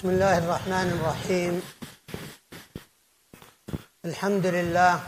[0.00, 1.62] بسم الله الرحمن الرحيم.
[4.04, 5.00] الحمد لله.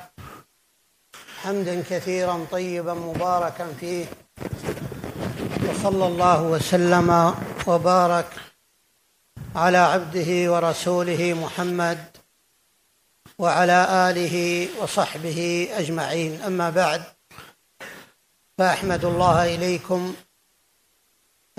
[1.42, 4.07] حمدا كثيرا طيبا مباركا فيه.
[5.68, 7.34] وصلى الله وسلم
[7.67, 8.30] وبارك
[9.57, 12.00] على عبده ورسوله محمد
[13.38, 16.40] وعلى آله وصحبه أجمعين.
[16.43, 17.02] أما بعد
[18.59, 20.14] فأحمد الله إليكم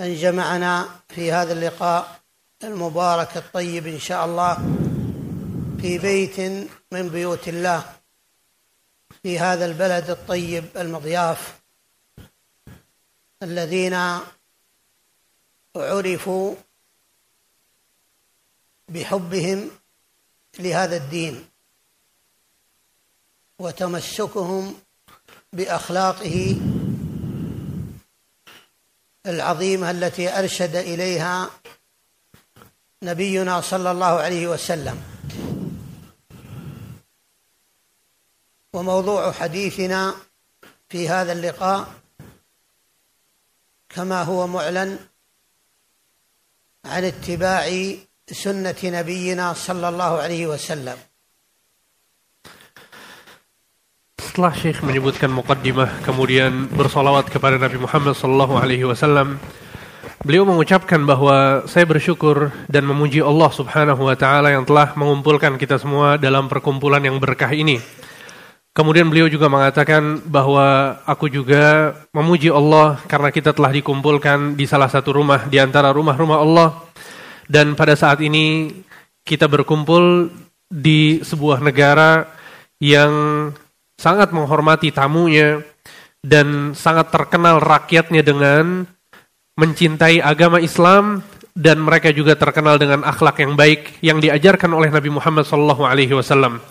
[0.00, 2.23] أن جمعنا في هذا اللقاء.
[2.66, 4.54] المبارك الطيب إن شاء الله
[5.80, 6.40] في بيت
[6.92, 7.96] من بيوت الله
[9.22, 11.60] في هذا البلد الطيب المضياف
[13.42, 14.20] الذين
[15.76, 16.54] عرفوا
[18.88, 19.70] بحبهم
[20.58, 21.48] لهذا الدين
[23.58, 24.74] وتمسكهم
[25.52, 26.56] بأخلاقه
[29.26, 31.50] العظيمة التي أرشد إليها
[33.04, 34.96] نبينا صلى الله عليه وسلم
[38.72, 40.14] وموضوع حديثنا
[40.88, 41.88] في هذا اللقاء
[43.88, 44.98] كما هو معلن
[46.84, 47.64] عن اتباع
[48.32, 50.98] سنه نبينا صلى الله عليه وسلم
[54.34, 59.38] Setelah Syekh menyebutkan mukaddimah kemudian bersolawat kepada Nabi Muhammad sallallahu alaihi wasallam
[60.24, 65.76] beliau mengucapkan bahwa saya bersyukur dan memuji Allah Subhanahu wa taala yang telah mengumpulkan kita
[65.76, 67.78] semua dalam perkumpulan yang berkah ini.
[68.74, 74.90] Kemudian beliau juga mengatakan bahwa aku juga memuji Allah karena kita telah dikumpulkan di salah
[74.90, 76.68] satu rumah di antara rumah-rumah Allah
[77.46, 78.74] dan pada saat ini
[79.22, 80.32] kita berkumpul
[80.66, 82.26] di sebuah negara
[82.82, 83.12] yang
[83.94, 85.62] sangat menghormati tamunya
[86.24, 88.90] dan sangat terkenal rakyatnya dengan
[89.59, 91.19] mencintai agama Islam
[91.51, 96.63] dan mereka juga terkenal dengan akhlak yang baik yang diajarkan oleh Nabi Muhammad SAW.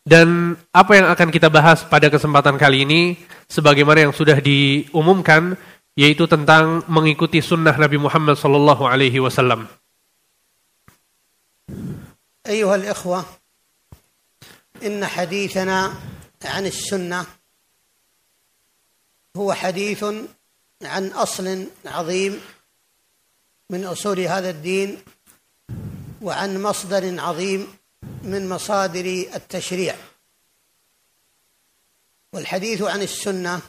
[0.00, 3.14] Dan apa yang akan kita bahas pada kesempatan kali ini,
[3.46, 5.54] sebagaimana yang sudah diumumkan,
[5.94, 9.78] yaitu tentang mengikuti sunnah Nabi Muhammad SAW.
[12.46, 13.24] أيها الإخوة
[14.82, 15.94] إن حديثنا
[16.44, 17.26] عن السنة
[19.36, 20.04] هو حديث
[20.81, 22.41] عن أصل عظيم
[23.69, 25.03] من أصول هذا الدين
[26.21, 27.77] وعن مصدر عظيم
[28.23, 29.05] من مصادر
[29.35, 29.95] التشريع.
[32.33, 33.61] والحديث عن السنة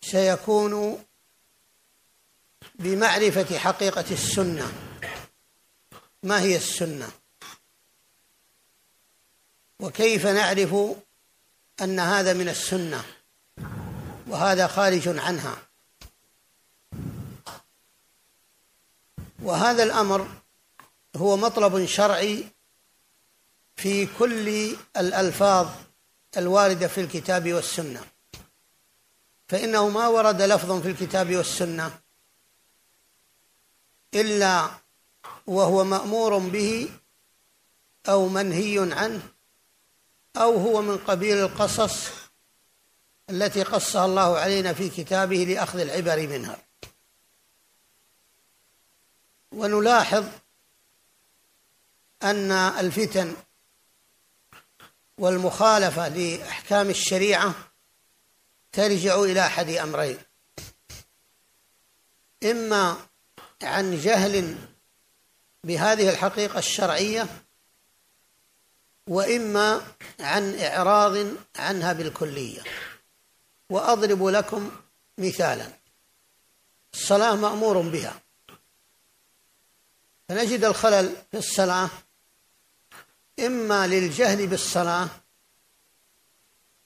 [0.00, 1.04] سيكون
[2.74, 4.72] بمعرفة حقيقة السنة.
[6.22, 7.10] ما هي السنة؟
[9.80, 10.74] وكيف نعرف
[11.82, 13.17] أن هذا من السنة؟
[14.28, 15.56] وهذا خارج عنها.
[19.42, 20.28] وهذا الأمر
[21.16, 22.46] هو مطلب شرعي
[23.76, 25.68] في كل الألفاظ
[26.36, 28.04] الواردة في الكتاب والسنة.
[29.48, 31.98] فإنه ما ورد لفظ في الكتاب والسنة
[34.14, 34.70] إلا
[35.46, 36.90] وهو مأمور به
[38.08, 39.22] أو منهي عنه
[40.36, 42.17] أو هو من قبيل القصص
[43.30, 46.58] التي قصها الله علينا في كتابه لأخذ العبر منها.
[49.52, 50.26] ونلاحظ
[52.22, 53.36] أن الفتن
[55.18, 57.54] والمخالفة لأحكام الشريعة
[58.72, 60.18] ترجع إلى أحد أمرين.
[62.44, 62.96] إما
[63.62, 64.56] عن جهل
[65.64, 67.26] بهذه الحقيقة الشرعية
[69.06, 72.62] وإما عن إعراض عنها بالكلية.
[73.70, 74.70] وأضرب لكم
[75.18, 75.72] مثالا.
[76.94, 78.20] الصلاة مأمور بها.
[80.28, 81.90] فنجد الخلل في الصلاة
[83.46, 85.08] إما للجهل بالصلاة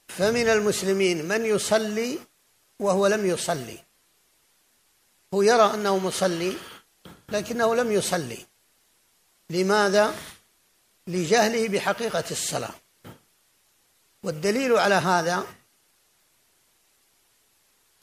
[0.08, 2.18] فمن المسلمين من يصلي
[2.78, 3.78] وهو لم يصلي.
[5.34, 6.56] هو يرى أنه مصلي
[7.28, 8.46] لكنه لم يصلي.
[9.50, 10.14] لماذا؟
[11.06, 12.74] لجهله بحقيقة الصلاة.
[14.22, 15.46] والدليل على هذا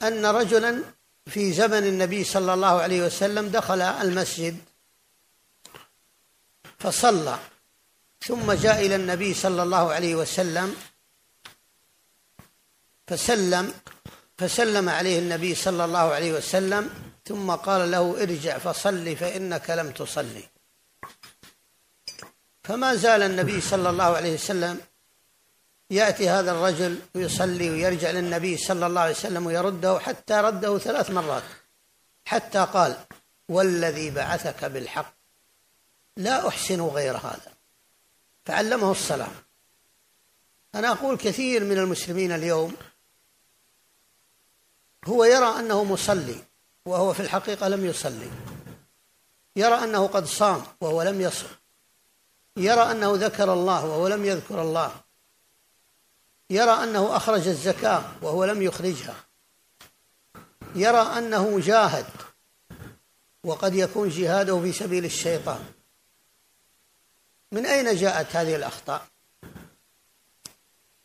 [0.02, 0.82] أن رجلا
[1.26, 4.56] في زمن النبي صلى الله عليه وسلم دخل المسجد
[6.78, 7.38] فصلى
[8.26, 10.76] ثم جاء إلى النبي صلى الله عليه وسلم
[13.06, 13.74] فسلم
[14.38, 16.90] فسلم عليه النبي صلى الله عليه وسلم
[17.24, 20.44] ثم قال له ارجع فصل فإنك لم تصلي
[22.64, 24.80] فما زال النبي صلى الله عليه وسلم
[25.90, 31.42] يأتي هذا الرجل ويصلي ويرجع للنبي صلى الله عليه وسلم ويرده حتى رده ثلاث مرات
[32.24, 32.96] حتى قال
[33.48, 35.14] والذي بعثك بالحق
[36.16, 37.52] لا أحسن غير هذا.
[38.44, 39.32] فعلمه الصلاة
[40.74, 42.76] أنا أقول كثير من المسلمين اليوم
[45.06, 46.44] هو يرى أنه مصلي
[46.86, 48.30] وهو في الحقيقة لم يصلي
[49.56, 51.46] يرى أنه قد صام وهو لم يصم
[52.56, 54.92] يرى أنه ذكر الله وهو لم يذكر الله
[56.50, 59.14] يرى أنه أخرج الزكاة وهو لم يخرجها.
[60.74, 62.06] يرى أنه جاهد
[63.44, 65.64] وقد يكون جهاده في سبيل الشيطان.
[67.52, 69.06] من أين جاءت هذه الأخطاء؟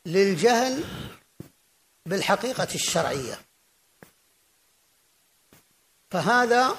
[0.06, 0.83] للجهل
[2.06, 3.39] بالحقيقة الشرعية.
[6.12, 6.75] فهذا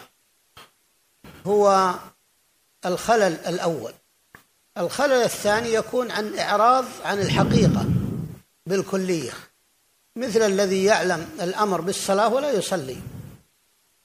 [1.47, 1.95] هو
[2.87, 3.95] الخلل الأول.
[4.79, 8.06] الخلل الثاني يكون عن إعراض عن الحقيقة.
[8.67, 9.33] بالكلية
[10.17, 12.97] مثل الذي يعلم الأمر بالصلاة ولا يصلي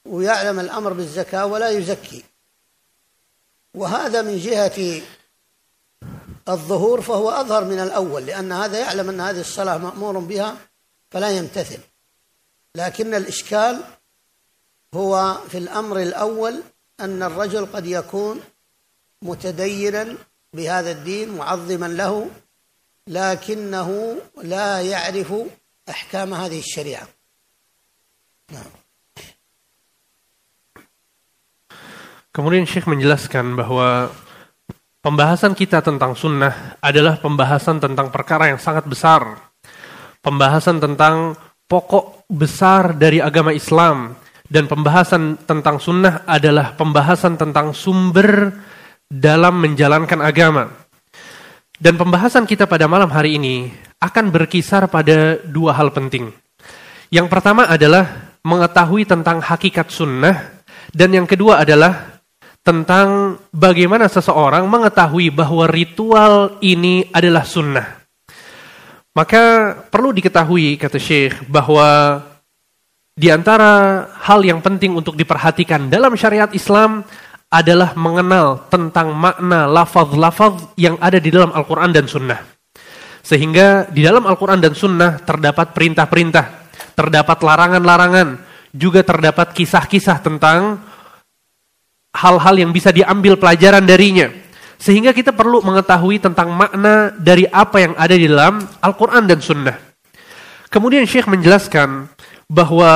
[0.06, 2.24] ويعلم الأمر بالزكاة ولا يزكي.
[3.74, 5.02] وهذا من جهة
[6.50, 10.58] الظهور فهو أظهر من الأول لأن هذا يعلم أن هذه الصلاة مأمور بها
[11.12, 11.80] فلا يمتثل.
[12.76, 13.82] لكن الإشكال
[14.94, 16.64] هو في الأمر الأول
[17.00, 18.42] أن الرجل قد يكون
[19.22, 20.16] متدينا
[20.54, 22.30] بهذا الدين معظما له
[23.07, 23.91] لكنه
[24.43, 25.31] لا يعرف
[25.89, 27.07] أحكام هذه الشريعة
[28.53, 28.73] نعم
[32.37, 34.13] Kemudian Syekh menjelaskan bahwa
[35.01, 39.41] pembahasan kita tentang sunnah adalah pembahasan tentang perkara yang sangat besar.
[40.21, 41.33] Pembahasan tentang
[41.65, 44.13] pokok besar dari agama Islam.
[44.45, 48.53] Dan pembahasan tentang sunnah adalah pembahasan tentang sumber
[49.09, 50.80] dalam menjalankan agama.
[51.82, 56.30] Dan pembahasan kita pada malam hari ini akan berkisar pada dua hal penting.
[57.10, 60.62] Yang pertama adalah mengetahui tentang hakikat sunnah.
[60.94, 62.22] Dan yang kedua adalah
[62.62, 68.06] tentang bagaimana seseorang mengetahui bahwa ritual ini adalah sunnah.
[69.18, 72.22] Maka perlu diketahui, kata Syekh, bahwa
[73.18, 77.02] di antara hal yang penting untuk diperhatikan dalam syariat Islam
[77.52, 82.40] adalah mengenal tentang makna lafaz-lafaz yang ada di dalam Al-Quran dan Sunnah.
[83.22, 88.40] Sehingga di dalam Al-Quran dan Sunnah terdapat perintah-perintah, terdapat larangan-larangan,
[88.72, 90.80] juga terdapat kisah-kisah tentang
[92.16, 94.32] hal-hal yang bisa diambil pelajaran darinya.
[94.82, 99.78] Sehingga kita perlu mengetahui tentang makna dari apa yang ada di dalam Al-Quran dan Sunnah.
[100.72, 102.08] Kemudian Syekh menjelaskan
[102.48, 102.92] bahwa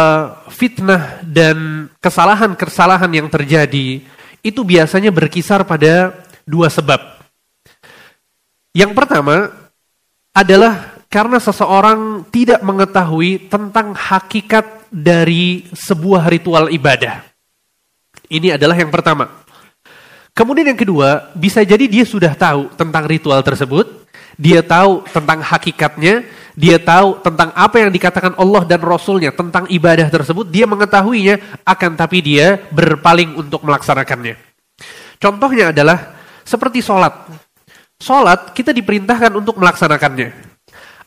[0.47, 4.14] fitnah dan kesalahan-kesalahan yang terjadi
[4.45, 6.13] itu biasanya berkisar pada
[6.45, 7.01] dua sebab.
[8.77, 9.49] Yang pertama
[10.29, 17.25] adalah karena seseorang tidak mengetahui tentang hakikat dari sebuah ritual ibadah.
[18.29, 19.41] Ini adalah yang pertama.
[20.35, 24.04] Kemudian yang kedua, bisa jadi dia sudah tahu tentang ritual tersebut,
[24.35, 30.07] dia tahu tentang hakikatnya, dia tahu tentang apa yang dikatakan Allah dan Rasulnya tentang ibadah
[30.07, 34.35] tersebut, dia mengetahuinya, akan tapi dia berpaling untuk melaksanakannya.
[35.19, 37.15] Contohnya adalah seperti sholat.
[37.99, 40.35] Sholat kita diperintahkan untuk melaksanakannya.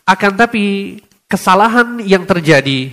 [0.09, 0.97] Akan tapi
[1.29, 2.89] kesalahan yang terjadi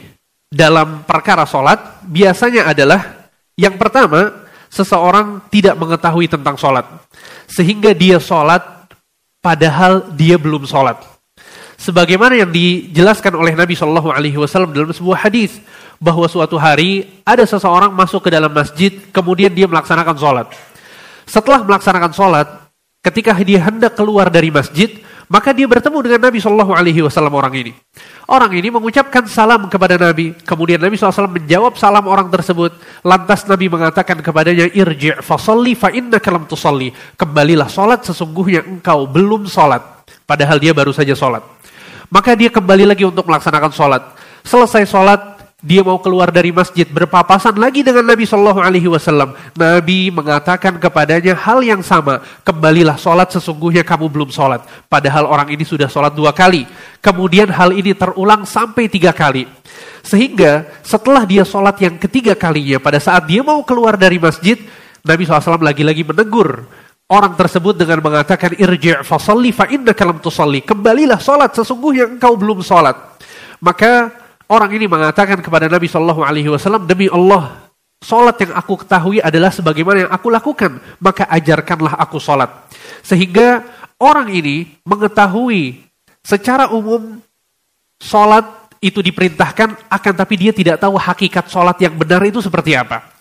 [0.51, 6.83] dalam perkara sholat biasanya adalah yang pertama, seseorang tidak mengetahui tentang sholat.
[7.47, 8.84] Sehingga dia sholat
[9.45, 10.97] padahal dia belum sholat
[11.77, 15.61] sebagaimana yang dijelaskan oleh Nabi Shallallahu Alaihi Wasallam dalam sebuah hadis
[16.01, 20.47] bahwa suatu hari ada seseorang masuk ke dalam masjid kemudian dia melaksanakan sholat.
[21.25, 22.47] Setelah melaksanakan sholat,
[23.01, 27.53] ketika dia hendak keluar dari masjid, maka dia bertemu dengan Nabi Shallallahu Alaihi Wasallam orang
[27.57, 27.73] ini.
[28.25, 30.33] Orang ini mengucapkan salam kepada Nabi.
[30.33, 32.73] Kemudian Nabi SAW menjawab salam orang tersebut.
[33.05, 36.89] Lantas Nabi mengatakan kepadanya, Irji' fasalli fa inna kalam tusalli.
[37.13, 40.09] Kembalilah sholat sesungguhnya engkau belum sholat.
[40.25, 41.45] Padahal dia baru saja sholat.
[42.09, 44.03] Maka dia kembali lagi untuk melaksanakan sholat.
[44.41, 45.34] Selesai sholat,
[45.65, 49.33] dia mau keluar dari masjid berpapasan lagi dengan Nabi Shallallahu Alaihi Wasallam.
[49.57, 52.21] Nabi mengatakan kepadanya hal yang sama.
[52.45, 54.61] Kembalilah sholat sesungguhnya kamu belum sholat.
[54.85, 56.69] Padahal orang ini sudah sholat dua kali.
[57.01, 59.49] Kemudian hal ini terulang sampai tiga kali.
[60.05, 64.61] Sehingga setelah dia sholat yang ketiga kalinya, pada saat dia mau keluar dari masjid,
[65.01, 66.69] Nabi SAW lagi-lagi menegur
[67.05, 70.65] Orang tersebut dengan mengatakan irji' fasalli fa innaka lam tusalli.
[70.65, 72.97] Kembalilah salat sesungguhnya engkau belum salat.
[73.61, 77.65] Maka orang ini mengatakan kepada Nabi Shallallahu alaihi wasallam demi Allah
[78.05, 82.53] salat yang aku ketahui adalah sebagaimana yang aku lakukan, maka ajarkanlah aku salat.
[83.01, 83.65] Sehingga
[83.97, 85.81] orang ini mengetahui
[86.21, 87.17] secara umum
[87.97, 88.45] salat
[88.83, 93.14] itu diperintahkan akan tapi dia tidak tahu hakikat salat yang benar itu seperti apa.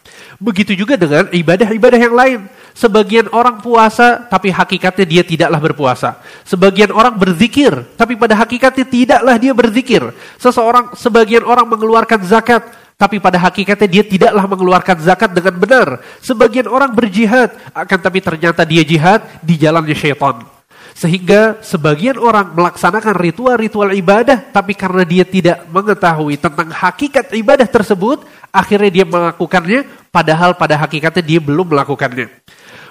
[0.44, 2.40] Begitu juga dengan ibadah-ibadah yang lain.
[2.76, 6.20] Sebagian orang puasa, tapi hakikatnya dia tidaklah berpuasa.
[6.44, 10.02] Sebagian orang berzikir, tapi pada hakikatnya tidaklah dia berzikir.
[10.36, 12.60] Seseorang, sebagian orang mengeluarkan zakat,
[13.00, 15.88] tapi pada hakikatnya dia tidaklah mengeluarkan zakat dengan benar.
[16.20, 20.53] Sebagian orang berjihad, akan tapi ternyata dia jihad di jalannya syaitan.
[20.94, 28.22] Sehingga sebagian orang melaksanakan ritual-ritual ibadah, tapi karena dia tidak mengetahui tentang hakikat ibadah tersebut,
[28.54, 29.82] akhirnya dia melakukannya,
[30.14, 32.30] padahal pada hakikatnya dia belum melakukannya.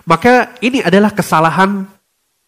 [0.04, 1.88] Maka ini adalah kesalahan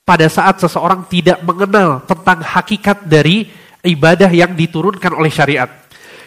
[0.03, 3.47] pada saat seseorang tidak mengenal tentang hakikat dari
[3.79, 5.84] ibadah yang diturunkan oleh syariat.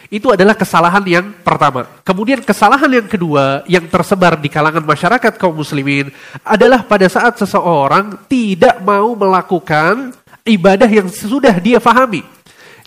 [0.09, 1.85] Itu adalah kesalahan yang pertama.
[2.01, 6.09] Kemudian kesalahan yang kedua yang tersebar di kalangan masyarakat kaum muslimin
[6.41, 10.09] adalah pada saat seseorang tidak mau melakukan
[10.41, 12.25] ibadah yang sudah dia fahami.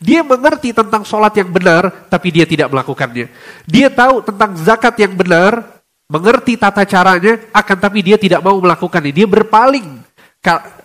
[0.02, 3.30] Dia mengerti tentang sholat yang benar, tapi dia tidak melakukannya.
[3.70, 5.78] Dia tahu tentang zakat yang benar,
[6.10, 9.14] mengerti tata caranya, akan tapi dia tidak mau melakukannya.
[9.14, 10.02] Dia berpaling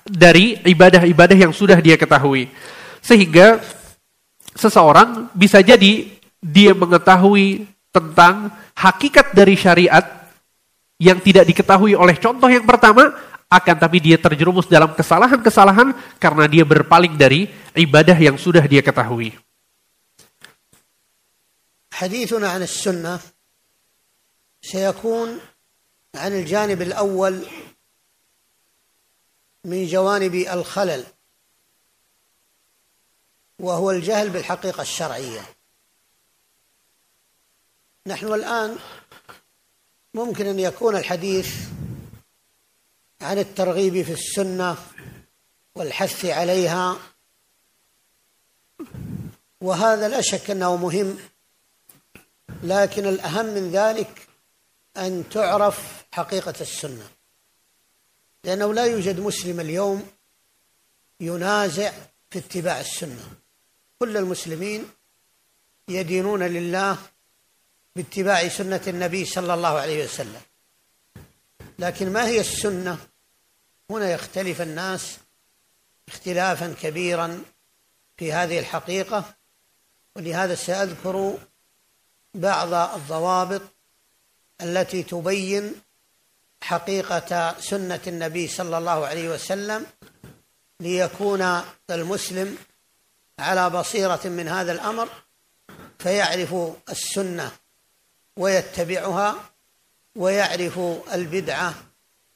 [0.05, 2.53] dari ibadah-ibadah yang sudah dia ketahui.
[3.01, 3.57] Sehingga
[4.53, 10.04] seseorang bisa jadi dia mengetahui tentang hakikat dari syariat
[10.96, 13.12] yang tidak diketahui oleh contoh yang pertama,
[13.52, 19.36] akan tapi dia terjerumus dalam kesalahan-kesalahan karena dia berpaling dari ibadah yang sudah dia ketahui.
[21.92, 23.20] حديثنا عن السنة
[24.62, 25.40] سيكون
[26.14, 27.46] عن الجانب الأول
[29.64, 31.04] من جوانب الخلل
[33.58, 35.40] وهو الجهل بالحقيقة الشرعية
[38.07, 38.77] نحن الآن
[40.13, 41.55] ممكن أن يكون الحديث
[43.21, 44.77] عن الترغيب في السنة
[45.75, 46.97] والحث عليها
[49.61, 51.17] وهذا لا شك أنه مهم
[52.63, 54.27] لكن الأهم من ذلك
[54.97, 57.09] أن تعرف حقيقة السنة
[58.43, 60.07] لأنه لا يوجد مسلم اليوم
[61.19, 61.91] ينازع
[62.29, 63.31] في اتباع السنة.
[63.99, 64.89] كل المسلمين
[65.87, 66.97] يدينون لله
[67.97, 70.41] باتباع سنة النبي صلى الله عليه وسلم.
[71.79, 72.97] لكن ما هي السنة؟
[73.89, 75.17] هنا يختلف الناس
[76.07, 77.43] اختلافا كبيرا
[78.17, 79.33] في هذه الحقيقة
[80.15, 81.37] ولهذا سأذكر
[82.33, 83.61] بعض الضوابط
[84.61, 85.81] التي تبين
[86.61, 89.85] حقيقة سنة النبي صلى الله عليه وسلم
[90.79, 92.57] ليكون المسلم
[93.39, 95.09] على بصيرة من هذا الأمر
[95.99, 96.55] فيعرف
[96.89, 97.51] السنة
[98.36, 99.30] ويتبعها
[100.16, 100.76] ويعرف
[101.12, 101.70] البدعة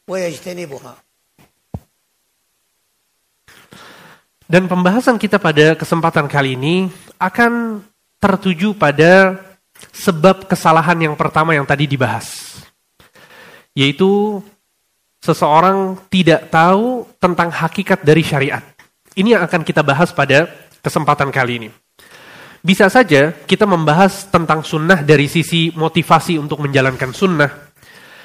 [0.09, 0.95] ويجتنبها
[4.47, 6.87] Dan pembahasan kita pada kesempatan kali ini
[7.19, 7.83] akan
[8.23, 9.43] tertuju pada
[9.91, 12.63] sebab kesalahan yang pertama yang tadi dibahas.
[13.75, 14.39] Yaitu
[15.19, 18.63] seseorang tidak tahu tentang hakikat dari syariat.
[19.19, 20.47] Ini yang akan kita bahas pada
[20.79, 21.69] kesempatan kali ini.
[22.62, 27.74] Bisa saja kita membahas tentang sunnah dari sisi motivasi untuk menjalankan sunnah.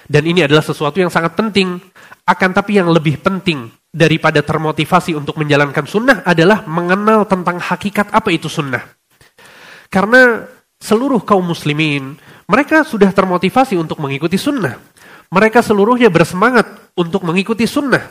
[0.07, 1.81] Dan ini adalah sesuatu yang sangat penting.
[2.29, 8.29] Akan tapi yang lebih penting daripada termotivasi untuk menjalankan sunnah adalah mengenal tentang hakikat apa
[8.29, 8.85] itu sunnah.
[9.89, 10.45] Karena
[10.77, 14.77] seluruh kaum muslimin, mereka sudah termotivasi untuk mengikuti sunnah.
[15.33, 18.05] Mereka seluruhnya bersemangat untuk mengikuti sunnah.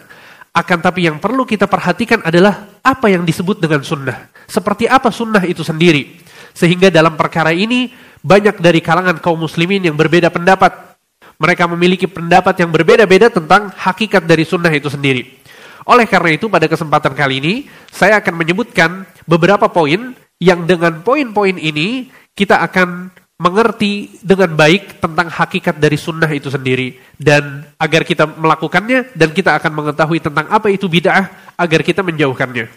[0.56, 4.32] Akan tapi yang perlu kita perhatikan adalah apa yang disebut dengan sunnah.
[4.48, 6.16] Seperti apa sunnah itu sendiri.
[6.56, 7.92] Sehingga dalam perkara ini
[8.24, 10.96] banyak dari kalangan kaum muslimin yang berbeda pendapat.
[11.36, 15.44] Mereka memiliki pendapat yang berbeda-beda tentang hakikat dari sunnah itu sendiri.
[15.84, 17.54] Oleh karena itu pada kesempatan kali ini
[17.92, 25.33] saya akan menyebutkan beberapa poin yang dengan poin-poin ini kita akan mengerti dengan baik tentang
[25.33, 30.69] hakikat dari sunnah itu sendiri dan agar kita melakukannya dan kita akan mengetahui tentang apa
[30.69, 32.69] itu bid'ah agar kita menjauhkannya.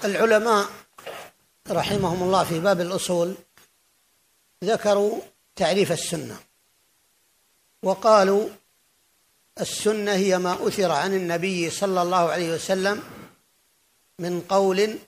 [0.00, 0.80] Al-ulama
[1.70, 3.34] رحمهم الله في باب الأصول
[4.64, 5.20] ذكروا
[5.56, 6.36] تعريف السنة
[7.82, 8.48] وقالوا
[9.60, 13.02] السنة هي ما أثر عن النبي صلى الله عليه وسلم
[14.18, 14.98] من قول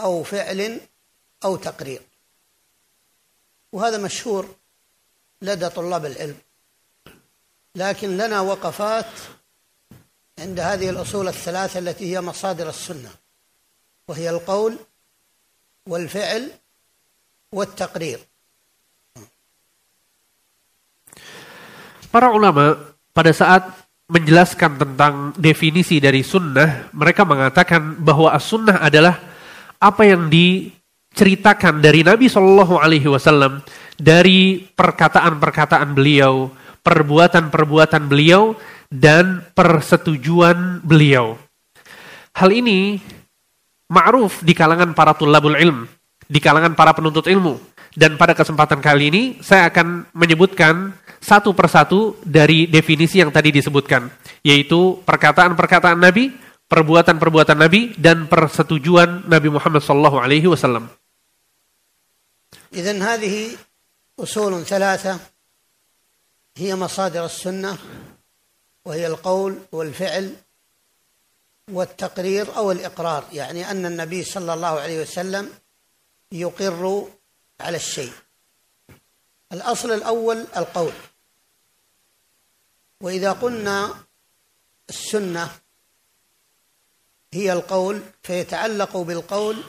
[0.00, 0.80] أو فعل
[1.44, 2.03] أو تقرير
[3.74, 4.48] وهذا مشهور
[5.42, 6.36] لدى طلاب العلم
[7.74, 9.12] لكن لنا وقفات
[10.38, 13.10] عند هذه الأصول الثلاثة التي هي مصادر السنة
[14.08, 14.78] وهي القول
[15.86, 16.50] والفعل
[17.52, 18.20] والتقرير
[22.10, 22.74] Para ulama
[23.14, 23.70] pada saat
[24.10, 29.14] menjelaskan tentang definisi dari sunnah, mereka mengatakan bahwa as-sunnah adalah
[29.78, 30.74] apa yang di
[31.15, 33.63] ceritakan dari Nabi Shallallahu Alaihi Wasallam
[33.95, 36.51] dari perkataan-perkataan beliau,
[36.83, 38.59] perbuatan-perbuatan beliau,
[38.91, 41.39] dan persetujuan beliau.
[42.35, 42.99] Hal ini
[43.87, 45.87] ma'ruf di kalangan para tulabul ilm,
[46.27, 47.57] di kalangan para penuntut ilmu.
[47.95, 50.91] Dan pada kesempatan kali ini saya akan menyebutkan
[51.23, 54.11] satu persatu dari definisi yang tadi disebutkan,
[54.43, 56.35] yaitu perkataan-perkataan Nabi,
[56.67, 60.19] perbuatan-perbuatan Nabi, dan persetujuan Nabi Muhammad sallallahu
[62.75, 63.57] إذن هذه
[64.19, 65.19] أصول ثلاثة
[66.57, 67.77] هي مصادر السنة
[68.85, 70.35] وهي القول والفعل
[71.71, 75.59] والتقرير أو الإقرار يعني أن النبي صلى الله عليه وسلم
[76.31, 77.11] يقر
[77.59, 78.13] على الشيء.
[79.51, 80.93] الأصل الأول القول.
[83.01, 84.03] وإذا قلنا
[84.89, 85.59] السنة
[87.33, 89.63] هي القول فيتعلق بالقول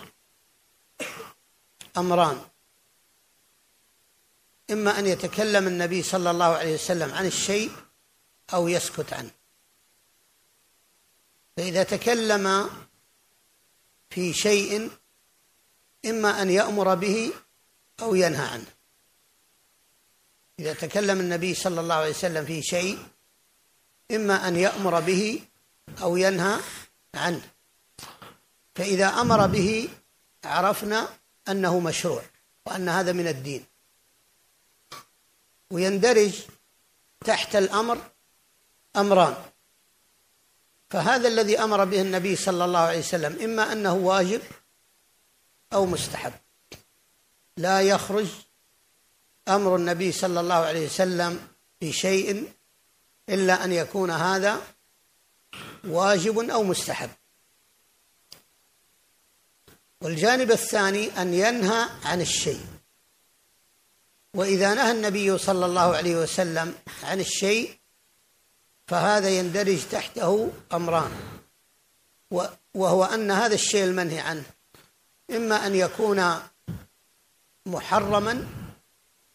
[1.97, 2.41] أمران.
[4.71, 7.71] إما أن يتكلم النبي صلى الله عليه وسلم عن الشيء
[8.55, 9.31] أو يسكت عنه.
[11.57, 12.71] فإذا تكلم
[14.11, 14.91] في شيء
[16.07, 17.33] إما أن يأمر به
[18.03, 18.67] أو ينهى عنه.
[20.59, 22.99] إذا تكلم النبي صلى الله عليه وسلم في شيء
[24.11, 25.43] إما أن يأمر به
[26.03, 26.61] أو ينهى
[27.15, 27.51] عنه.
[28.75, 29.89] فإذا أمر به
[30.45, 31.09] عرفنا
[31.49, 32.23] أنه مشروع
[32.67, 33.67] وأن هذا من الدين.
[35.71, 36.43] ويندرج
[37.25, 38.11] تحت الأمر
[38.97, 39.37] أمران.
[40.91, 44.43] فهذا الذي أمر به النبي صلى الله عليه وسلم إما أنه واجب
[45.73, 46.33] أو مستحب.
[47.57, 48.27] لا يخرج
[49.49, 51.49] أمر النبي صلى الله عليه وسلم
[51.81, 52.53] في شيء
[53.29, 54.63] إلا أن يكون هذا
[55.85, 57.11] واجب أو مستحب.
[60.01, 62.76] والجانب الثاني أن ينهى عن الشيء.
[64.37, 67.79] وإذا نهى النبي صلى الله عليه وسلم عن الشيء
[68.87, 71.13] فهذا يندرج تحته أمران
[72.75, 74.45] وهو أن هذا الشيء المنهي عنه
[75.31, 76.43] إما أن يكون
[77.67, 78.47] محرما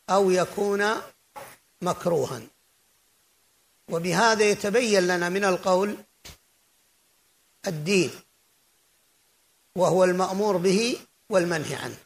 [0.10, 0.86] أو يكون
[1.82, 2.42] مكروها.
[3.90, 5.98] وبهذا يتبين لنا من القول
[7.68, 8.12] الدين
[9.76, 10.98] وهو المأمور به
[11.30, 11.98] والمنهي عنه.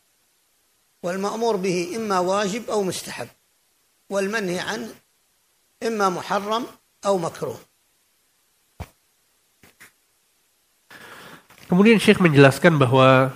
[1.04, 3.28] والمأمور به إما واجب أو مستحب
[4.11, 4.88] والمنهي عنه
[5.80, 6.64] إما محرم
[7.06, 7.61] أو مكروه
[11.70, 13.30] Kemudian Syekh menjelaskan bahwa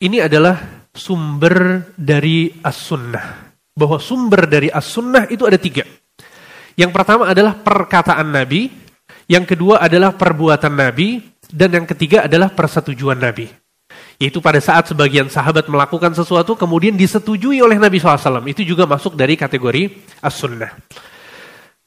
[0.00, 3.52] ini adalah sumber dari as-sunnah.
[3.76, 5.84] Bahwa sumber dari as-sunnah itu ada tiga.
[6.80, 8.72] Yang pertama adalah perkataan Nabi,
[9.28, 11.20] yang kedua adalah perbuatan Nabi,
[11.52, 13.61] dan yang ketiga adalah persetujuan Nabi.
[14.23, 18.47] Yaitu pada saat sebagian sahabat melakukan sesuatu kemudian disetujui oleh Nabi SAW.
[18.47, 19.91] Itu juga masuk dari kategori
[20.23, 20.71] as-sunnah.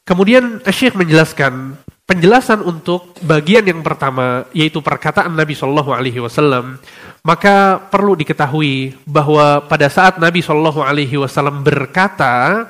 [0.04, 6.78] Kemudian Syekh menjelaskan penjelasan untuk bagian yang pertama yaitu perkataan Nabi Shallallahu Alaihi Wasallam
[7.26, 12.62] maka perlu diketahui bahwa pada saat Nabi Shallallahu Alaihi Wasallam berkata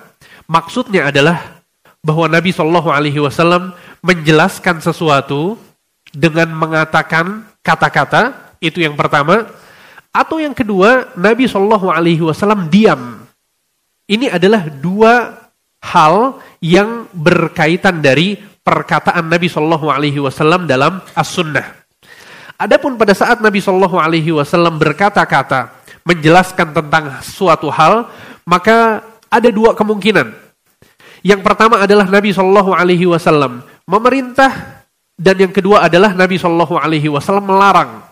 [0.49, 1.61] maksudnya adalah
[2.01, 5.61] bahwa Nabi Shallallahu Alaihi Wasallam menjelaskan sesuatu
[6.17, 9.49] dengan mengatakan kata-kata itu yang pertama
[10.11, 13.27] atau yang kedua Nabi Shallallahu Alaihi Wasallam diam
[14.07, 15.35] ini adalah dua
[15.83, 21.87] hal yang berkaitan dari perkataan Nabi Shallallahu Alaihi Wasallam dalam as-sunnah.
[22.57, 25.75] Adapun pada saat Nabi Shallallahu Alaihi Wasallam berkata-kata
[26.07, 28.07] menjelaskan tentang suatu hal,
[28.47, 30.31] maka ada dua kemungkinan.
[31.27, 34.87] Yang pertama adalah Nabi Shallallahu Alaihi Wasallam memerintah
[35.19, 38.06] dan yang kedua adalah Nabi Shallallahu Alaihi Wasallam melarang.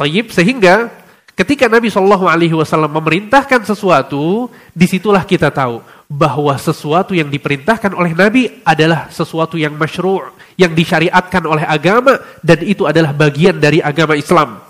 [0.00, 0.88] Tayyib sehingga
[1.36, 7.92] ketika Nabi Shallallahu Alaihi Wasallam memerintahkan sesuatu, di situlah kita tahu bahwa sesuatu yang diperintahkan
[7.92, 13.84] oleh Nabi adalah sesuatu yang masyru' yang disyariatkan oleh agama dan itu adalah bagian dari
[13.84, 14.60] agama Islam.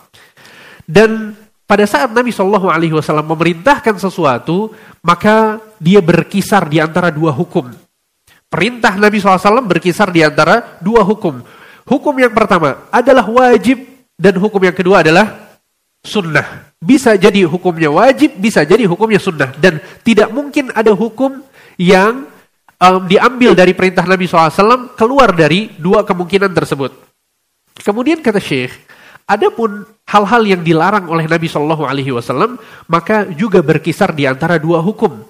[0.82, 1.38] Dan
[1.70, 4.74] pada saat Nabi Shallallahu Alaihi Wasallam memerintahkan sesuatu,
[5.06, 7.70] maka dia berkisar di antara dua hukum.
[8.50, 11.38] Perintah Nabi SAW berkisar di antara dua hukum.
[11.86, 13.89] Hukum yang pertama adalah wajib
[14.20, 15.56] dan hukum yang kedua adalah
[16.04, 16.76] sunnah.
[16.76, 19.56] Bisa jadi hukumnya wajib, bisa jadi hukumnya sunnah.
[19.56, 21.40] Dan tidak mungkin ada hukum
[21.80, 22.28] yang
[22.76, 26.92] um, diambil dari perintah Nabi SAW keluar dari dua kemungkinan tersebut.
[27.80, 28.76] Kemudian kata Syekh,
[29.24, 32.60] adapun hal-hal yang dilarang oleh Nabi Shallallahu Alaihi Wasallam
[32.92, 35.24] maka juga berkisar di antara dua hukum.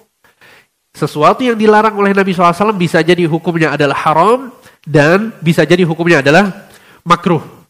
[0.91, 4.51] Sesuatu yang dilarang oleh Nabi SAW bisa jadi hukumnya adalah haram
[4.83, 6.67] dan bisa jadi hukumnya adalah
[7.07, 7.60] makruh.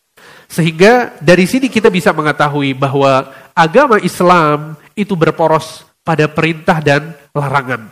[0.50, 7.90] Sehingga dari sini kita bisa mengetahui bahwa agama Islam itu berporos pada perintah dan larangan.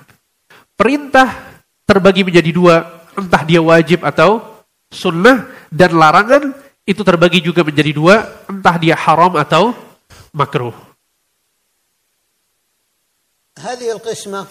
[0.79, 2.77] Perintah terbagi menjadi dua,
[3.19, 6.55] entah dia wajib atau sunnah, dan larangan
[6.87, 9.75] itu terbagi juga menjadi dua, entah dia haram atau
[10.35, 10.75] makruh.
[13.55, 14.47] هذه القسمة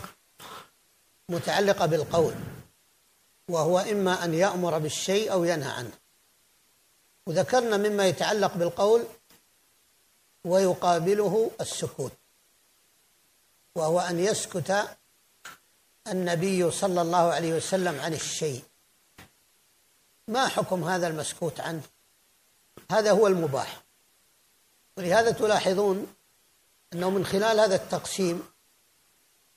[1.29, 2.33] متعلقة بالقول
[3.51, 5.96] وهو إما أن يأمر بالشيء أو ينهى عنه
[7.28, 9.04] وذكرنا مما يتعلق بالقول
[10.44, 12.12] ويقابله السكوت
[13.74, 14.88] وهو أن يسكت
[16.06, 18.64] النبي صلى الله عليه وسلم عن الشيء.
[20.28, 21.82] ما حكم هذا المسكوت عنه؟
[22.90, 23.82] هذا هو المباح.
[24.96, 26.14] ولهذا تلاحظون
[26.92, 28.42] أنه من خلال هذا التقسيم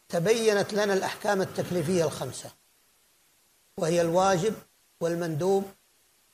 [0.10, 2.51] تبينت لنا الأحكام التكليفية الخمسة
[3.77, 4.55] وهي الواجب
[5.01, 5.71] والمندوب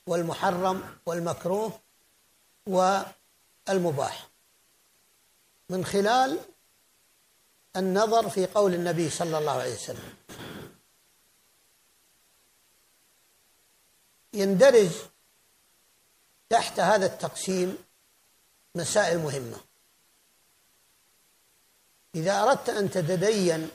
[0.08, 1.80] والمحرم والمكروه
[2.68, 4.30] والمباح.
[5.70, 6.40] من خلال
[7.76, 10.14] النظر في قول النبي صلى الله عليه وسلم.
[14.34, 14.92] يندرج
[16.50, 17.78] تحت هذا التقسيم
[18.76, 19.58] مسائل مهمة.
[22.16, 23.70] إذا أردت أن تتدين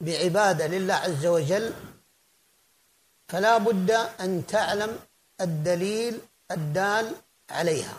[0.00, 1.74] بعبادة لله عز وجل
[3.30, 4.98] فلا بد أن تعلم
[5.40, 7.14] الدليل الدال
[7.50, 7.96] عليها.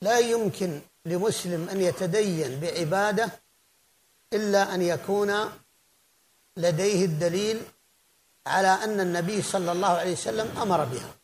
[0.00, 3.30] لا يمكن لمسلم أن يتدين بعبادة
[4.32, 5.52] إلا أن يكون
[6.56, 7.62] لديه الدليل
[8.46, 11.14] على أن النبي صلى الله عليه وسلم أمر بها.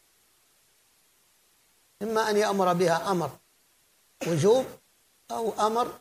[2.02, 3.38] إما أن يأمر بها أمر
[4.26, 4.66] وجوب
[5.30, 5.98] أو أمر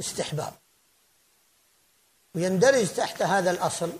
[0.00, 0.54] استحباب.
[2.34, 3.92] ويندرج تحت هذا الأصل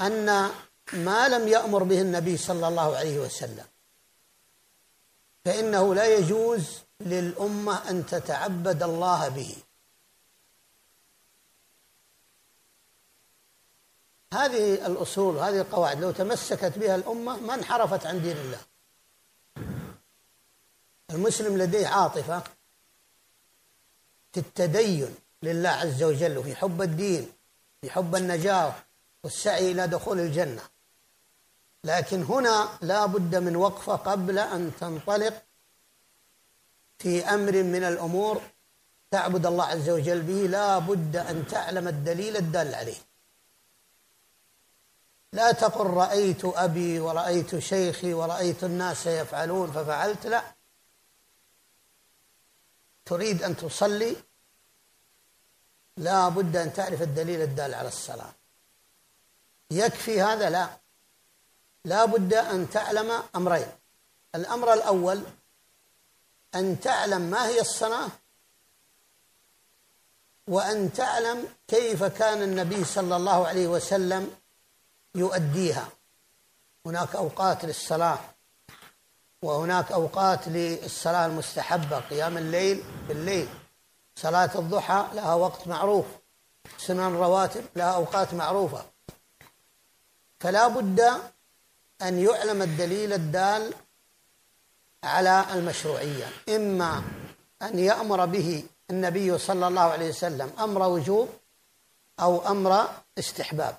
[0.00, 0.50] أن
[0.92, 3.66] ما لم يأمر به النبي صلى الله عليه وسلم.
[5.44, 9.56] فإنه لا يجوز للأمة أن تتعبد الله به.
[14.32, 18.60] هذه الأصول هذه القواعد لو تمسكت بها الأمة ما انحرفت عن دين الله.
[21.10, 22.42] المسلم لديه عاطفة
[24.32, 27.32] في التدين لله عز وجل وفي حب الدين
[27.80, 28.74] في حب النجاة
[29.24, 30.62] والسعي إلى دخول الجنة.
[31.84, 35.42] لكن هنا لا بد من وقفه قبل أن تنطلق
[36.98, 38.42] في أمر من الأمور
[39.10, 40.32] تعبد الله عز وجل به.
[40.32, 42.98] لا بد أن تعلم الدليل الدال عليه.
[45.32, 50.26] لا تقل رأيت أبي ورأيت شيخي ورأيت الناس يفعلون ففعلت.
[50.26, 50.42] لا.
[53.04, 54.16] تريد أن تصلي.
[55.96, 58.37] لا بد أن تعرف الدليل الدال على الصلاة.
[59.70, 60.68] يكفي هذا لا.
[61.84, 63.66] لا بد أن تعلم أمرين.
[64.34, 65.22] الأمر الأول
[66.54, 68.08] أن تعلم ما هي الصلاة
[70.48, 74.36] وأن تعلم كيف كان النبي صلى الله عليه وسلم
[75.14, 75.88] يؤديها.
[76.86, 78.18] هناك أوقات للصلاة
[79.42, 83.48] وهناك أوقات للصلاة المستحبة قيام الليل بالليل
[84.16, 86.06] صلاة الضحى لها وقت معروف
[86.78, 88.97] سنن رواتب لها أوقات معروفة.
[90.43, 90.99] فلا بد
[92.01, 93.73] أن يعلم الدليل الدال
[95.03, 97.03] على المشروعية إما
[97.61, 101.27] أن يأمر به النبي صلى الله عليه وسلم أمر وجوب
[102.19, 102.71] أو أمر
[103.19, 103.75] استحباب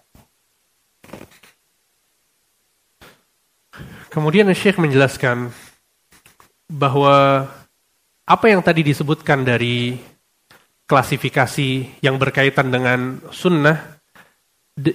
[4.15, 5.51] Kemudian Syekh menjelaskan
[6.71, 7.51] bahwa
[8.23, 9.99] apa yang tadi disebutkan dari
[10.87, 13.98] klasifikasi yang berkaitan dengan sunnah,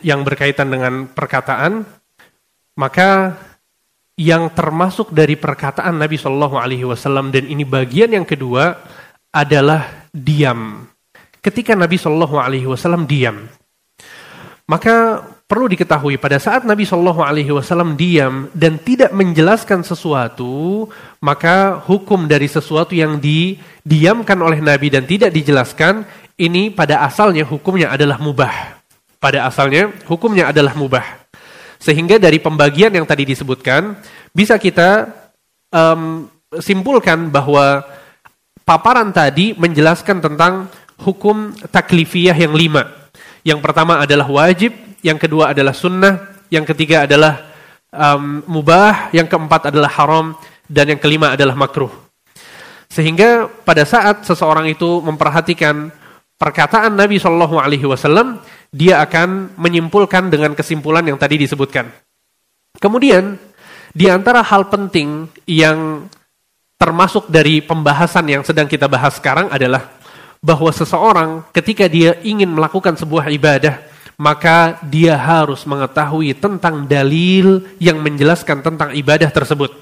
[0.01, 1.85] yang berkaitan dengan perkataan,
[2.79, 3.37] maka
[4.15, 8.79] yang termasuk dari perkataan Nabi Shallallahu Alaihi Wasallam dan ini bagian yang kedua
[9.35, 10.87] adalah diam.
[11.43, 13.51] Ketika Nabi Shallallahu Alaihi Wasallam diam,
[14.71, 20.87] maka perlu diketahui pada saat Nabi Shallallahu Alaihi Wasallam diam dan tidak menjelaskan sesuatu,
[21.19, 26.07] maka hukum dari sesuatu yang didiamkan oleh Nabi dan tidak dijelaskan
[26.39, 28.84] ini pada asalnya hukumnya adalah mubah.
[29.25, 31.25] Pada asalnya hukumnya adalah mubah.
[31.81, 33.97] Sehingga dari pembagian yang tadi disebutkan,
[34.37, 35.09] bisa kita
[35.73, 36.29] um,
[36.61, 37.89] simpulkan bahwa
[38.69, 40.69] paparan tadi menjelaskan tentang
[41.01, 43.09] hukum taklifiyah yang lima.
[43.41, 47.49] Yang pertama adalah wajib, yang kedua adalah sunnah, yang ketiga adalah
[47.97, 50.37] um, mubah, yang keempat adalah haram,
[50.69, 51.93] dan yang kelima adalah makruh.
[52.93, 55.89] Sehingga pada saat seseorang itu memperhatikan
[56.39, 58.43] perkataan Nabi Shallallahu Alaihi Wasallam,
[58.75, 61.91] dia akan menyimpulkan dengan kesimpulan yang tadi disebutkan.
[62.79, 63.39] Kemudian,
[63.95, 66.11] di antara hal penting yang
[66.75, 69.95] termasuk dari pembahasan yang sedang kita bahas sekarang adalah
[70.45, 73.81] bahwa seseorang ketika dia ingin melakukan sebuah ibadah,
[74.21, 79.73] maka dia harus mengetahui tentang dalil yang menjelaskan tentang ibadah tersebut.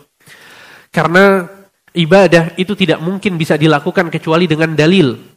[0.92, 1.48] Karena
[1.96, 5.31] ibadah itu tidak mungkin bisa dilakukan kecuali dengan dalil.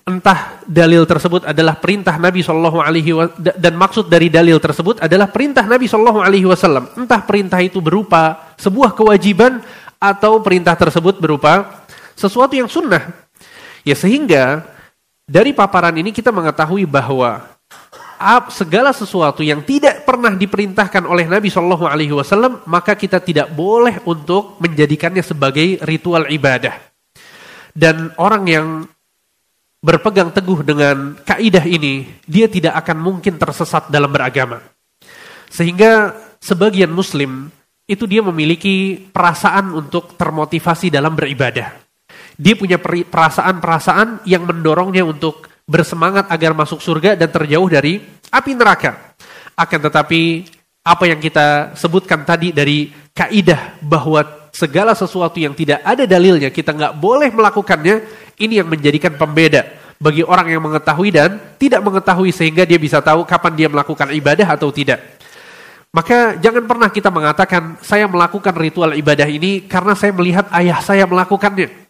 [0.00, 5.62] Entah dalil tersebut adalah perintah Nabi Shallallahu Alaihi dan maksud dari dalil tersebut adalah perintah
[5.68, 6.88] Nabi Shallallahu Alaihi Wasallam.
[6.96, 9.60] Entah perintah itu berupa sebuah kewajiban
[10.00, 11.84] atau perintah tersebut berupa
[12.16, 13.12] sesuatu yang sunnah.
[13.84, 14.64] Ya sehingga
[15.28, 17.44] dari paparan ini kita mengetahui bahwa
[18.52, 24.00] segala sesuatu yang tidak pernah diperintahkan oleh Nabi Shallallahu Alaihi Wasallam maka kita tidak boleh
[24.04, 26.76] untuk menjadikannya sebagai ritual ibadah.
[27.70, 28.66] Dan orang yang
[29.80, 34.60] berpegang teguh dengan kaidah ini, dia tidak akan mungkin tersesat dalam beragama.
[35.50, 37.48] Sehingga sebagian muslim
[37.90, 41.74] itu dia memiliki perasaan untuk termotivasi dalam beribadah.
[42.38, 49.16] Dia punya perasaan-perasaan yang mendorongnya untuk bersemangat agar masuk surga dan terjauh dari api neraka.
[49.58, 50.46] Akan tetapi
[50.80, 56.74] apa yang kita sebutkan tadi dari kaidah bahwa segala sesuatu yang tidak ada dalilnya kita
[56.74, 58.02] nggak boleh melakukannya
[58.38, 59.66] ini yang menjadikan pembeda
[60.00, 64.48] bagi orang yang mengetahui dan tidak mengetahui sehingga dia bisa tahu kapan dia melakukan ibadah
[64.48, 65.20] atau tidak.
[65.92, 71.04] Maka jangan pernah kita mengatakan saya melakukan ritual ibadah ini karena saya melihat ayah saya
[71.04, 71.89] melakukannya.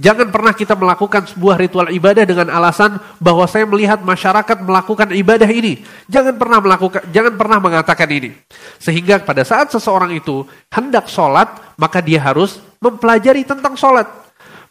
[0.00, 5.48] Jangan pernah kita melakukan sebuah ritual ibadah dengan alasan bahwa saya melihat masyarakat melakukan ibadah
[5.48, 5.84] ini.
[6.08, 8.32] Jangan pernah melakukan, jangan pernah mengatakan ini.
[8.80, 14.08] Sehingga pada saat seseorang itu hendak sholat, maka dia harus mempelajari tentang sholat.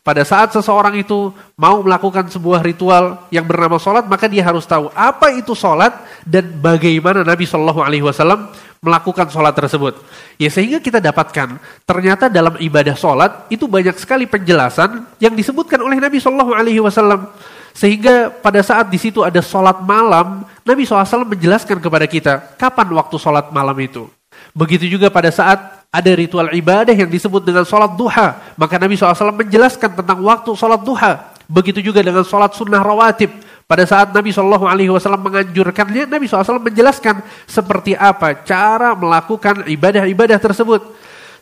[0.01, 4.89] Pada saat seseorang itu mau melakukan sebuah ritual yang bernama sholat, maka dia harus tahu
[4.97, 5.93] apa itu sholat
[6.25, 8.49] dan bagaimana Nabi Shallallahu Alaihi Wasallam
[8.81, 9.93] melakukan sholat tersebut.
[10.41, 16.01] Ya sehingga kita dapatkan ternyata dalam ibadah sholat itu banyak sekali penjelasan yang disebutkan oleh
[16.01, 17.29] Nabi Shallallahu Alaihi Wasallam.
[17.77, 23.15] Sehingga pada saat di situ ada sholat malam, Nabi SAW menjelaskan kepada kita kapan waktu
[23.15, 24.11] sholat malam itu.
[24.51, 29.31] Begitu juga pada saat ada ritual ibadah yang disebut dengan sholat duha, maka Nabi SAW
[29.31, 31.31] menjelaskan tentang waktu sholat duha.
[31.47, 33.31] Begitu juga dengan sholat sunnah rawatib,
[33.70, 40.38] pada saat Nabi Shallallahu Alaihi Wasallam menganjurkannya, Nabi SAW menjelaskan seperti apa cara melakukan ibadah-ibadah
[40.38, 40.82] tersebut,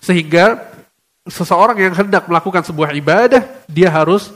[0.00, 0.72] sehingga
[1.28, 4.32] seseorang yang hendak melakukan sebuah ibadah, dia harus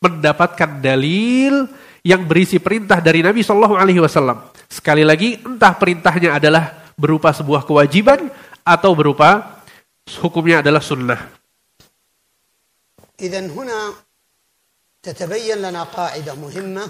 [0.00, 1.68] mendapatkan dalil
[2.00, 4.40] yang berisi perintah dari Nabi Shallallahu Alaihi Wasallam.
[4.70, 8.28] Sekali lagi, entah perintahnya adalah berupa sebuah kewajiban
[8.64, 9.60] atau berupa
[10.20, 11.40] hukumnya adalah sunnah.
[13.20, 13.92] إذن هنا
[15.02, 16.84] تتبين لنا قاعدة مهمة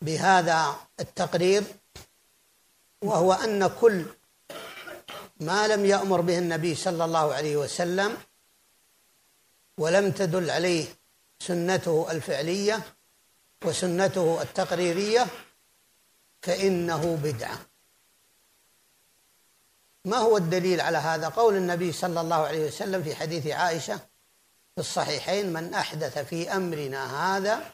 [0.00, 1.64] بهذا التقرير
[3.02, 4.04] وهو أن كل
[5.40, 8.16] ما لم يأمر به النبي صلى الله عليه وسلم
[9.78, 10.86] ولم تدل عليه
[11.40, 12.80] سنته الفعلية
[13.64, 15.26] وسنته التقريرية
[16.42, 17.58] فإنه بدعة.
[20.04, 23.96] ما هو الدليل على هذا؟ قول النبي صلى الله عليه وسلم في حديث عائشة
[24.74, 27.72] في الصحيحين من أحدث في أمرنا هذا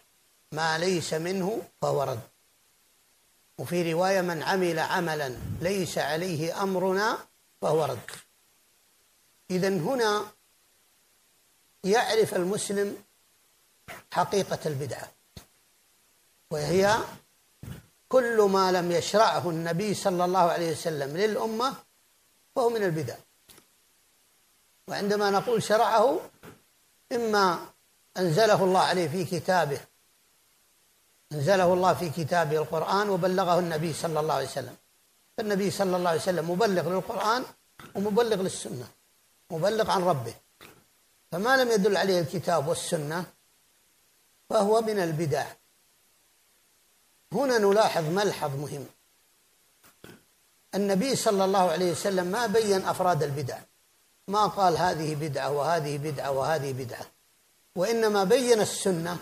[0.52, 2.20] ما ليس منه فهو رد.
[3.58, 7.18] وفي رواية من عمل عملا ليس عليه أمرنا
[7.62, 8.10] فهو رد.
[9.50, 10.26] إذا هنا
[11.84, 13.02] يعرف المسلم
[14.12, 15.12] حقيقة البدعة
[16.50, 16.96] وهي
[18.08, 21.74] كل ما لم يشرعه النبي صلى الله عليه وسلم للأمة
[22.56, 23.16] فهو من البدع.
[24.88, 26.20] وعندما نقول شرعه
[27.12, 27.66] إما
[28.16, 29.80] أنزله الله عليه في كتابه
[31.32, 34.76] أنزله الله في كتابه القرآن وبلغه النبي صلى الله عليه وسلم.
[35.36, 37.44] فالنبي صلى الله عليه وسلم مبلغ للقرآن
[37.94, 38.88] ومبلغ للسنة
[39.50, 40.34] مبلغ عن ربه.
[41.32, 43.24] فما لم يدل عليه الكتاب والسنة
[44.50, 45.46] فهو من البدع.
[47.32, 48.86] هنا نلاحظ ملحظ مهم.
[50.74, 53.58] النبي صلى الله عليه وسلم ما بين أفراد البدع.
[54.28, 57.06] ما قال هذه بدعة وهذه بدعة وهذه بدعة
[57.76, 59.18] وإنما بين السنة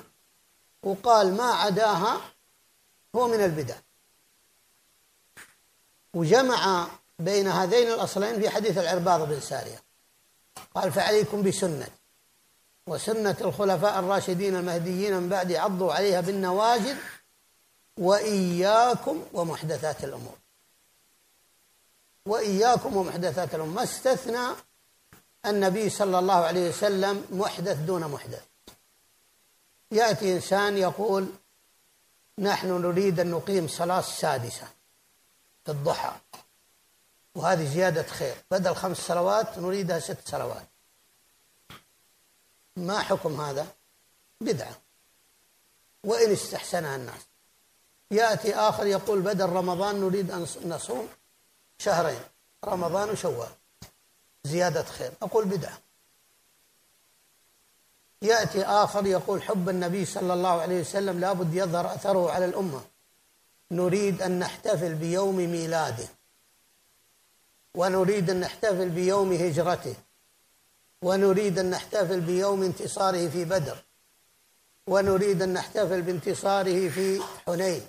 [0.84, 2.20] وقال ما عداها
[3.16, 3.76] هو من البدع.
[6.14, 9.82] وجمع بين هذين الأصلين في حديث العرباض بن سارية.
[10.74, 11.88] قال فعليكم بسنة
[12.86, 16.96] وسنة الخلفاء الراشدين المهديين من بعد عضوا عليها بالنواجذ
[17.96, 20.38] وإياكم ومحدثات الأمور.
[22.26, 23.74] وإياكم ومحدثات الأمور.
[23.74, 24.46] ما استثنى
[25.46, 28.53] النبي صلى الله عليه وسلم محدث دون محدث.
[29.94, 31.28] يأتي إنسان يقول
[32.38, 34.68] نحن نريد أن نقيم صلاة سادسة
[35.64, 36.16] في الضحى
[37.34, 38.36] وهذه زيادة خير.
[38.50, 40.66] بدل خمس صلوات نريدها ست صلوات.
[42.76, 43.66] ما حكم هذا؟
[44.40, 44.80] بدعة.
[46.04, 47.20] وإن استحسنها الناس.
[48.10, 51.08] يأتي آخر يقول بدل رمضان نريد أن نصوم
[51.78, 52.20] شهرين
[52.64, 53.50] رمضان وشوال.
[54.44, 55.12] زيادة خير.
[55.22, 55.78] أقول بدعة.
[58.24, 62.82] يأتي آخر يقول حب النبي صلى الله عليه وسلم لابد يظهر أثره على الأمة.
[63.70, 66.08] نريد أن نحتفل بيوم ميلاده.
[67.74, 69.94] ونريد أن نحتفل بيوم هجرته.
[71.02, 73.84] ونريد أن نحتفل بيوم انتصاره في بدر.
[74.86, 77.82] ونريد أن نحتفل بانتصاره في حنين.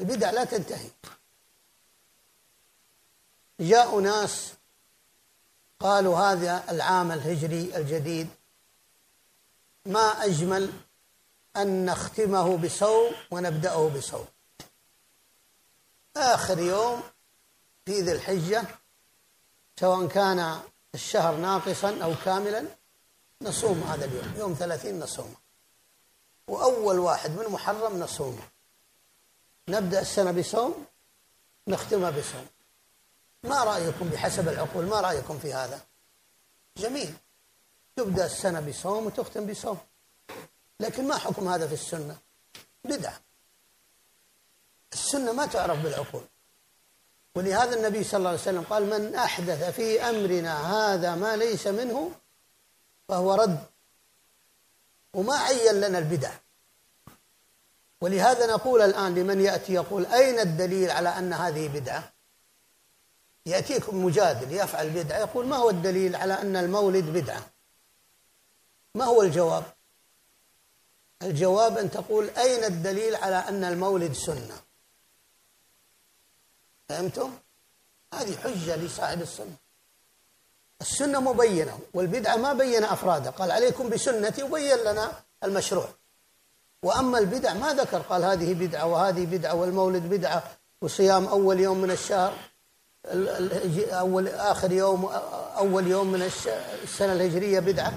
[0.00, 0.88] البدع لا تنتهي.
[3.60, 4.52] جاء ناس
[5.80, 8.28] قالوا هذا العام الهجري الجديد.
[9.86, 10.72] ما أجمل
[11.56, 14.26] أن نختمه بصوم ونبدأه بصوم.
[16.16, 17.02] آخر يوم
[17.86, 18.64] في ذي الحجة
[19.80, 20.60] سواء كان
[20.94, 22.64] الشهر ناقصا أو كاملا
[23.42, 24.34] نصوم هذا اليوم.
[24.36, 25.36] يوم ثلاثين نصومه
[26.48, 28.48] وأول واحد من محرم نصومه
[29.68, 30.86] نبدأ السنة بصوم
[31.68, 32.46] نختمها بصوم.
[33.42, 35.80] ما رأيكم بحسب العقول؟ ما رأيكم في هذا؟
[36.76, 37.14] جميل.
[37.96, 39.78] تبدأ السنة بصوم وتختم بصوم.
[40.80, 42.16] لكن ما حكم هذا في السنة؟
[42.84, 43.20] بدعة.
[44.92, 46.24] السنة ما تعرف بالعقول.
[47.34, 52.12] ولهذا النبي صلى الله عليه وسلم قال من أحدث في أمرنا هذا ما ليس منه
[53.08, 53.64] فهو رد.
[55.14, 56.32] وما عين لنا البدع.
[58.00, 62.12] ولهذا نقول الآن لمن يأتي يقول أين الدليل على أن هذه بدعة؟
[63.46, 67.53] يأتيكم مجادل يفعل بدعة يقول ما هو الدليل على أن المولد بدعة؟
[68.94, 69.64] ما هو الجواب؟
[71.22, 74.56] الجواب أن تقول أين الدليل على أن المولد سنة؟
[76.88, 77.30] فهمتم؟
[78.14, 79.56] هذه حجة لصاحب السنة.
[80.80, 85.12] السنة مبينة والبدعة ما بين أفرادها قال عليكم بسنتي وبين لنا
[85.44, 85.88] المشروع.
[86.82, 90.42] وأما البدع ما ذكر قال هذه بدعة وهذه بدعة والمولد بدعة
[90.80, 92.34] وصيام أول يوم من الشهر
[93.92, 95.04] أول آخر يوم
[95.56, 97.92] أول يوم من السنة الهجرية بدعة.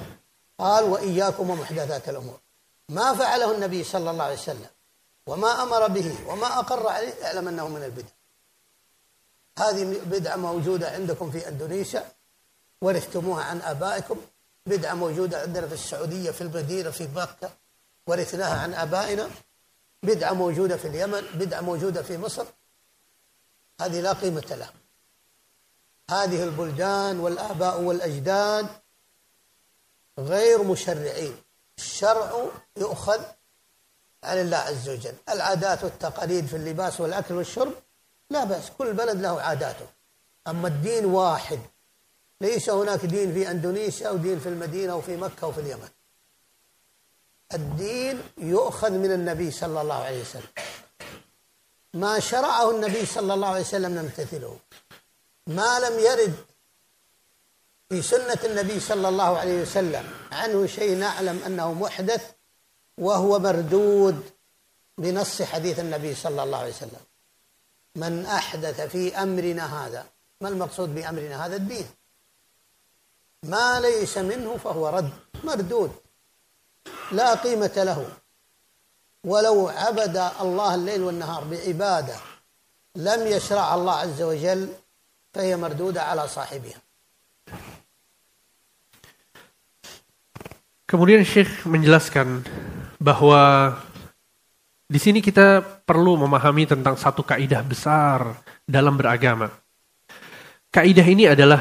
[0.60, 2.40] قال وإياكم ومحدثات الأمور.
[2.90, 4.70] ما فعله النبي صلى الله عليه وسلم
[5.28, 8.10] وما أمر به وما أقر عليه أعلم أنه من البدع.
[9.60, 12.12] هذه بدعة موجودة عندكم في أندونيسيا
[12.82, 14.22] ورثتموها عن آبائكم.
[14.66, 17.50] بدعة موجودة عندنا في السعودية في المدينة في مكة
[18.08, 19.30] ورثناها عن آبائنا.
[20.04, 22.46] بدعة موجودة في اليمن بدعة موجودة في مصر.
[23.82, 24.74] هذه لا قيمة لها.
[26.10, 28.68] هذه البلدان والآباء والأجداد
[30.20, 31.38] غير مشرعين.
[31.78, 32.46] الشرع
[32.78, 33.22] يؤخذ
[34.24, 35.14] عن الله عز وجل.
[35.30, 37.74] العادات والتقاليد في اللباس والأكل والشرب
[38.30, 39.88] لا بأس كل بلد له عاداته.
[40.48, 41.60] أما الدين واحد.
[42.42, 45.90] ليس هناك دين في أندونيسيا أو دين في المدينة أو في مكة أو في اليمن.
[47.54, 50.50] الدين يؤخذ من النبي صلى الله عليه وسلم.
[51.94, 54.60] ما شرعه النبي صلى الله عليه وسلم نمتثله
[55.48, 56.36] ما لم يرد
[57.90, 60.12] في سنة النبي صلى الله عليه وسلم.
[60.32, 62.32] عنه شيء نعلم أنه محدث
[62.98, 64.30] وهو مردود
[64.98, 67.02] بنص حديث النبي صلى الله عليه وسلم.
[67.96, 70.06] من أحدث في أمرنا هذا
[70.42, 71.88] ما المقصود بأمرنا هذا؟ الدين.
[73.44, 75.10] ما ليس منه فهو رد
[75.44, 75.92] مردود.
[77.12, 78.10] لا قيمة له.
[79.24, 82.16] ولو عبد الله الليل والنهار بعبادة
[82.96, 84.74] لم يشرع الله عز وجل
[85.34, 86.87] فهي مردودة على صاحبها.
[90.88, 92.48] Kemudian Syekh menjelaskan
[92.96, 93.76] bahwa
[94.88, 99.52] di sini kita perlu memahami tentang satu kaidah besar dalam beragama.
[100.72, 101.60] Kaidah ini adalah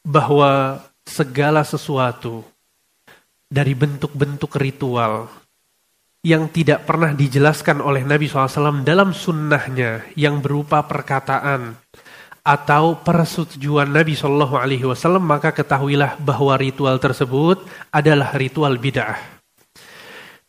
[0.00, 2.48] bahwa segala sesuatu
[3.44, 5.28] dari bentuk-bentuk ritual
[6.24, 11.76] yang tidak pernah dijelaskan oleh Nabi SAW dalam sunnahnya yang berupa perkataan
[12.46, 19.18] atau persetujuan Nabi Shallallahu Alaihi Wasallam maka ketahuilah bahwa ritual tersebut adalah ritual bid'ah.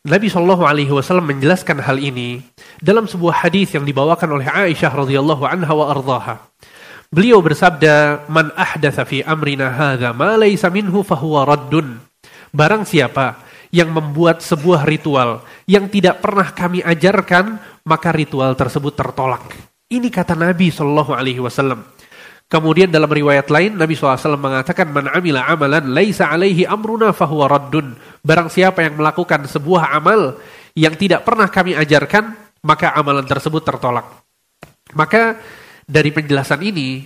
[0.06, 2.38] Nabi Shallallahu Alaihi Wasallam menjelaskan hal ini
[2.78, 6.34] dalam sebuah hadis yang dibawakan oleh Aisyah radhiyallahu anha wa ardhaha.
[7.10, 11.98] Beliau bersabda, "Man ahdatha fi amrina hadza ma laysa minhu fahuwa raddun."
[12.54, 13.42] Barang siapa
[13.74, 19.67] yang membuat sebuah ritual yang tidak pernah kami ajarkan, maka ritual tersebut tertolak.
[19.88, 21.80] Ini kata Nabi Shallallahu Alaihi Wasallam.
[22.48, 27.92] Kemudian dalam riwayat lain Nabi SAW mengatakan man amila amalan laisa alaihi amruna fahuwa raddun.
[28.24, 30.40] Barang siapa yang melakukan sebuah amal
[30.72, 32.32] yang tidak pernah kami ajarkan,
[32.64, 34.24] maka amalan tersebut tertolak.
[34.96, 35.36] Maka
[35.84, 37.04] dari penjelasan ini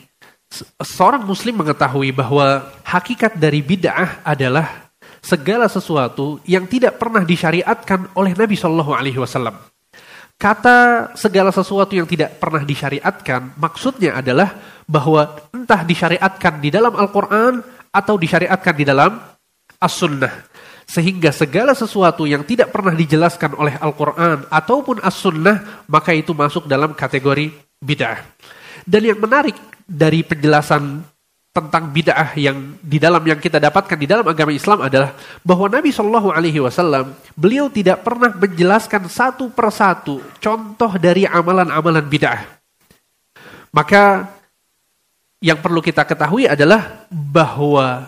[0.79, 8.39] seorang muslim mengetahui bahwa hakikat dari bid'ah adalah segala sesuatu yang tidak pernah disyariatkan oleh
[8.39, 9.72] Nabi Shallallahu Alaihi Wasallam.
[10.43, 14.51] Kata segala sesuatu yang tidak pernah disyariatkan, maksudnya adalah
[14.91, 17.63] bahwa entah disyariatkan di dalam Al-Quran
[17.95, 19.23] atau disyariatkan di dalam
[19.79, 20.51] As-Sunnah.
[20.83, 26.91] Sehingga segala sesuatu yang tidak pernah dijelaskan oleh Al-Quran ataupun As-Sunnah, maka itu masuk dalam
[26.91, 28.19] kategori bid'ah.
[28.83, 29.55] Dan yang menarik
[29.87, 31.07] dari penjelasan
[31.53, 35.13] tentang bid'ah yang di dalam yang kita dapatkan di dalam agama Islam adalah
[35.45, 42.41] bahwa Nabi Shallallahu Alaihi Wasallam beliau tidak pernah menjelaskan satu persatu contoh dari amalan-amalan bid'ah.
[43.73, 44.33] Maka
[45.45, 48.07] yang perlu kita ketahui adalah bahwa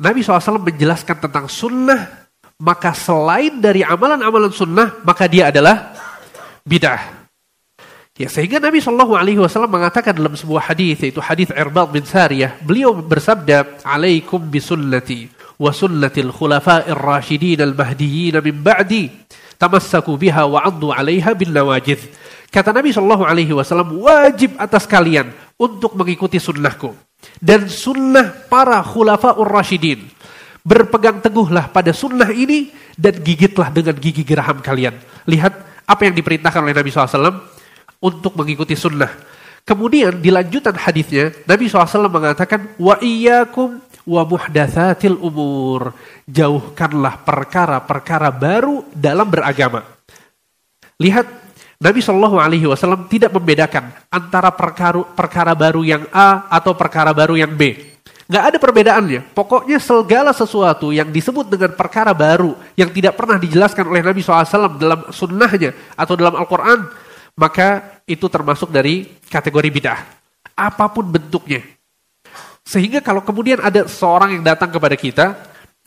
[0.00, 5.92] Nabi SAW menjelaskan tentang sunnah, maka selain dari amalan-amalan sunnah, maka dia adalah
[6.64, 7.19] bid'ah.
[8.20, 12.60] Ya, sehingga Nabi Shallallahu Alaihi Wasallam mengatakan dalam sebuah hadis yaitu hadis Irbad bin Sariyah,
[12.60, 19.08] beliau bersabda, "Alaikum bisunnati wa sunnatil khulafa'ir rasyidin al-mahdiyyin min ba'di,
[19.56, 21.96] tamassaku biha wa 'addu 'alaiha bin nawajid."
[22.52, 26.92] Kata Nabi Shallallahu Alaihi Wasallam, wajib atas kalian untuk mengikuti sunnahku
[27.40, 30.04] dan sunnah para khulafaur rasyidin.
[30.60, 32.68] Berpegang teguhlah pada sunnah ini
[33.00, 34.92] dan gigitlah dengan gigi geraham kalian.
[35.24, 37.49] Lihat apa yang diperintahkan oleh Nabi SAW
[38.00, 39.12] untuk mengikuti sunnah.
[39.62, 43.78] Kemudian di lanjutan hadisnya Nabi SAW mengatakan wa iyyakum
[44.08, 45.94] wa muhdatsatil umur.
[46.26, 49.84] Jauhkanlah perkara-perkara baru dalam beragama.
[51.00, 51.26] Lihat
[51.80, 57.40] Nabi Shallallahu Alaihi Wasallam tidak membedakan antara perkara, perkara baru yang A atau perkara baru
[57.40, 57.72] yang B.
[58.30, 59.20] Nggak ada perbedaannya.
[59.32, 64.76] Pokoknya segala sesuatu yang disebut dengan perkara baru yang tidak pernah dijelaskan oleh Nabi SAW
[64.76, 66.84] dalam sunnahnya atau dalam Al-Quran,
[67.38, 70.00] maka itu termasuk dari kategori bid'ah.
[70.56, 71.62] Apa pun bentuknya.
[72.66, 75.26] Sehingga kalau kemudian ada seorang yang datang kepada kita,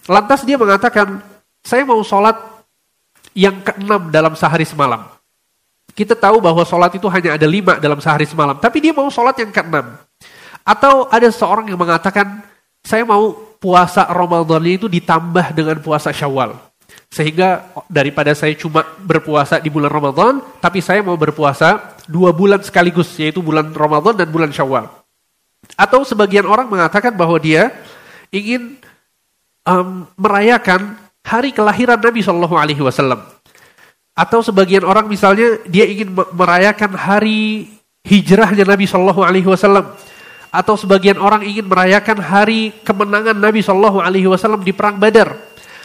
[0.10, 1.22] lantas dia mengatakan,
[1.64, 2.36] saya mau sholat
[3.38, 5.08] yang keenam dalam sehari semalam.
[5.94, 8.58] Kita tahu bahwa sholat itu hanya ada lima dalam sehari semalam.
[8.58, 9.94] Tapi dia mau sholat yang keenam.
[10.66, 12.42] Atau ada seorang yang mengatakan,
[12.82, 13.32] saya mau
[13.62, 16.58] puasa Ramadan itu ditambah dengan puasa Syawal.
[17.14, 23.14] Sehingga daripada saya cuma berpuasa di bulan Ramadan, tapi saya mau berpuasa dua bulan sekaligus,
[23.22, 24.90] yaitu bulan Ramadan dan bulan Syawal.
[25.78, 27.70] Atau sebagian orang mengatakan bahwa dia
[28.34, 28.82] ingin
[29.62, 33.22] um, merayakan hari kelahiran Nabi Shallallahu Alaihi Wasallam.
[34.18, 37.70] Atau sebagian orang misalnya dia ingin merayakan hari
[38.10, 39.86] hijrahnya Nabi Shallallahu Alaihi Wasallam.
[40.50, 45.34] Atau sebagian orang ingin merayakan hari kemenangan Nabi Shallallahu Alaihi Wasallam di perang Badar.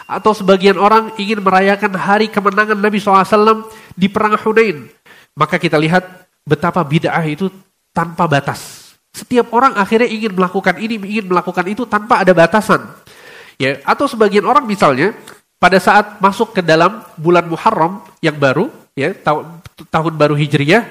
[0.08, 4.88] Atau sebagian orang ingin merayakan hari kemenangan Nabi SAW di perang Hunain.
[5.36, 6.02] Maka kita lihat
[6.48, 7.52] betapa bid'ah itu
[7.92, 8.96] tanpa batas.
[9.12, 12.88] Setiap orang akhirnya ingin melakukan ini, ingin melakukan itu tanpa ada batasan.
[13.60, 15.12] Ya, atau sebagian orang misalnya
[15.58, 20.86] pada saat masuk ke dalam bulan Muharram yang baru, ya tahun, tahun baru Hijriyah,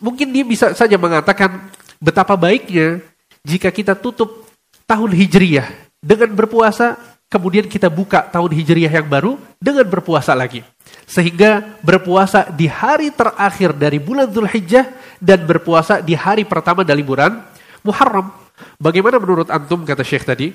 [0.00, 1.68] mungkin dia bisa saja mengatakan
[2.00, 3.04] betapa baiknya
[3.44, 4.48] jika kita tutup
[4.88, 5.68] tahun Hijriyah
[6.00, 6.96] dengan berpuasa,
[7.30, 10.66] kemudian kita buka tahun Hijriyah yang baru dengan berpuasa lagi.
[11.06, 14.90] Sehingga berpuasa di hari terakhir dari bulan Zulhijjah
[15.22, 17.38] dan berpuasa di hari pertama dari bulan
[17.86, 18.34] Muharram.
[18.76, 20.52] Bagaimana menurut Antum kata Syekh tadi?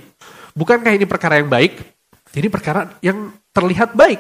[0.53, 1.79] Bukankah ini perkara yang baik?
[2.35, 4.19] Jadi perkara yang terlihat baik.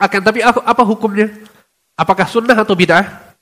[0.00, 1.28] Akan tapi apa hukumnya?
[1.92, 3.36] Apakah sunnah atau bid'ah?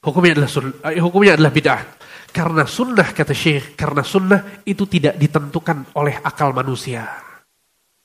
[0.00, 1.82] Hukumnya adalah sunnah, eh, hukumnya adalah bid'ah.
[2.30, 7.06] Karena sunnah kata Syekh, karena sunnah itu tidak ditentukan oleh akal manusia.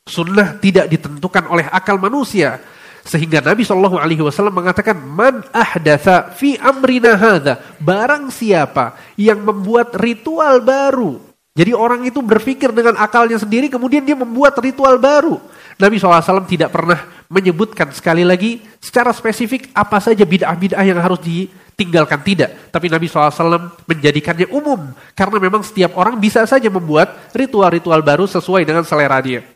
[0.06, 2.58] Sunnah tidak ditentukan oleh akal manusia.
[3.06, 7.62] Sehingga Nabi Shallallahu Alaihi Wasallam mengatakan, man ahdatha fi amrina hadha.
[7.78, 14.12] Barang siapa yang membuat ritual baru jadi orang itu berpikir dengan akalnya sendiri kemudian dia
[14.12, 15.40] membuat ritual baru.
[15.80, 22.20] Nabi SAW tidak pernah menyebutkan sekali lagi secara spesifik apa saja bid'ah-bid'ah yang harus ditinggalkan.
[22.20, 22.76] Tidak.
[22.76, 24.92] Tapi Nabi SAW menjadikannya umum.
[25.16, 29.48] Karena memang setiap orang bisa saja membuat ritual-ritual baru sesuai dengan selera dia.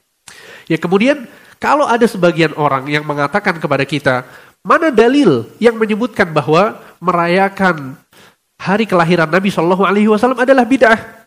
[0.72, 1.28] Ya kemudian
[1.60, 4.24] kalau ada sebagian orang yang mengatakan kepada kita,
[4.64, 8.00] mana dalil yang menyebutkan bahwa merayakan
[8.56, 11.19] hari kelahiran Nabi Wasallam adalah bid'ah?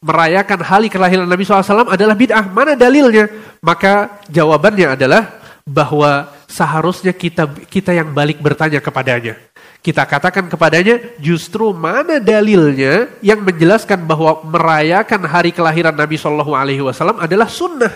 [0.00, 2.46] Merayakan hari kelahiran Nabi SAW adalah bid'ah.
[2.52, 3.28] Mana dalilnya?
[3.64, 9.34] Maka jawabannya adalah bahwa seharusnya kita kita yang balik bertanya kepadanya.
[9.82, 16.82] Kita katakan kepadanya justru mana dalilnya yang menjelaskan bahwa merayakan hari kelahiran Nabi Shallallahu Alaihi
[16.82, 17.90] Wasallam adalah sunnah.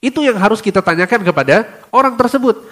[0.00, 2.64] Itu yang harus kita tanyakan kepada orang tersebut.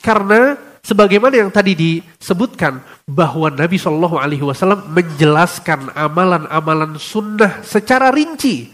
[0.00, 8.68] Karena sebagaimana yang tadi disebutkan bahwa Nabi Shallallahu Alaihi Wasallam menjelaskan amalan-amalan sunnah secara rinci.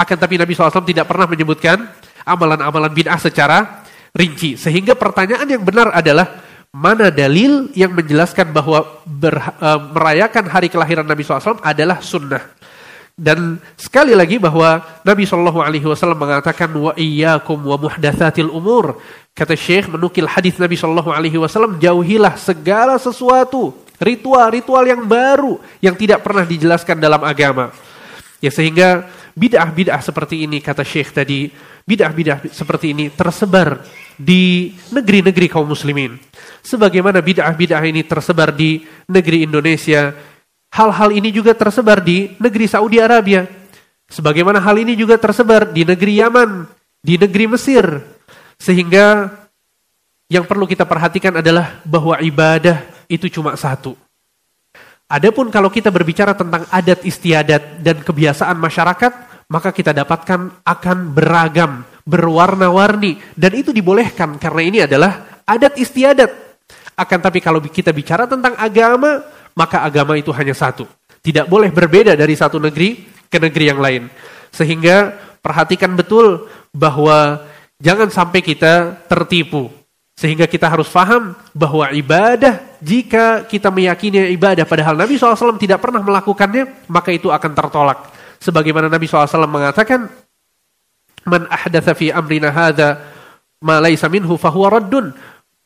[0.00, 1.76] Akan tapi Nabi SAW tidak pernah menyebutkan
[2.24, 3.84] amalan-amalan bid'ah secara
[4.16, 4.56] rinci.
[4.56, 6.40] Sehingga pertanyaan yang benar adalah,
[6.72, 12.40] mana dalil yang menjelaskan bahwa ber, uh, merayakan hari kelahiran Nabi SAW adalah sunnah.
[13.20, 18.96] Dan sekali lagi bahwa Nabi Shallallahu Alaihi Wasallam mengatakan wa iyyakum wa muhdatsatil umur.
[19.36, 25.92] Kata Syekh menukil hadis Nabi Shallallahu Alaihi Wasallam jauhilah segala sesuatu ritual-ritual yang baru yang
[26.00, 27.68] tidak pernah dijelaskan dalam agama.
[28.40, 29.04] Ya sehingga
[29.36, 31.52] bid'ah-bid'ah seperti ini kata Syekh tadi,
[31.84, 33.84] bid'ah-bid'ah seperti ini tersebar
[34.16, 36.16] di negeri-negeri kaum muslimin.
[36.64, 38.80] Sebagaimana bid'ah-bid'ah ini tersebar di
[39.12, 40.16] negeri Indonesia,
[40.70, 43.46] hal-hal ini juga tersebar di negeri Saudi Arabia.
[44.10, 46.66] Sebagaimana hal ini juga tersebar di negeri Yaman,
[46.98, 47.86] di negeri Mesir.
[48.58, 49.30] Sehingga
[50.30, 53.94] yang perlu kita perhatikan adalah bahwa ibadah itu cuma satu.
[55.10, 59.12] Adapun kalau kita berbicara tentang adat istiadat dan kebiasaan masyarakat,
[59.50, 66.30] maka kita dapatkan akan beragam, berwarna-warni dan itu dibolehkan karena ini adalah adat istiadat.
[66.94, 69.26] Akan tapi kalau kita bicara tentang agama,
[69.60, 70.88] maka agama itu hanya satu.
[71.20, 74.08] Tidak boleh berbeda dari satu negeri ke negeri yang lain.
[74.48, 75.12] Sehingga
[75.44, 77.44] perhatikan betul bahwa
[77.76, 79.68] jangan sampai kita tertipu
[80.20, 86.04] sehingga kita harus paham bahwa ibadah, jika kita meyakini ibadah padahal Nabi SAW tidak pernah
[86.04, 88.12] melakukannya, maka itu akan tertolak.
[88.36, 90.12] Sebagaimana Nabi SAW mengatakan,
[91.24, 93.00] Man ahdatha fi amrina hadha
[93.64, 94.84] ma laysa minhu fahuwa.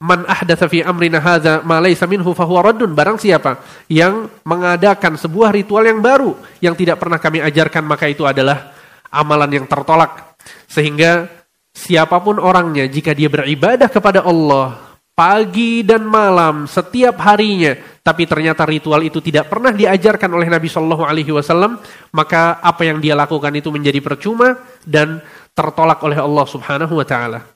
[0.05, 2.93] Man ahdatha fi amrina hadha ma laysa minhu fahuwa raddun.
[2.93, 8.29] Barang siapa yang mengadakan sebuah ritual yang baru, yang tidak pernah kami ajarkan, maka itu
[8.29, 8.77] adalah
[9.09, 10.37] amalan yang tertolak.
[10.69, 11.45] Sehingga
[11.75, 14.79] Siapa pun orangnya, jika dia beribadah kepada Allah
[15.11, 21.03] pagi dan malam setiap harinya, tapi ternyata ritual itu tidak pernah diajarkan oleh Nabi Shallallahu
[21.03, 21.83] Alaihi Wasallam,
[22.15, 24.55] maka apa yang dia lakukan itu menjadi percuma
[24.87, 25.19] dan
[25.51, 27.54] tertolak oleh Allah Subhanahu Wa Taala.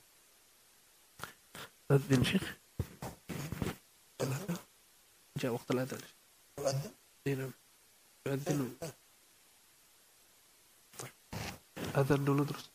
[1.91, 2.57] أذن شيخ
[5.37, 6.01] جاء وقت الأذان.
[6.59, 6.91] أذن؟
[7.27, 7.53] أي نعم.
[8.27, 8.77] يؤذن.
[10.99, 11.13] طيب
[11.97, 12.71] أذن ندرس.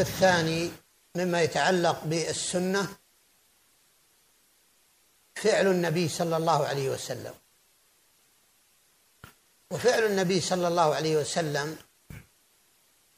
[0.00, 0.70] الثاني
[1.14, 2.88] مما يتعلق بالسنة
[5.36, 7.34] فعل النبي صلى الله عليه وسلم.
[9.70, 11.76] وفعل النبي صلى الله عليه وسلم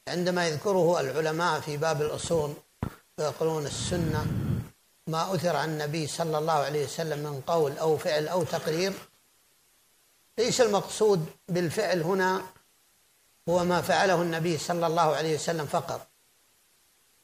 [0.08, 2.54] عندما يذكره العلماء في باب الأصول
[3.18, 4.26] ويقولون السنة
[5.06, 8.92] ما أثر عن النبي صلى الله عليه وسلم من قول أو فعل أو تقرير
[10.38, 12.42] ليس المقصود بالفعل هنا
[13.48, 16.11] هو ما فعله النبي صلى الله عليه وسلم فقط.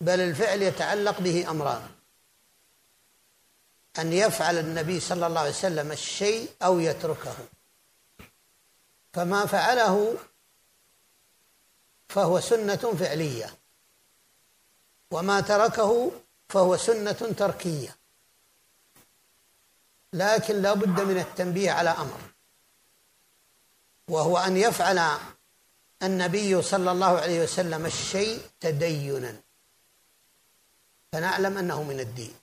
[0.01, 1.89] بل الفعل يتعلق به أمران.
[3.99, 7.37] أن يفعل النبي صلى الله عليه وسلم الشيء أو يتركه.
[9.13, 10.17] فما فعله
[12.09, 13.55] فهو سنة فعلية.
[15.11, 16.13] وما تركه
[16.49, 17.97] فهو سنة تركية.
[20.13, 22.21] لكن لا بد من التنبيه على أمر.
[24.09, 25.19] وهو أن يفعل
[26.03, 29.48] النبي صلى الله عليه وسلم الشيء تدينا.
[31.13, 32.35] فنعلم أنه من الدين.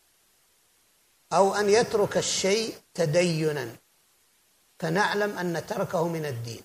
[1.33, 3.75] أو أن يترك الشيء تدينا.
[4.79, 6.61] فنعلم أن تركه من الدين.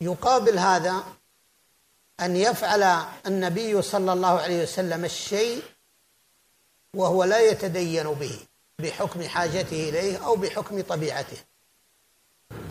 [0.00, 1.04] يقابل هذا
[2.20, 5.62] أن يفعل النبي صلى الله عليه وسلم الشيء
[6.94, 8.40] وهو لا يتدين به
[8.78, 11.44] بحكم حاجته إليه أو بحكم طبيعته.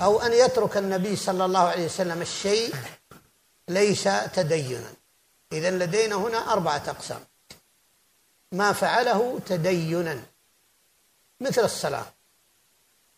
[0.02, 2.76] أو أن يترك النبي صلى الله عليه وسلم الشيء
[3.68, 4.04] ليس
[4.34, 4.94] تدينا.
[5.52, 7.26] إذا لدينا هنا أربعة أقسام.
[8.52, 10.24] ما فعله تدينا
[11.40, 12.06] مثل الصلاة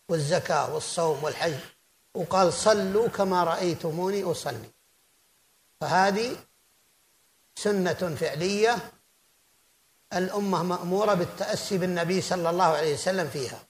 [0.08, 1.58] والزكاة والصوم والحج
[2.14, 4.70] وقال صلوا كما رأيتموني أصلي.
[5.80, 6.36] فهذه
[7.54, 8.92] سنة فعلية
[10.12, 13.64] الأمة مأمورة بالتأسي بالنبي صلى الله عليه وسلم فيها.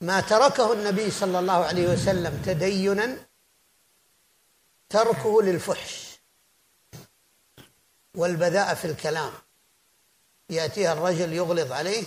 [0.00, 3.25] ما تركه النبي صلى الله عليه وسلم تدينا
[4.88, 6.18] تركه للفحش
[8.14, 9.32] والبذاء في الكلام.
[10.50, 12.04] يأتيها الرجل يغلظ عليه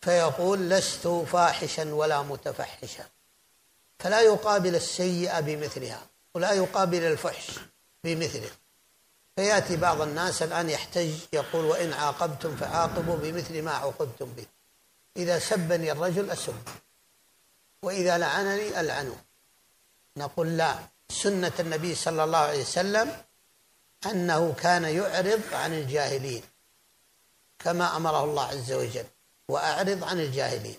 [0.00, 3.08] فيقول لست فاحشا ولا متفحشا.
[3.98, 7.50] فلا يقابل السيئة بمثلها ولا يقابل الفحش
[8.04, 8.50] بمثله.
[9.36, 14.46] فيأتي بعض الناس الآن يحتج يقول وإن عاقبتم فعاقبوا بمثل ما عوقبتم به.
[15.16, 16.56] إذا سبني الرجل أسب
[17.82, 19.24] وإذا لعنني ألعنه.
[20.16, 20.78] نقول لا
[21.08, 23.22] سنة النبي صلى الله عليه وسلم
[24.06, 26.42] أنه كان يعرض عن الجاهلين
[27.58, 29.06] كما أمره الله عز وجل
[29.48, 30.76] وأعرض عن الجاهلين.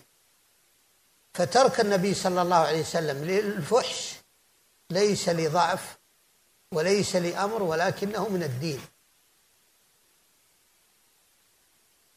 [1.34, 4.14] فترك النبي صلى الله عليه وسلم للفحش
[4.90, 5.98] ليس لضعف
[6.72, 8.80] وليس لأمر ولكنه من الدين.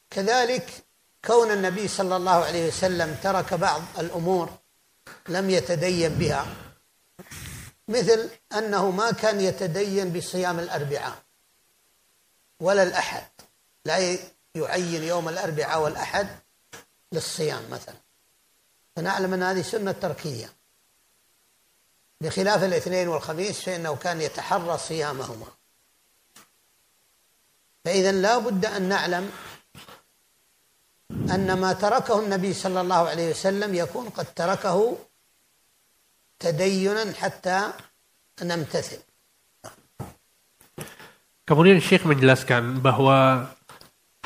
[0.10, 0.70] كذلك
[1.26, 4.50] كون النبي صلى الله عليه وسلم ترك بعض الأمور
[5.28, 6.71] لم يتدين بها
[7.88, 11.24] مثل أنه ما كان يتدين بصيام الأربعاء
[12.60, 13.28] ولا الأحد
[13.86, 14.18] لا
[14.56, 16.28] يعين يوم الأربعاء والأحد
[17.12, 17.96] للصيام مثلا.
[18.96, 20.54] فنعلم أن هذه سنة تركية.
[22.22, 25.46] بخلاف الاثنين والخميس فإنه كان يتحرى صيامهما.
[27.86, 29.32] فإذا لا بد أن نعلم
[31.12, 34.98] أن ما تركه النبي صلى الله عليه وسلم يكون قد تركه
[36.41, 37.59] تدينا حتى
[38.43, 39.01] نمتثل
[41.47, 43.47] Kemudian Syekh menjelaskan bahwa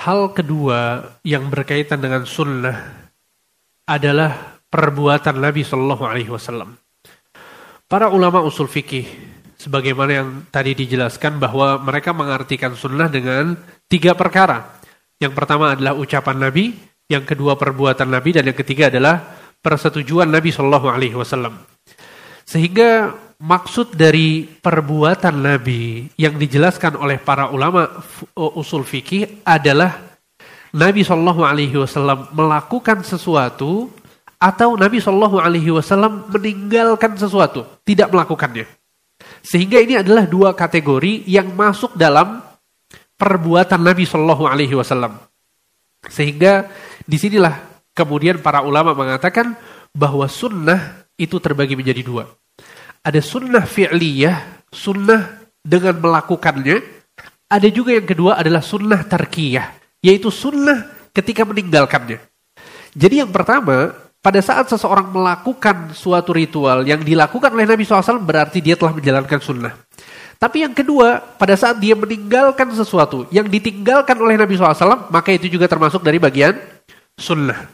[0.00, 3.12] hal kedua yang berkaitan dengan sunnah
[3.84, 6.80] adalah perbuatan Nabi Shallallahu Alaihi Wasallam.
[7.84, 9.04] Para ulama usul fikih
[9.60, 13.52] sebagaimana yang tadi dijelaskan bahwa mereka mengartikan sunnah dengan
[13.84, 14.80] tiga perkara.
[15.20, 16.72] Yang pertama adalah ucapan Nabi,
[17.12, 19.20] yang kedua perbuatan Nabi, dan yang ketiga adalah
[19.60, 21.60] persetujuan Nabi Shallallahu Alaihi Wasallam.
[22.45, 27.89] Sehingga maksud dari perbuatan Nabi yang dijelaskan oleh para ulama
[28.37, 29.97] usul fikih adalah
[30.75, 33.89] Nabi Shallallahu Alaihi Wasallam melakukan sesuatu
[34.35, 38.67] atau Nabi Shallallahu Alaihi Wasallam meninggalkan sesuatu, tidak melakukannya.
[39.39, 42.43] Sehingga ini adalah dua kategori yang masuk dalam
[43.15, 45.17] perbuatan Nabi Shallallahu Alaihi Wasallam.
[46.11, 46.69] Sehingga
[47.07, 47.55] di sinilah
[47.95, 49.55] kemudian para ulama mengatakan
[49.95, 52.27] bahwa sunnah itu terbagi menjadi dua.
[53.05, 56.77] Ada sunnah fi'liyah, sunnah dengan melakukannya.
[57.45, 62.19] Ada juga yang kedua adalah sunnah tarkiyah, yaitu sunnah ketika meninggalkannya.
[62.95, 63.93] Jadi yang pertama,
[64.25, 69.37] pada saat seseorang melakukan suatu ritual yang dilakukan oleh Nabi SAW berarti dia telah menjalankan
[69.37, 69.73] sunnah.
[70.41, 75.47] Tapi yang kedua, pada saat dia meninggalkan sesuatu yang ditinggalkan oleh Nabi SAW, maka itu
[75.47, 76.57] juga termasuk dari bagian
[77.15, 77.69] sunnah.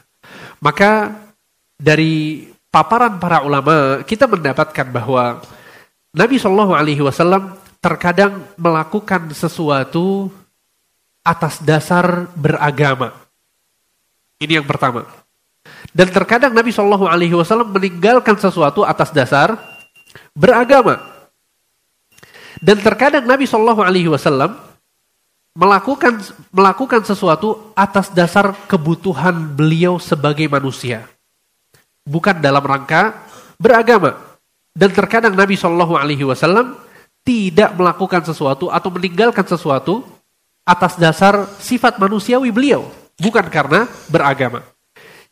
[0.62, 1.10] Maka
[1.80, 5.44] dari paparan para ulama, kita mendapatkan bahwa
[6.16, 7.54] Nabi Shallallahu Alaihi Wasallam
[7.84, 10.32] terkadang melakukan sesuatu
[11.22, 13.12] atas dasar beragama.
[14.40, 15.06] Ini yang pertama.
[15.92, 19.54] Dan terkadang Nabi Shallallahu Alaihi Wasallam meninggalkan sesuatu atas dasar
[20.34, 20.98] beragama.
[22.58, 24.58] Dan terkadang Nabi Shallallahu Alaihi Wasallam
[25.52, 26.16] melakukan
[26.48, 31.04] melakukan sesuatu atas dasar kebutuhan beliau sebagai manusia,
[32.06, 33.26] bukan dalam rangka
[33.58, 34.18] beragama.
[34.72, 36.80] Dan terkadang Nabi Shallallahu Alaihi Wasallam
[37.22, 40.02] tidak melakukan sesuatu atau meninggalkan sesuatu
[40.62, 42.88] atas dasar sifat manusiawi beliau,
[43.18, 44.62] bukan karena beragama.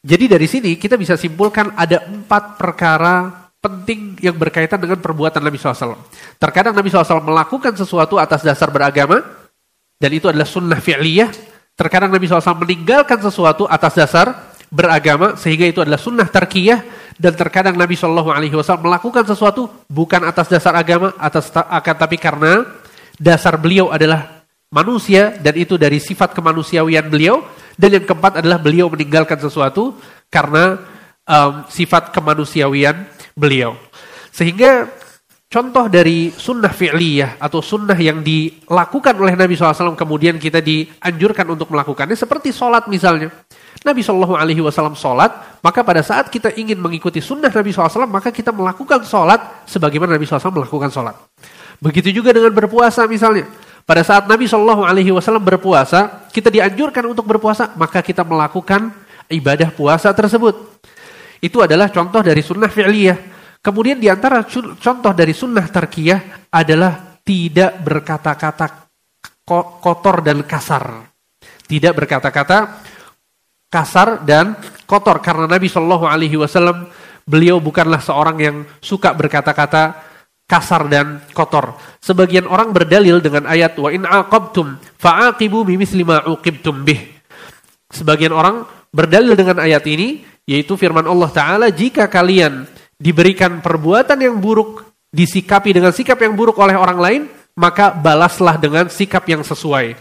[0.00, 5.60] Jadi dari sini kita bisa simpulkan ada empat perkara penting yang berkaitan dengan perbuatan Nabi
[5.60, 6.00] SAW.
[6.40, 9.20] Terkadang Nabi SAW melakukan sesuatu atas dasar beragama,
[10.00, 11.28] dan itu adalah sunnah fi'liyah.
[11.76, 17.12] Terkadang Nabi SAW meninggalkan sesuatu atas dasar beragama, sehingga itu adalah sunnah tarkiyah.
[17.20, 22.64] Dan terkadang Nabi SAW melakukan sesuatu bukan atas dasar agama, atas akan tapi karena
[23.20, 24.40] dasar beliau adalah
[24.72, 27.44] manusia, dan itu dari sifat kemanusiawian beliau,
[27.76, 30.00] dan yang keempat adalah beliau meninggalkan sesuatu
[30.32, 30.80] karena
[31.28, 33.04] um, sifat kemanusiawian
[33.36, 33.76] beliau.
[34.30, 34.88] Sehingga
[35.50, 41.74] contoh dari sunnah fi'liyah atau sunnah yang dilakukan oleh Nabi SAW kemudian kita dianjurkan untuk
[41.74, 43.32] melakukannya seperti sholat misalnya.
[43.80, 48.28] Nabi Shallallahu Alaihi Wasallam sholat, maka pada saat kita ingin mengikuti sunnah Nabi SAW, maka
[48.28, 51.16] kita melakukan sholat sebagaimana Nabi SAW melakukan sholat.
[51.80, 53.48] Begitu juga dengan berpuasa misalnya.
[53.88, 58.92] Pada saat Nabi Shallallahu Alaihi Wasallam berpuasa, kita dianjurkan untuk berpuasa, maka kita melakukan
[59.32, 60.84] ibadah puasa tersebut.
[61.40, 63.18] Itu adalah contoh dari sunnah fi'liyah.
[63.64, 64.44] Kemudian di antara
[64.76, 68.92] contoh dari sunnah tarkiyah adalah tidak berkata-kata
[69.80, 71.08] kotor dan kasar.
[71.64, 72.58] Tidak berkata-kata
[73.70, 76.90] kasar dan kotor karena Nabi Shallallahu Alaihi Wasallam
[77.22, 80.10] beliau bukanlah seorang yang suka berkata-kata
[80.50, 81.78] kasar dan kotor.
[82.02, 86.98] Sebagian orang berdalil dengan ayat wa in aqabtum fa'aqibu bimithli ma uqibtum bih.
[87.86, 92.66] Sebagian orang berdalil dengan ayat ini yaitu firman Allah taala jika kalian
[92.98, 97.22] diberikan perbuatan yang buruk disikapi dengan sikap yang buruk oleh orang lain
[97.54, 99.94] maka balaslah dengan sikap yang sesuai.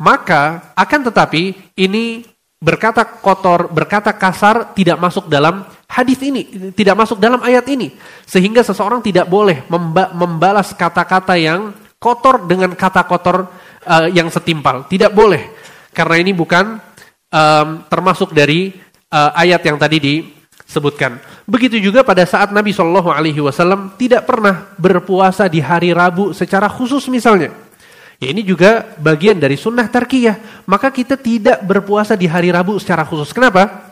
[0.00, 2.24] Maka akan tetapi ini
[2.60, 7.96] berkata kotor, berkata kasar tidak masuk dalam hadis ini, tidak masuk dalam ayat ini.
[8.28, 13.48] Sehingga seseorang tidak boleh memba membalas kata-kata yang kotor dengan kata kotor
[13.88, 14.84] uh, yang setimpal.
[14.84, 15.56] Tidak boleh.
[15.90, 16.78] Karena ini bukan
[17.32, 18.76] um, termasuk dari
[19.08, 21.16] uh, ayat yang tadi disebutkan.
[21.48, 26.68] Begitu juga pada saat Nabi Shallallahu Alaihi Wasallam tidak pernah berpuasa di hari Rabu secara
[26.68, 27.69] khusus misalnya.
[28.19, 30.63] Ya ini juga bagian dari sunnah tarkiyah.
[30.67, 33.35] Maka kita tidak berpuasa di hari Rabu secara khusus.
[33.35, 33.91] Kenapa?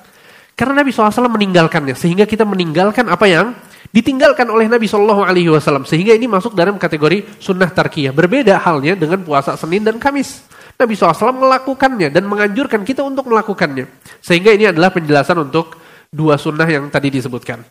[0.55, 1.95] Karena Nabi SAW meninggalkannya.
[1.97, 3.51] Sehingga kita meninggalkan apa yang
[3.91, 5.83] ditinggalkan oleh Nabi Shallallahu Alaihi Wasallam.
[5.83, 8.15] Sehingga ini masuk dalam kategori sunnah tarkiyah.
[8.15, 10.45] Berbeda halnya dengan puasa Senin dan Kamis.
[10.73, 13.85] Nabi SAW melakukannya dan menganjurkan kita untuk melakukannya.
[14.23, 15.77] Sehingga ini adalah penjelasan untuk
[16.09, 17.61] dua sunnah yang tadi disebutkan.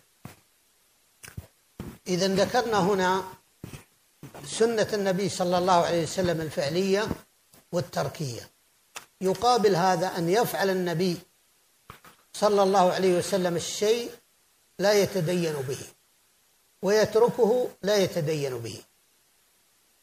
[2.02, 3.10] إذا ذكرنا هنا
[4.45, 7.07] سنة النبي صلى الله عليه وسلم الفعلية
[7.71, 8.49] والتركية.
[9.21, 11.17] يقابل هذا أن يفعل النبي
[12.33, 14.11] صلى الله عليه وسلم الشيء
[14.79, 15.79] لا يتدين به
[16.81, 18.81] ويتركه لا يتدين به.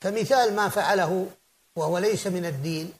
[0.01, 1.31] فمثال ما فعله
[1.77, 2.93] وهو ليس من الدين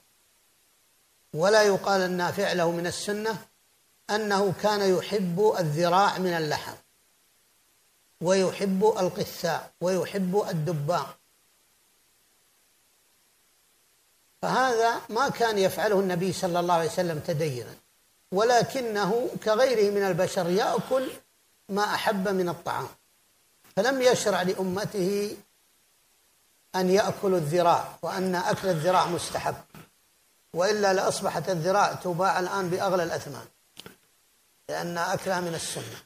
[1.33, 3.37] ولا يقال أن فعله من السنة
[4.09, 6.75] أنه كان يحب الذراع من اللحم.
[8.21, 11.15] ويحب القثاء ويحب الدباء
[14.41, 17.75] فهذا ما كان يفعله النبي صلى الله عليه وسلم تدينا
[18.31, 21.11] ولكنه كغيره من البشر يأكل
[21.69, 22.87] ما أحب من الطعام.
[23.75, 25.37] فلم يشرع لأمته
[26.75, 29.55] أن ياكلوا الذراع وأن أكل الذراع مستحب
[30.53, 33.45] وإلا لأصبحت الذراع تباع الآن بأغلى الأثمان
[34.69, 36.01] لأن أكلها من السنة.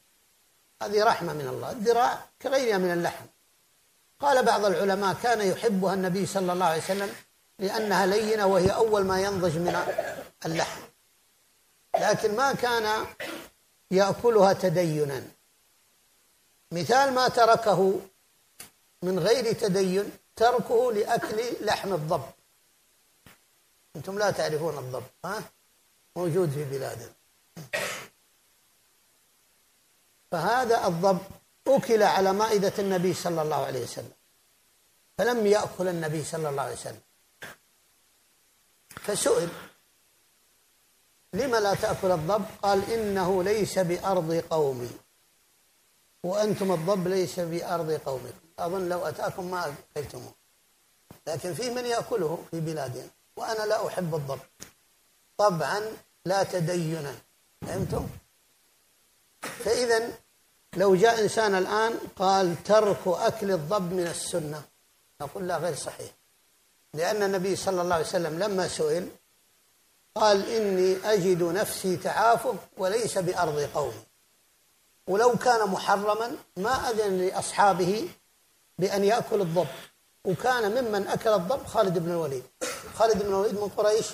[0.82, 3.26] هذه رحمة من الله الذراع كغيرها من اللحم.
[4.20, 7.16] قال بعض العلماء كان يحبها النبي صلى الله عليه وسلم
[7.60, 9.76] لأنها لينة وهي أول ما ينضج من
[10.46, 10.82] اللحم.
[12.00, 13.06] لكن ما كان
[13.92, 15.24] يأكلها تدينا.
[16.72, 18.00] مثال ما تركه
[19.04, 22.24] من غير تدين تركه لأكل لحم الضب.
[23.96, 25.44] أنتم لا تعرفون الضب ها؟
[26.16, 27.14] موجود في بلادنا.
[30.32, 31.20] فهذا الضب
[31.68, 34.12] أكل على مائدة النبي صلى الله عليه وسلم
[35.18, 37.02] فلم يأكل النبي صلى الله عليه وسلم.
[38.90, 39.50] فسئل
[41.34, 44.90] لم لا تأكل الضب؟ قال إنه ليس بأرض قومي.
[46.24, 48.48] وأنتم الضب ليس بأرض قومكم.
[48.60, 50.34] أظن لو أتاكم ما أكلتموه.
[51.28, 54.40] لكن في من يأكله في بلادنا وأنا لا أحب الضب.
[55.38, 55.82] طبعا
[56.26, 57.16] لا تدينا
[57.62, 58.08] فهمتم؟
[59.42, 60.12] فإذا
[60.76, 64.62] لو جاء إنسان الآن قال ترك أكل الضب من السنة
[65.22, 66.12] نقول لا غير صحيح.
[66.94, 69.10] لأن النبي صلى الله عليه وسلم لما سئل
[70.16, 74.04] قال إني أجد نفسي تعافه وليس بأرض قومي.
[75.08, 78.10] ولو كان محرما ما أذن لأصحابه
[78.80, 79.68] بأن يأكل الضب.
[80.26, 82.44] وكان ممن أكل الضب خالد بن الوليد.
[82.96, 84.06] خالد بن الوليد من قريش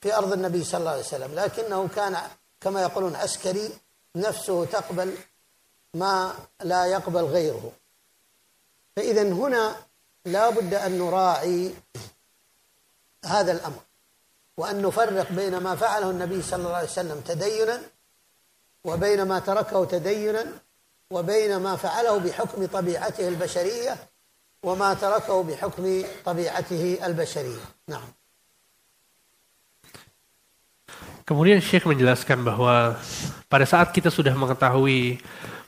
[0.00, 1.34] في أرض النبي صلى الله عليه وسلم.
[1.34, 2.16] لكنه كان
[2.60, 3.70] كما يقولون عسكري
[4.16, 5.16] نفسه تقبل
[5.94, 7.72] ما لا يقبل غيره.
[8.96, 9.76] فإذا هنا
[10.24, 11.74] لا بد أن نراعي
[13.24, 13.80] هذا الأمر
[14.56, 17.82] وأن نفرق بين ما فعله النبي صلى الله عليه وسلم تدينا
[18.84, 20.44] وبين ما تركه تدينا
[21.10, 23.96] وبين ما فعله بحكم طبيعته البشرية
[24.62, 27.64] وما تركه بحكم طبيعته البشرية.
[27.88, 28.12] نعم.
[31.22, 32.98] Kemudian Syekh menjelaskan bahwa
[33.46, 35.22] pada saat kita sudah mengetahui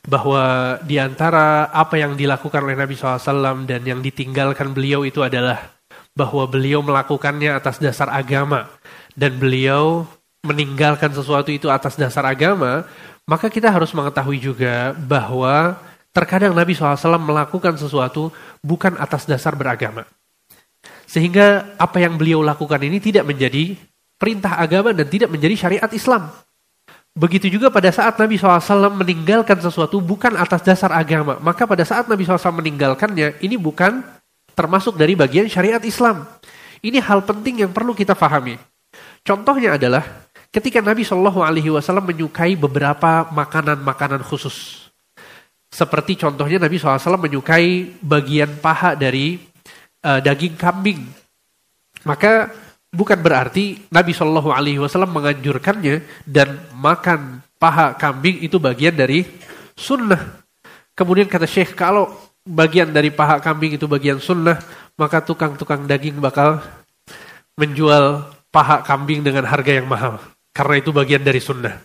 [0.05, 5.73] bahwa di antara apa yang dilakukan oleh Nabi SAW dan yang ditinggalkan beliau itu adalah
[6.13, 8.69] bahwa beliau melakukannya atas dasar agama
[9.17, 10.05] dan beliau
[10.45, 12.85] meninggalkan sesuatu itu atas dasar agama,
[13.25, 15.81] maka kita harus mengetahui juga bahwa
[16.13, 18.29] terkadang Nabi SAW melakukan sesuatu
[18.61, 20.05] bukan atas dasar beragama.
[21.09, 23.75] Sehingga apa yang beliau lakukan ini tidak menjadi
[24.25, 26.33] perintah agama dan tidak menjadi syariat Islam.
[27.13, 31.37] Begitu juga pada saat Nabi SAW meninggalkan sesuatu bukan atas dasar agama.
[31.45, 34.01] Maka pada saat Nabi SAW meninggalkannya, ini bukan
[34.57, 36.25] termasuk dari bagian syariat Islam.
[36.81, 38.57] Ini hal penting yang perlu kita fahami.
[39.21, 44.89] Contohnya adalah ketika Nabi Wasallam menyukai beberapa makanan-makanan khusus.
[45.69, 49.37] Seperti contohnya Nabi SAW menyukai bagian paha dari
[50.01, 51.03] uh, daging kambing.
[52.07, 52.53] Maka
[52.95, 59.27] bukan berarti Nabi Shallallahu Alaihi Wasallam menganjurkannya dan makan paha kambing itu bagian dari
[59.75, 60.47] sunnah.
[60.95, 62.09] Kemudian kata Syekh kalau
[62.47, 64.63] bagian dari paha kambing itu bagian sunnah,
[64.95, 66.63] maka tukang-tukang daging bakal
[67.59, 70.23] menjual paha kambing dengan harga yang mahal.
[70.55, 71.83] Karena itu bagian dari sunnah.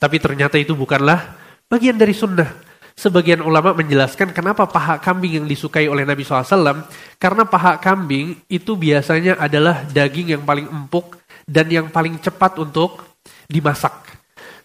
[0.00, 1.36] Tapi ternyata itu bukanlah
[1.68, 2.48] bagian dari sunnah.
[2.96, 6.88] Sebagian ulama menjelaskan kenapa paha kambing yang disukai oleh Nabi SAW.
[7.20, 13.04] Karena paha kambing itu biasanya adalah daging yang paling empuk dan yang paling cepat untuk
[13.52, 13.92] dimasak.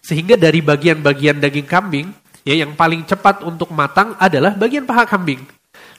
[0.00, 2.08] Sehingga dari bagian-bagian daging kambing,
[2.40, 5.44] ya yang paling cepat untuk matang adalah bagian paha kambing.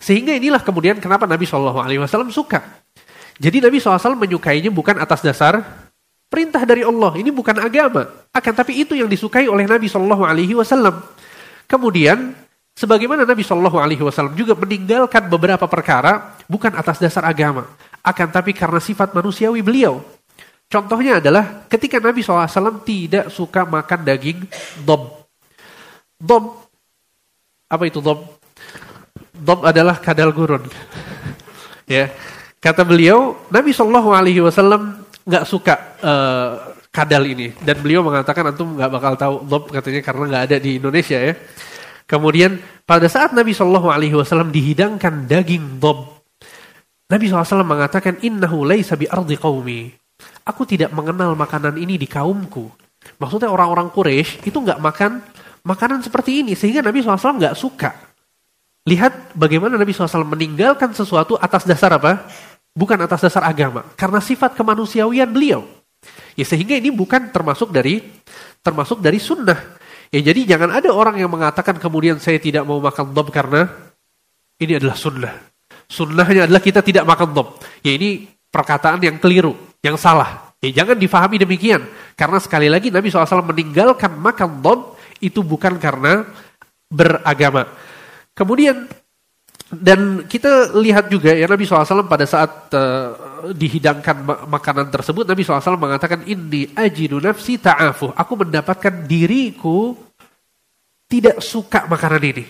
[0.02, 2.66] Sehingga inilah kemudian kenapa Nabi Shallallahu Alaihi Wasallam suka.
[3.38, 5.62] Jadi Nabi SAW menyukainya bukan atas dasar
[6.34, 7.14] perintah dari Allah.
[7.14, 8.10] Ini bukan agama.
[8.34, 11.13] Akan tapi itu yang disukai oleh Nabi Shallallahu Alaihi Wasallam.
[11.66, 12.36] Kemudian
[12.74, 17.70] sebagaimana Nabi Shallallahu Alaihi Wasallam juga meninggalkan beberapa perkara bukan atas dasar agama.
[18.04, 20.04] Akan tapi karena sifat manusiawi beliau.
[20.68, 24.42] Contohnya adalah ketika Nabi SAW tidak suka makan daging
[24.82, 25.30] dob.
[26.18, 26.66] Dob.
[27.70, 28.42] Apa itu dob?
[29.30, 30.66] Dob adalah kadal gurun.
[31.86, 32.10] ya.
[32.58, 38.78] Kata beliau, Nabi Shallallahu Alaihi Wasallam nggak suka uh, kadal ini dan beliau mengatakan antum
[38.78, 41.34] nggak bakal tahu dob katanya karena nggak ada di Indonesia ya.
[42.06, 46.22] Kemudian pada saat Nabi Shallallahu Alaihi Wasallam dihidangkan daging dob,
[47.10, 49.90] Nabi SAW mengatakan innahu laisa bi ardi qaumi.
[50.46, 52.70] Aku tidak mengenal makanan ini di kaumku.
[53.20, 55.24] Maksudnya orang-orang Quraisy itu nggak makan
[55.64, 57.92] makanan seperti ini sehingga Nabi SAW nggak suka.
[58.84, 62.28] Lihat bagaimana Nabi SAW meninggalkan sesuatu atas dasar apa?
[62.74, 65.64] bukan atas dasar agama, karena sifat kemanusiawian beliau.
[66.34, 68.02] Ya sehingga ini bukan termasuk dari
[68.64, 69.80] termasuk dari sunnah.
[70.14, 73.70] Ya jadi jangan ada orang yang mengatakan kemudian saya tidak mau makan dob karena
[74.62, 75.34] ini adalah sunnah.
[75.90, 77.48] Sunnahnya adalah kita tidak makan dob.
[77.82, 80.54] Ya ini perkataan yang keliru, yang salah.
[80.64, 81.84] Ya jangan difahami demikian.
[82.16, 86.24] Karena sekali lagi Nabi SAW meninggalkan makan dob itu bukan karena
[86.88, 87.68] beragama.
[88.34, 88.88] Kemudian
[89.74, 95.80] dan kita lihat juga ya Nabi SAW pada saat uh, dihidangkan makanan tersebut Nabi SAW
[95.82, 98.14] mengatakan ini ajidu nafsi ta'afu.
[98.14, 99.98] Aku mendapatkan diriku
[101.10, 102.46] tidak suka makanan ini.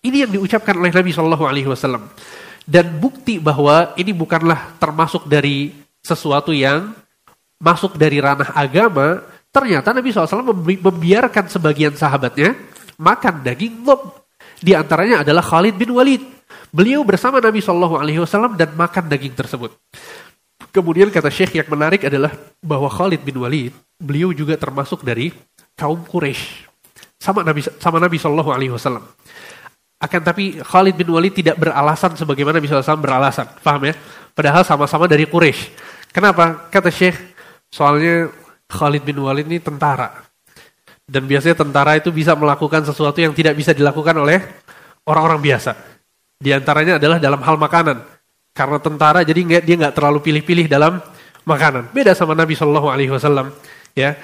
[0.00, 2.08] Ini yang diucapkan oleh Nabi SAW.
[2.64, 6.94] Dan bukti bahwa ini bukanlah termasuk dari sesuatu yang
[7.60, 9.20] masuk dari ranah agama.
[9.50, 12.56] Ternyata Nabi SAW membiarkan sebagian sahabatnya
[12.96, 14.24] makan daging lob.
[14.60, 16.39] Di antaranya adalah Khalid bin Walid.
[16.70, 19.74] Beliau bersama Nabi Shallallahu Alaihi Wasallam dan makan daging tersebut.
[20.70, 22.30] Kemudian kata Syekh yang menarik adalah
[22.62, 25.34] bahwa Khalid bin Walid, beliau juga termasuk dari
[25.74, 26.70] kaum Quraisy
[27.18, 29.02] sama Nabi sama Nabi Shallallahu Alaihi Wasallam.
[30.00, 33.94] Akan tapi Khalid bin Walid tidak beralasan sebagaimana Nabi SAW beralasan, paham ya?
[34.32, 35.76] Padahal sama-sama dari Quraisy.
[36.08, 36.72] Kenapa?
[36.72, 37.20] Kata Syekh,
[37.68, 38.32] soalnya
[38.64, 40.24] Khalid bin Walid ini tentara.
[41.04, 44.40] Dan biasanya tentara itu bisa melakukan sesuatu yang tidak bisa dilakukan oleh
[45.04, 45.76] orang-orang biasa.
[46.40, 48.00] Di antaranya adalah dalam hal makanan.
[48.56, 50.98] Karena tentara jadi nggak dia nggak terlalu pilih-pilih dalam
[51.44, 51.92] makanan.
[51.92, 53.52] Beda sama Nabi Shallallahu Alaihi Wasallam.
[53.92, 54.16] Ya,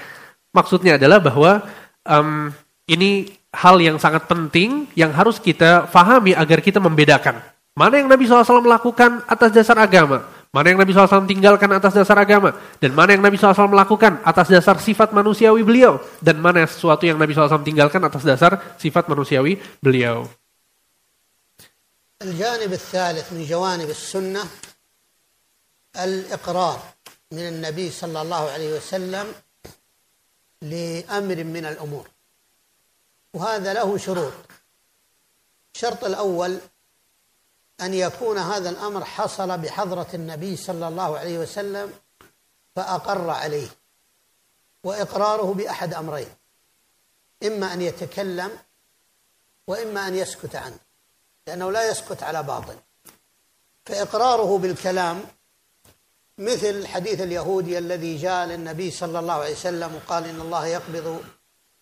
[0.56, 1.60] maksudnya adalah bahwa
[2.08, 2.48] um,
[2.88, 7.40] ini hal yang sangat penting yang harus kita fahami agar kita membedakan.
[7.76, 12.16] Mana yang Nabi SAW melakukan atas dasar agama, mana yang Nabi SAW tinggalkan atas dasar
[12.16, 17.04] agama, dan mana yang Nabi SAW melakukan atas dasar sifat manusiawi beliau, dan mana sesuatu
[17.04, 20.24] yang Nabi SAW tinggalkan atas dasar sifat manusiawi beliau.
[22.22, 24.48] الجانب الثالث من جوانب السنة
[25.96, 26.94] الإقرار
[27.32, 29.34] من النبي صلى الله عليه وسلم
[30.62, 32.10] لأمر من الأمور.
[33.34, 34.32] وهذا له شروط.
[35.74, 36.60] الشرط الأول
[37.80, 41.92] أن يكون هذا الأمر حصل بحضرة النبي صلى الله عليه وسلم
[42.76, 43.68] فأقر عليه
[44.84, 46.28] وإقراره بأحد أمرين
[47.42, 48.58] إما أن يتكلم
[49.66, 50.85] وإما أن يسكت عنه.
[51.46, 52.76] لأنه لا يسكت على باطل.
[53.86, 55.24] فإقراره بالكلام
[56.38, 61.24] مثل حديث اليهودي الذي جاء للنبي صلى الله عليه وسلم وقال إن الله يقبض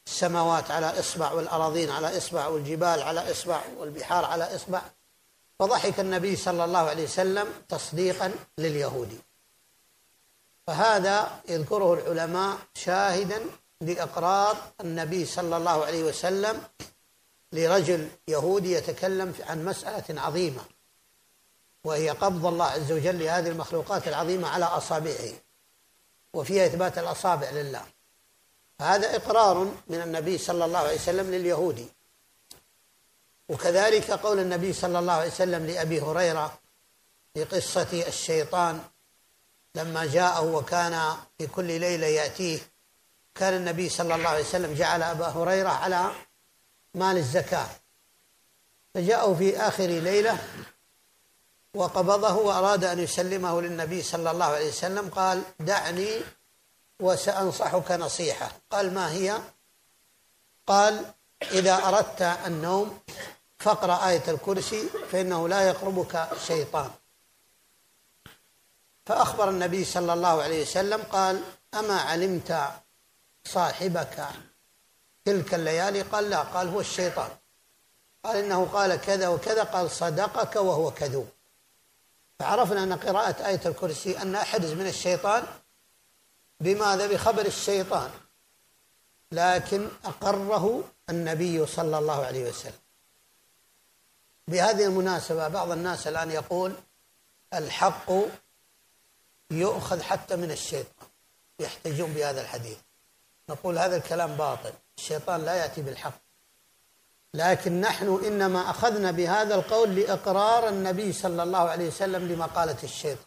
[0.06, 4.82] السماوات على إصبع والأراضين على إصبع والجبال على إصبع والبحار على إصبع.
[5.58, 9.18] فضحك النبي صلى الله عليه وسلم تصديقا لليهودي.
[10.66, 13.40] فهذا يذكره العلماء شاهدا
[13.80, 16.62] لإقرار النبي صلى الله عليه وسلم
[17.54, 20.62] لرجل يهودي يتكلم عن مسألة عظيمة
[21.84, 25.32] وهي قبض الله عز وجل لهذه المخلوقات العظيمة على أصابعه
[26.34, 27.82] وفيها إثبات الأصابع لله.
[28.80, 31.88] هذا إقرار من النبي صلى الله عليه وسلم لليهودي.
[33.48, 36.58] وكذلك قول النبي صلى الله عليه وسلم لأبي هريرة
[37.34, 38.80] في قصة الشيطان
[39.74, 42.58] لما جاءه وكان في كل ليلة يأتيه
[43.34, 46.10] كان النبي صلى الله عليه وسلم جعل أبا هريرة على
[46.94, 47.68] مال الزكاة.
[48.94, 50.38] فجاءوا في آخر ليلة
[51.74, 56.20] وقبضه وأراد أن يسلمه للنبي صلى الله عليه وسلم قال دعني
[57.00, 58.52] وسأنصحك نصيحة.
[58.70, 59.38] قال ما هي؟
[60.66, 62.98] قال إذا أردت النوم
[63.58, 66.90] فاقرأ آية الكرسي فإنه لا يقربك شيطان.
[69.06, 71.42] فأخبر النبي صلى الله عليه وسلم قال
[71.74, 72.68] أما علمت
[73.44, 74.28] صاحبك
[75.24, 77.30] تلك الليالي؟ قال لا قال هو الشيطان.
[78.24, 81.28] قال إنه قال كذا وكذا قال صدقك وهو كذوب.
[82.38, 85.46] فعرفنا أن قراءة آية الكرسي أن أحرز من الشيطان
[86.60, 88.10] بماذا؟ بخبر الشيطان.
[89.32, 92.78] لكن أقره النبي صلى الله عليه وسلم.
[94.48, 96.74] بهذه المناسبة بعض الناس الآن يقول
[97.54, 98.12] الحق
[99.50, 101.08] يؤخذ حتى من الشيطان.
[101.60, 102.78] يحتجون بهذا الحديث.
[103.48, 104.72] نقول هذا الكلام باطل.
[104.98, 106.24] الشيطان لا يأتي بالحق.
[107.34, 113.26] لكن نحن إنما أخذنا بهذا القول لإقرار النبي صلى الله عليه وسلم لمقالة الشيطان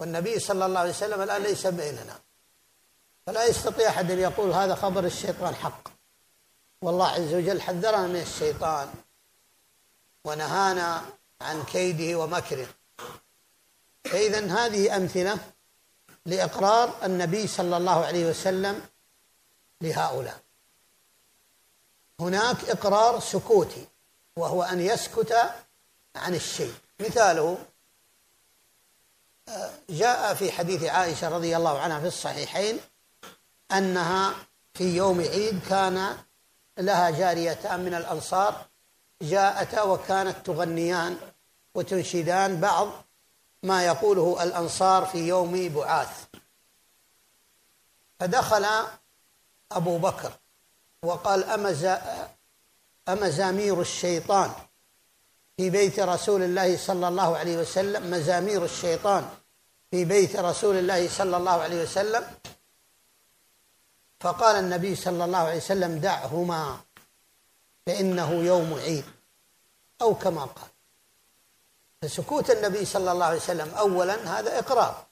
[0.00, 2.18] والنبي صلى الله عليه وسلم الآن ليس بيننا.
[3.26, 5.88] فلا يستطيع أحد أن يقول هذا خبر الشيطان حق.
[6.82, 8.88] والله عز وجل حذرنا من الشيطان
[10.24, 11.02] ونهانا
[11.40, 12.66] عن كيده ومكره.
[14.04, 15.38] فإذا هذه أمثلة
[16.26, 18.86] لإقرار النبي صلى الله عليه وسلم
[19.80, 20.40] لهؤلاء.
[22.20, 23.86] هناك إقرار سكوتي
[24.36, 25.32] وهو أن يسكت
[26.16, 26.74] عن الشيء.
[27.00, 27.58] مثاله
[29.90, 32.80] جاء في حديث عائشة رضي الله عنها في الصحيحين
[33.72, 34.34] أنها
[34.74, 36.16] في يوم عيد كان
[36.78, 38.66] لها جاريتان من الأنصار
[39.22, 41.18] جاءتا وكانت تغنيان
[41.74, 42.88] وتنشدان بعض
[43.62, 46.24] ما يقوله الأنصار في يوم بعاث.
[48.20, 48.66] فدخل
[49.72, 50.32] أبو بكر
[51.02, 51.44] وقال
[53.08, 54.52] أمزامير الشيطان
[55.56, 59.28] في بيت رسول الله صلى الله عليه وسلم مزامير الشيطان
[59.90, 62.26] في بيت رسول الله صلى الله عليه وسلم
[64.20, 66.80] فقال النبي صلى الله عليه وسلم دعهما
[67.86, 69.04] فإنه يوم عيد
[70.02, 70.68] أو كما قال.
[72.02, 75.06] فسكوت النبي صلى الله عليه وسلم أولا هذا إقرار.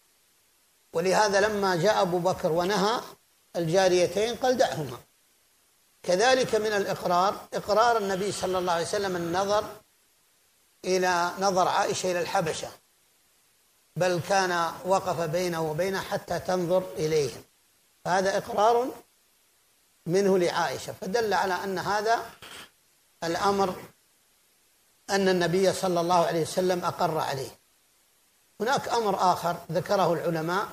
[0.92, 3.00] ولهذا لما جاء أبو بكر ونهى
[3.56, 4.98] الجاريتين قال دعهما.
[6.02, 9.64] كذلك من الإقرار إقرار النبي صلى الله عليه وسلم النظر
[10.84, 12.68] إلى نظر عائشة إلى الحبشة
[13.96, 17.42] بل كان وقف بينه وبينها حتى تنظر إليهم
[18.04, 18.88] فهذا إقرار
[20.06, 22.26] منه لعائشة فدل على أن هذا
[23.24, 23.74] الأمر
[25.10, 27.58] أن النبي صلى الله عليه وسلم أقر عليه.
[28.60, 30.68] هناك أمر آخر ذكره العلماء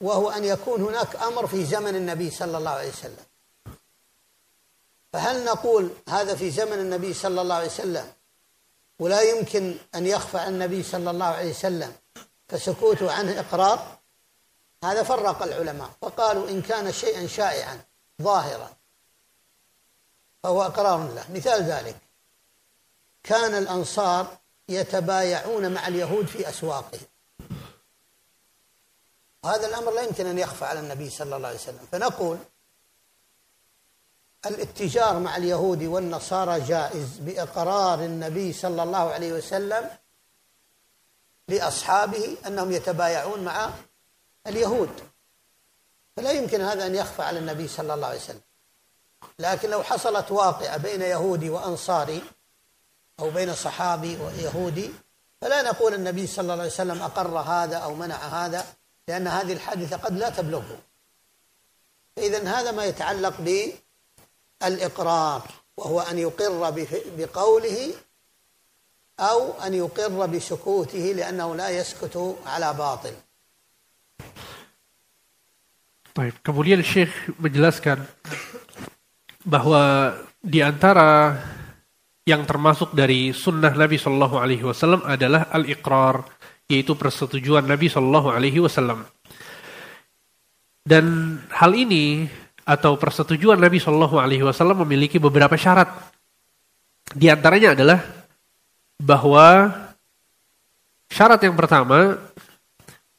[0.00, 3.24] وهو أن يكون هناك أمر في زمن النبي صلى الله عليه وسلم.
[5.16, 8.12] فهل نقول هذا في زمن النبي صلى الله عليه وسلم؟
[8.98, 11.96] ولا يمكن أن يخفى عن النبي صلى الله عليه وسلم
[12.48, 13.98] فسكوته عنه إقرار؟
[14.84, 17.80] هذا فرق العلماء وقالوا إن كان شيئا شائعا
[18.22, 18.76] ظاهرا
[20.42, 21.24] فهو إقرار له.
[21.34, 21.96] مثال ذلك
[23.22, 24.36] كان الأنصار
[24.68, 27.06] يتبايعون مع اليهود في أسواقهم.
[29.44, 31.88] وهذا الأمر لا يمكن أن يخفى على النبي صلى الله عليه وسلم.
[31.92, 32.38] فنقول
[34.46, 39.90] الاتجار مع اليهود والنصارى جائز بإقرار النبي صلى الله عليه وسلم
[41.48, 43.70] لأصحابه أنهم يتبايعون مع
[44.46, 44.90] اليهود.
[46.16, 48.40] فلا يمكن هذا أن يخفى على النبي صلى الله عليه وسلم.
[49.38, 52.22] لكن لو حصلت واقعة بين يهودي وأنصاري
[53.20, 54.90] أو بين صحابي ويهودي
[55.40, 58.66] فلا نقول النبي صلى الله عليه وسلم أقر هذا أو منع هذا
[59.08, 60.78] لأن هذه الحادثة قد لا تبلغه.
[62.18, 63.40] إذا هذا ما يتعلق
[64.61, 65.41] بالإقرار
[65.77, 66.61] وهو أن يقر
[67.17, 67.79] بقوله
[69.19, 73.15] أو أن يقر بسكوته لأنه لا يسكت على باطل
[76.11, 78.03] Baik, kemudian Syekh menjelaskan
[79.47, 80.11] bahwa
[80.43, 81.39] di antara
[82.27, 86.27] yang termasuk dari sunnah Nabi Shallallahu Alaihi Wasallam adalah al-iqrar,
[86.67, 89.07] yaitu persetujuan Nabi Shallallahu Alaihi Wasallam.
[90.83, 92.27] Dan hal ini
[92.66, 95.86] atau persetujuan Nabi Shallallahu Alaihi Wasallam memiliki beberapa syarat.
[97.14, 98.02] Di antaranya adalah
[98.98, 99.70] bahwa
[101.06, 102.18] syarat yang pertama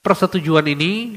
[0.04, 1.16] persetujuan ini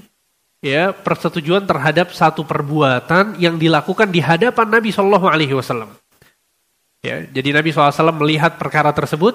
[0.62, 5.90] ya persetujuan terhadap satu perbuatan yang dilakukan di hadapan Nabi Shallallahu Alaihi Wasallam.
[7.00, 9.32] Ya, jadi Nabi SAW melihat perkara tersebut,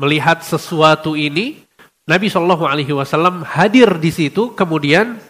[0.00, 1.60] melihat sesuatu ini,
[2.08, 5.20] Nabi Shallallahu Alaihi Wasallam hadir di situ, kemudian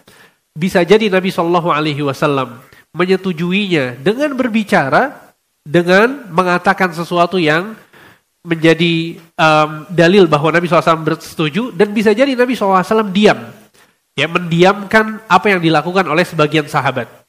[0.55, 2.63] bisa jadi Nabi Shallallahu Alaihi Wasallam
[2.95, 5.35] menyetujuinya dengan berbicara,
[5.67, 7.75] dengan mengatakan sesuatu yang
[8.45, 13.51] menjadi um, dalil bahwa Nabi SAW bersetuju, dan bisa jadi Nabi SAW diam,
[14.15, 17.25] ya mendiamkan apa yang dilakukan oleh sebagian sahabat.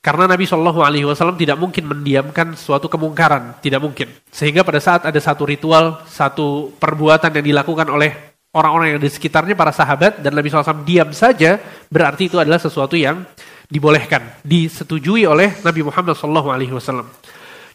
[0.00, 4.08] Karena Nabi Shallallahu Alaihi Wasallam tidak mungkin mendiamkan suatu kemungkaran, tidak mungkin.
[4.32, 8.16] Sehingga pada saat ada satu ritual, satu perbuatan yang dilakukan oleh
[8.56, 11.60] orang-orang yang di sekitarnya, para sahabat, dan Nabi SAW diam saja,
[11.92, 13.28] berarti itu adalah sesuatu yang
[13.70, 17.06] dibolehkan, disetujui oleh Nabi Muhammad Wasallam.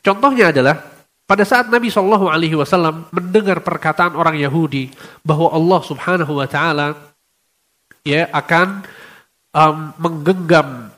[0.03, 0.75] Contohnya adalah
[1.25, 4.91] pada saat Nabi Shallallahu Alaihi Wasallam mendengar perkataan orang Yahudi
[5.25, 7.15] bahwa Allah Subhanahu Wa Taala
[8.05, 8.85] ya akan
[9.55, 10.93] um, menggenggam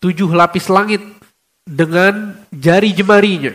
[0.00, 1.02] tujuh lapis langit
[1.66, 3.52] dengan jari jemarinya.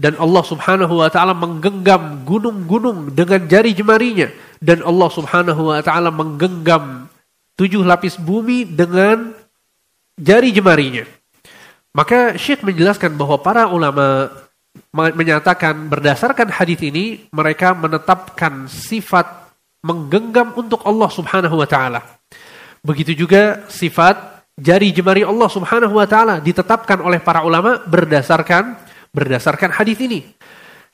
[0.00, 4.32] Dan Allah subhanahu wa ta'ala menggenggam gunung-gunung dengan jari jemarinya.
[4.56, 7.04] Dan Allah subhanahu wa ta'ala menggenggam
[7.60, 9.36] tujuh lapis bumi dengan
[10.20, 11.08] jari jemarinya.
[11.96, 14.30] Maka Syekh menjelaskan bahwa para ulama
[14.94, 19.26] menyatakan berdasarkan hadis ini mereka menetapkan sifat
[19.82, 22.04] menggenggam untuk Allah Subhanahu wa taala.
[22.84, 28.78] Begitu juga sifat jari jemari Allah Subhanahu wa taala ditetapkan oleh para ulama berdasarkan
[29.10, 30.22] berdasarkan hadis ini.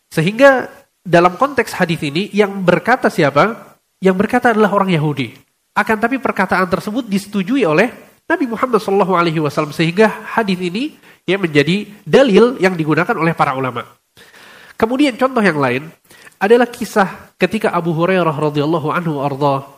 [0.09, 0.71] Sehingga
[1.05, 3.77] dalam konteks hadis ini yang berkata siapa?
[4.01, 5.37] Yang berkata adalah orang Yahudi.
[5.77, 11.39] Akan tapi perkataan tersebut disetujui oleh Nabi Muhammad SAW Alaihi Wasallam sehingga hadis ini ya
[11.39, 13.87] menjadi dalil yang digunakan oleh para ulama.
[14.75, 15.89] Kemudian contoh yang lain
[16.37, 19.77] adalah kisah ketika Abu Hurairah radhiyallahu anhu arda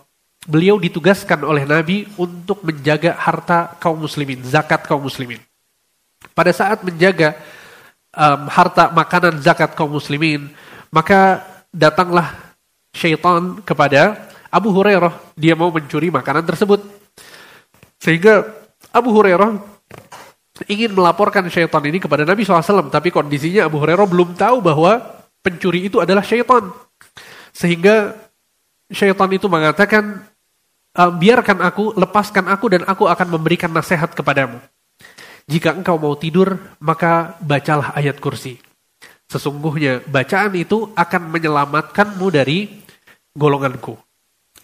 [0.49, 5.39] beliau ditugaskan oleh Nabi untuk menjaga harta kaum muslimin, zakat kaum muslimin.
[6.33, 7.37] Pada saat menjaga
[8.17, 10.51] um, harta makanan zakat kaum muslimin,
[10.89, 12.33] maka datanglah
[12.97, 14.17] syaitan kepada
[14.49, 16.98] Abu Hurairah, dia mau mencuri makanan tersebut.
[17.99, 18.47] Sehingga
[18.95, 19.59] Abu Hurairah
[20.67, 24.99] ingin melaporkan syaitan ini kepada Nabi SAW, tapi kondisinya Abu Hurairah belum tahu bahwa
[25.43, 26.71] pencuri itu adalah syaitan.
[27.55, 28.15] Sehingga
[28.91, 30.27] syaitan itu mengatakan,
[30.95, 34.59] biarkan aku, lepaskan aku dan aku akan memberikan nasihat kepadamu.
[35.49, 38.59] Jika engkau mau tidur, maka bacalah ayat kursi.
[39.29, 42.83] Sesungguhnya bacaan itu akan menyelamatkanmu dari
[43.37, 43.95] golonganku.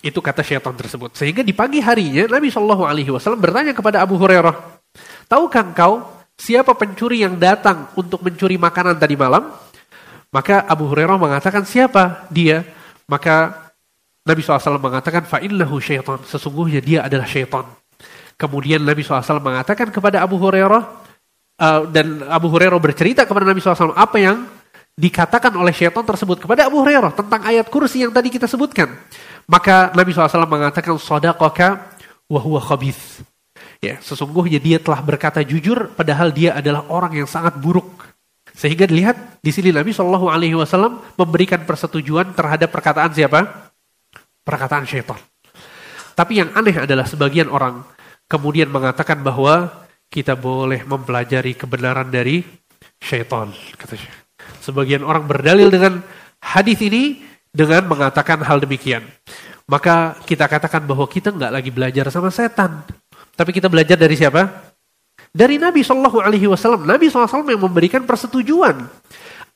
[0.04, 1.16] Itu kata syaitan tersebut.
[1.16, 4.52] Sehingga di pagi harinya Nabi Shallallahu Alaihi Wasallam bertanya kepada Abu Hurairah,
[5.24, 6.04] tahukah engkau
[6.36, 9.48] siapa pencuri yang datang untuk mencuri makanan tadi malam?
[10.28, 12.68] Maka Abu Hurairah mengatakan siapa dia?
[13.08, 13.64] Maka
[14.28, 16.20] Nabi SAW mengatakan fa'illahu syaitan.
[16.28, 17.64] Sesungguhnya dia adalah syaitan.
[18.36, 20.82] Kemudian Nabi SAW mengatakan kepada Abu Hurairah,
[21.64, 24.44] uh, dan Abu Hurairah bercerita kepada Nabi SAW apa yang
[24.94, 28.90] dikatakan oleh syaitan tersebut kepada Abu Hurairah tentang ayat kursi yang tadi kita sebutkan.
[29.44, 31.98] Maka Nabi SAW mengatakan sadaqaka
[32.28, 33.20] wa huwa khabith.
[33.84, 38.08] Ya, sesungguhnya dia telah berkata jujur padahal dia adalah orang yang sangat buruk.
[38.54, 43.72] Sehingga dilihat di sini Nabi Shallallahu Alaihi Wasallam memberikan persetujuan terhadap perkataan siapa?
[44.46, 45.18] Perkataan syaitan.
[46.14, 47.82] Tapi yang aneh adalah sebagian orang
[48.30, 52.46] kemudian mengatakan bahwa kita boleh mempelajari kebenaran dari
[53.02, 53.50] syaitan.
[54.62, 56.00] Sebagian orang berdalil dengan
[56.38, 57.20] hadis ini
[57.54, 59.06] dengan mengatakan hal demikian.
[59.64, 62.82] Maka kita katakan bahwa kita nggak lagi belajar sama setan.
[63.38, 64.74] Tapi kita belajar dari siapa?
[65.30, 66.84] Dari Nabi Shallallahu Alaihi Wasallam.
[66.84, 68.86] Nabi SAW yang memberikan persetujuan.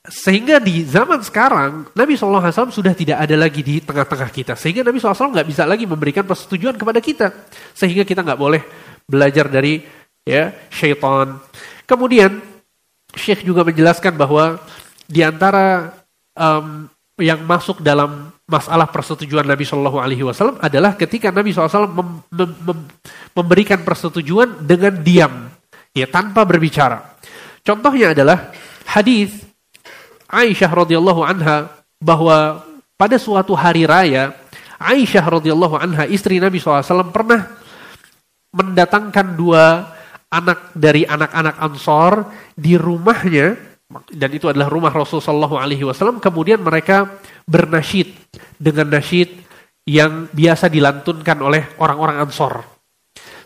[0.09, 4.53] Sehingga di zaman sekarang, Nabi SAW sudah tidak ada lagi di tengah-tengah kita.
[4.57, 7.29] Sehingga Nabi SAW nggak bisa lagi memberikan persetujuan kepada kita.
[7.77, 8.65] Sehingga kita nggak boleh
[9.05, 9.85] belajar dari
[10.25, 11.37] ya syaitan.
[11.85, 12.41] Kemudian,
[13.13, 14.61] Syekh juga menjelaskan bahwa
[15.09, 15.93] di antara
[16.37, 16.89] um,
[17.19, 22.51] yang masuk dalam masalah persetujuan Nabi Shallallahu Alaihi Wasallam adalah ketika Nabi SAW mem mem
[22.65, 22.79] mem
[23.37, 25.53] memberikan persetujuan dengan diam,
[25.93, 27.19] ya tanpa berbicara.
[27.61, 28.51] Contohnya adalah
[28.89, 29.45] hadis
[30.33, 31.69] Aisyah radhiyallahu anha
[32.01, 32.65] bahwa
[32.97, 34.33] pada suatu hari raya
[34.81, 37.45] Aisyah radhiyallahu anha istri Nabi SAW pernah
[38.55, 39.93] mendatangkan dua
[40.33, 42.13] anak dari anak-anak Ansor
[42.57, 46.21] di rumahnya dan itu adalah rumah Rasul Shallallahu Alaihi Wasallam.
[46.21, 47.09] Kemudian mereka
[47.49, 48.13] bernasyid
[48.61, 49.33] dengan nasyid
[49.89, 52.61] yang biasa dilantunkan oleh orang-orang Ansor.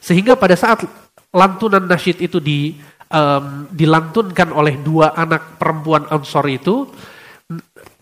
[0.03, 0.83] Sehingga pada saat
[1.31, 2.75] lantunan nasyid itu di,
[3.15, 6.91] um, dilantunkan oleh dua anak perempuan Ansor itu,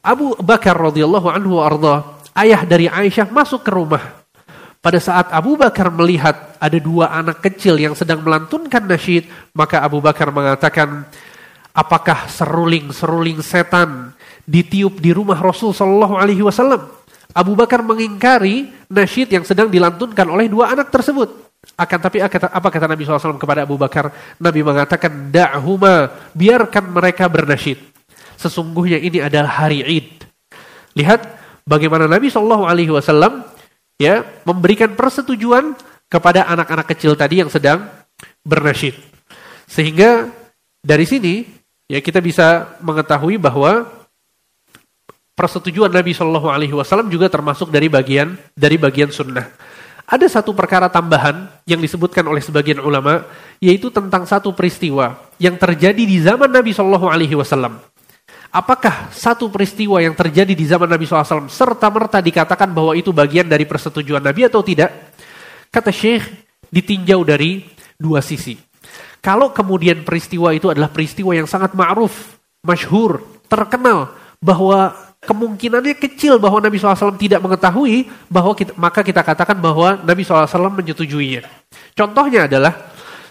[0.00, 4.24] Abu Bakar radhiyallahu anhu arda, ayah dari Aisyah masuk ke rumah.
[4.80, 10.00] Pada saat Abu Bakar melihat ada dua anak kecil yang sedang melantunkan nasyid, maka Abu
[10.00, 11.04] Bakar mengatakan,
[11.70, 14.10] Apakah seruling-seruling setan
[14.42, 16.90] ditiup di rumah Rasul Shallallahu Alaihi Wasallam?
[17.30, 21.30] Abu Bakar mengingkari nasyid yang sedang dilantunkan oleh dua anak tersebut.
[21.78, 24.10] Akan tapi apa kata Nabi SAW kepada Abu Bakar?
[24.40, 27.78] Nabi mengatakan, Da'huma, biarkan mereka bernasyid.
[28.40, 30.24] Sesungguhnya ini adalah hari Id.
[30.96, 31.20] Lihat
[31.68, 33.44] bagaimana Nabi Shallallahu Alaihi Wasallam
[34.00, 35.76] ya memberikan persetujuan
[36.10, 37.86] kepada anak-anak kecil tadi yang sedang
[38.42, 38.96] bernasyid.
[39.68, 40.32] Sehingga
[40.80, 41.44] dari sini
[41.90, 43.90] ya kita bisa mengetahui bahwa
[45.34, 49.50] persetujuan Nabi Shallallahu Alaihi Wasallam juga termasuk dari bagian dari bagian sunnah.
[50.06, 53.26] Ada satu perkara tambahan yang disebutkan oleh sebagian ulama,
[53.62, 57.78] yaitu tentang satu peristiwa yang terjadi di zaman Nabi Shallallahu Alaihi Wasallam.
[58.50, 63.46] Apakah satu peristiwa yang terjadi di zaman Nabi SAW serta merta dikatakan bahwa itu bagian
[63.46, 65.14] dari persetujuan Nabi atau tidak?
[65.70, 66.26] Kata Syekh,
[66.66, 67.62] ditinjau dari
[67.94, 68.58] dua sisi.
[69.20, 73.20] Kalau kemudian peristiwa itu adalah peristiwa yang sangat ma'ruf, masyhur,
[73.52, 80.00] terkenal, bahwa kemungkinannya kecil bahwa Nabi SAW tidak mengetahui, bahwa kita, maka kita katakan bahwa
[80.00, 81.44] Nabi SAW menyetujuinya.
[81.92, 82.72] Contohnya adalah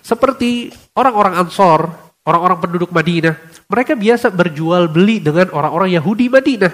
[0.06, 1.90] seperti orang-orang Ansor,
[2.22, 3.34] orang-orang penduduk Madinah,
[3.66, 6.74] mereka biasa berjual beli dengan orang-orang Yahudi Madinah.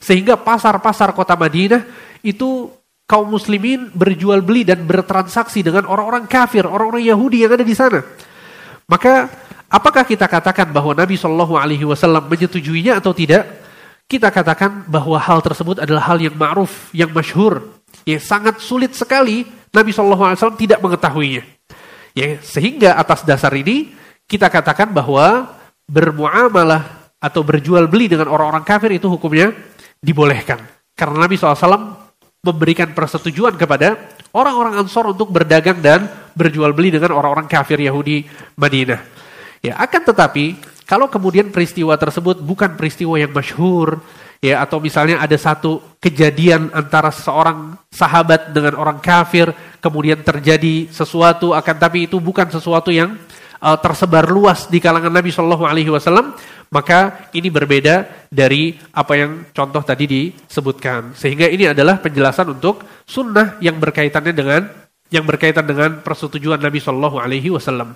[0.00, 1.84] Sehingga pasar-pasar kota Madinah
[2.20, 2.68] itu
[3.08, 8.00] kaum muslimin berjual beli dan bertransaksi dengan orang-orang kafir, orang-orang Yahudi yang ada di sana.
[8.90, 9.30] Maka
[9.70, 13.46] apakah kita katakan bahwa Nabi Shallallahu Alaihi Wasallam menyetujuinya atau tidak?
[14.10, 17.62] Kita katakan bahwa hal tersebut adalah hal yang ma'ruf, yang masyhur,
[18.02, 21.42] yang sangat sulit sekali Nabi Shallallahu Alaihi Wasallam tidak mengetahuinya.
[22.18, 23.94] Ya, sehingga atas dasar ini
[24.26, 25.54] kita katakan bahwa
[25.86, 29.54] bermuamalah atau berjual beli dengan orang-orang kafir itu hukumnya
[30.02, 30.58] dibolehkan.
[30.98, 32.09] Karena Nabi SAW
[32.40, 34.00] memberikan persetujuan kepada
[34.32, 38.24] orang-orang Ansor untuk berdagang dan berjual beli dengan orang-orang kafir Yahudi
[38.56, 39.00] Madinah.
[39.60, 40.56] Ya, akan tetapi
[40.88, 44.00] kalau kemudian peristiwa tersebut bukan peristiwa yang masyhur,
[44.40, 49.52] ya atau misalnya ada satu kejadian antara seorang sahabat dengan orang kafir,
[49.84, 53.20] kemudian terjadi sesuatu akan tapi itu bukan sesuatu yang
[53.61, 56.35] uh, tersebar luas di kalangan Nabi Shallallahu Alaihi Wasallam,
[56.69, 61.13] maka ini berbeda dari apa yang contoh tadi disebutkan.
[61.15, 64.61] Sehingga ini adalah penjelasan untuk sunnah yang berkaitannya dengan
[65.13, 67.95] yang berkaitan dengan persetujuan Nabi Shallallahu Alaihi Wasallam.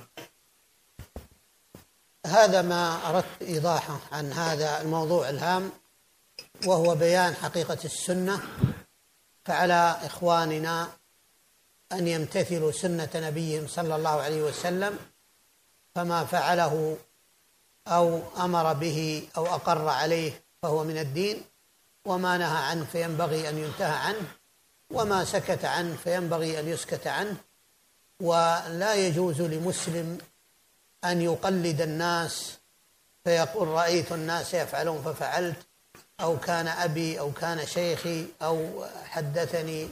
[2.20, 5.72] هذا ما أردت إيضاحه عن هذا الموضوع الهام
[6.66, 8.40] وهو بيان حقيقة السنة
[9.46, 10.88] فعلى إخواننا
[11.92, 14.94] أن يمتثلوا سنة نبيهم صلى الله عليه وسلم
[15.95, 16.97] فما فعله
[17.89, 21.43] أو أمر به أو أقر عليه فهو من الدين
[22.05, 24.27] وما نهى عنه فينبغي أن ينتهى عنه
[24.91, 27.37] وما سكت عنه فينبغي أن يسكت عنه.
[28.21, 30.19] ولا يجوز لمسلم
[31.05, 32.59] أن يقلد الناس
[33.25, 35.67] فيقول رأيت الناس يفعلون ففعلت
[36.21, 39.89] أو كان أبي أو كان شيخي أو حدثني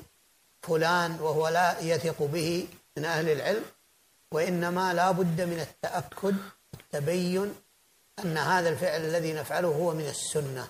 [0.62, 3.64] فلان وهو لا يثق به من أهل العلم.
[4.32, 6.36] وإنما لا بد من التأكد
[6.74, 7.54] التبين
[8.18, 10.68] أن هذا الفعل الذي نفعله هو من السنة.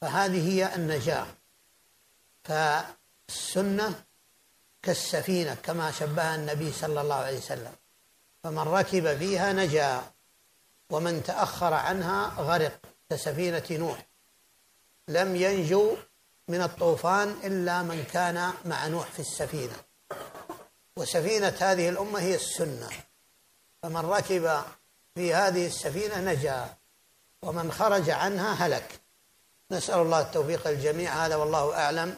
[0.00, 1.26] فهذه هي النجاة.
[2.44, 4.04] فالسنة
[4.82, 7.72] كالسفينة كما شبهها النبي صلى الله عليه وسلم.
[8.44, 10.02] فمن ركب فيها نجا
[10.90, 12.80] ومن تأخر عنها غرق
[13.10, 14.06] كسفينة نوح.
[15.08, 15.96] لم ينجو
[16.48, 19.89] من الطوفان إلا من كان مع نوح في السفينة.
[20.96, 22.88] وسفينة هذه الأمة هي السنة.
[23.82, 24.46] فمن ركب
[25.14, 26.66] في هذه السفينة نجا
[27.42, 29.00] ومن خرج عنها هلك.
[29.70, 32.10] نسأل الله التوفيق الجميع هذا والله أعلم.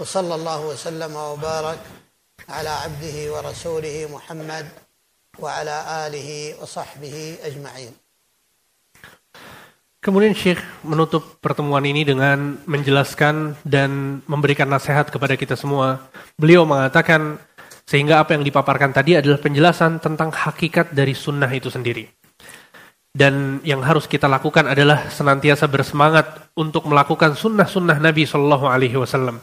[0.00, 1.80] وصلى الله وسلم وبارك
[2.48, 4.66] على عبده ورسوله محمد
[5.38, 5.76] وعلى
[6.06, 7.92] آله وصحبه أجمعين.
[10.00, 16.08] Kemudian Syekh menutup pertemuan ini dengan menjelaskan dan memberikan nasihat kepada kita semua.
[16.40, 17.36] Beliau mengatakan
[17.90, 22.06] sehingga apa yang dipaparkan tadi adalah penjelasan tentang hakikat dari sunnah itu sendiri.
[23.10, 29.42] Dan yang harus kita lakukan adalah senantiasa bersemangat untuk melakukan sunnah-sunnah Nabi Shallallahu Alaihi Wasallam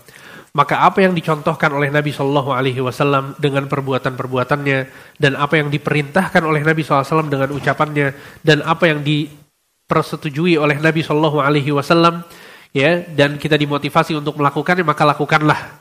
[0.58, 4.80] maka apa yang dicontohkan oleh Nabi Shallallahu Alaihi Wasallam dengan perbuatan-perbuatannya
[5.22, 11.06] dan apa yang diperintahkan oleh Nabi SAW dengan ucapannya dan apa yang dipersetujui oleh Nabi
[11.06, 12.26] Shallallahu Alaihi Wasallam
[12.74, 15.77] ya dan kita dimotivasi untuk melakukannya maka lakukanlah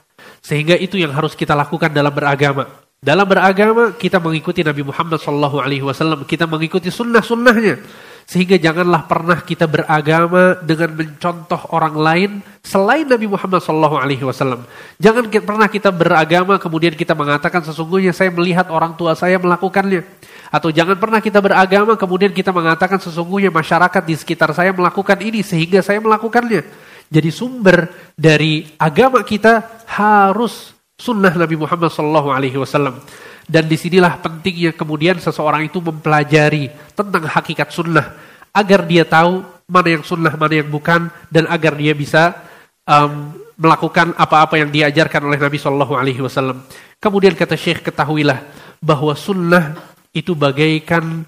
[0.47, 2.71] sehingga itu yang harus kita lakukan dalam beragama
[3.03, 7.83] dalam beragama kita mengikuti Nabi Muhammad Shallallahu Alaihi Wasallam kita mengikuti sunnah-sunnahnya
[8.27, 14.67] sehingga janganlah pernah kita beragama dengan mencontoh orang lain selain Nabi Muhammad Sallallahu Alaihi Wasallam.
[14.99, 20.03] Jangan pernah kita beragama kemudian kita mengatakan sesungguhnya saya melihat orang tua saya melakukannya.
[20.51, 25.39] Atau jangan pernah kita beragama kemudian kita mengatakan sesungguhnya masyarakat di sekitar saya melakukan ini
[25.39, 26.67] sehingga saya melakukannya.
[27.07, 32.99] Jadi sumber dari agama kita harus sunnah Nabi Muhammad Sallallahu Alaihi Wasallam.
[33.47, 38.11] Dan di sinilah pentingnya kemudian seseorang itu mempelajari tentang hakikat sunnah.
[38.51, 39.39] Agar dia tahu
[39.71, 41.07] mana yang sunnah, mana yang bukan.
[41.31, 42.35] Dan agar dia bisa
[42.83, 46.67] um, melakukan apa-apa yang diajarkan oleh Nabi Shallallahu Alaihi Wasallam.
[46.99, 48.43] Kemudian kata Syekh ketahuilah
[48.83, 49.79] bahwa sunnah
[50.11, 51.23] itu bagaikan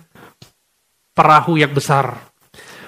[1.16, 2.20] perahu yang besar.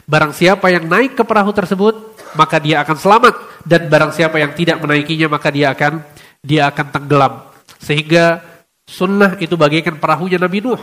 [0.06, 3.34] Barang siapa yang naik ke perahu tersebut, maka dia akan selamat.
[3.62, 6.02] Dan barang siapa yang tidak menaikinya, maka dia akan
[6.42, 7.34] dia akan tenggelam.
[7.78, 8.52] Sehingga
[8.92, 10.82] Sunnah itu bagaikan perahunya Nabi Nuh.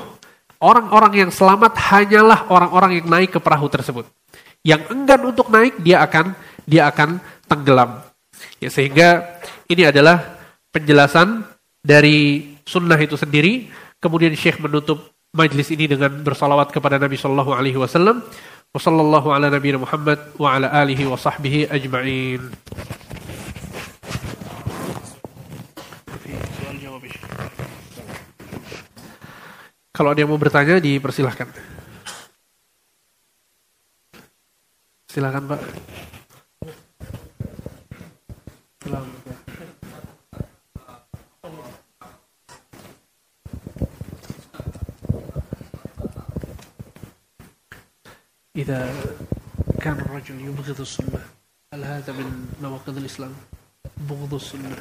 [0.59, 4.09] Orang-orang yang selamat hanyalah orang-orang yang naik ke perahu tersebut.
[4.65, 6.33] Yang enggan untuk naik dia akan
[6.65, 8.03] dia akan tenggelam.
[8.59, 9.39] Ya, sehingga
[9.69, 10.41] ini adalah
[10.73, 11.47] penjelasan
[11.85, 13.71] dari sunnah itu sendiri.
[14.01, 18.25] Kemudian Syekh menutup majlis ini dengan bersalawat kepada Nabi Shallallahu Alaihi Wasallam.
[18.77, 22.53] Ala Nabi Muhammad wa ala alihi wa sahbihi ajma'in.
[29.97, 31.49] Kalau ada yang mau bertanya, dipersilahkan.
[35.11, 35.61] Silakan Pak.
[48.59, 48.95] إذا
[49.81, 51.27] كان الرجل يبغض السنة
[51.75, 53.35] هل هذا من نواقض الإسلام؟
[53.97, 54.77] بغض السنة.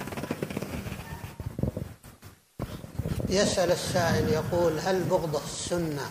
[3.30, 6.10] يسأل السائل يقول هل بغض السنة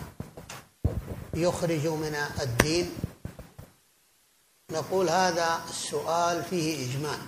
[1.33, 2.91] يخرج من الدين؟
[4.71, 7.19] نقول هذا السؤال فيه إجمال.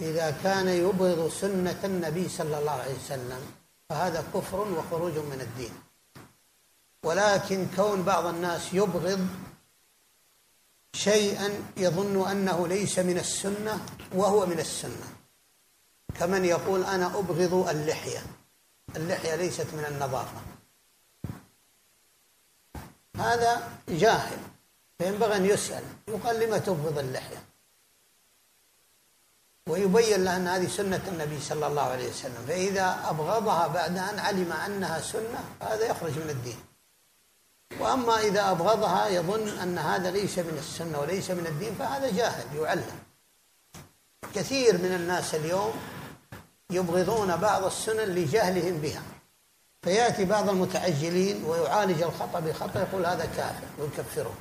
[0.00, 3.40] إذا كان يبغض سنة النبي صلى الله عليه وسلم
[3.88, 5.81] فهذا كفر وخروج من الدين.
[7.02, 9.26] ولكن كون بعض الناس يبغض
[10.94, 15.06] شيئا يظن أنه ليس من السنة وهو من السنة.
[16.18, 18.26] كمن يقول أنا أبغض اللحية.
[18.96, 20.40] اللحية ليست من النظافة.
[23.16, 24.38] هذا جاهل.
[24.98, 25.84] فينبغي أن يسأل.
[26.08, 27.44] يقال لما تبغض اللحية؟
[29.68, 32.44] ويبين له أن هذه سنة النبي صلى الله عليه وسلم.
[32.48, 36.71] فإذا أبغضها بعد أن علم أنها سنة هذا يخرج من الدين.
[37.80, 42.98] وأما إذا أبغضها يظن أن هذا ليس من السنة وليس من الدين فهذا جاهل يعلم.
[44.34, 45.72] كثير من الناس اليوم
[46.70, 49.02] يبغضون بعض السنن لجهلهم بها.
[49.82, 54.34] فيأتي بعض المتعجلين ويعالج الخطأ بخطأ يقول هذا كافر ويكفره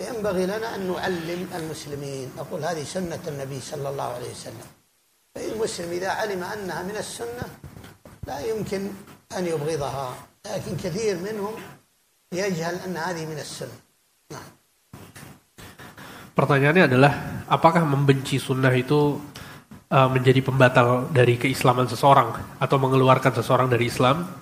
[0.00, 2.32] ينبغي لنا أن نعلم المسلمين.
[2.36, 4.66] نقول هذه سنة النبي صلى الله عليه وسلم.
[5.34, 7.42] فالمسلم إذا علم أنها من السنة
[8.26, 8.90] لا يمكن
[9.36, 10.14] أن يبغضها.
[10.46, 11.54] لكن كثير منهم
[12.33, 13.75] يجهل أن هذه من السنة
[14.31, 14.49] نعم
[16.37, 17.13] Pertanyaannya adalah,
[17.49, 19.17] apakah membenci sunnah itu
[19.89, 24.37] uh, menjadi pembatal dari keislaman seseorang atau mengeluarkan seseorang dari Islam?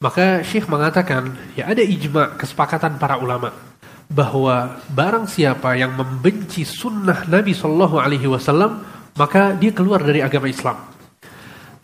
[0.00, 3.52] Maka Syekh mengatakan, ya ada ijma kesepakatan para ulama
[4.08, 8.80] bahwa barang siapa yang membenci sunnah Nabi Shallallahu Alaihi Wasallam
[9.16, 10.76] maka dia keluar dari agama Islam.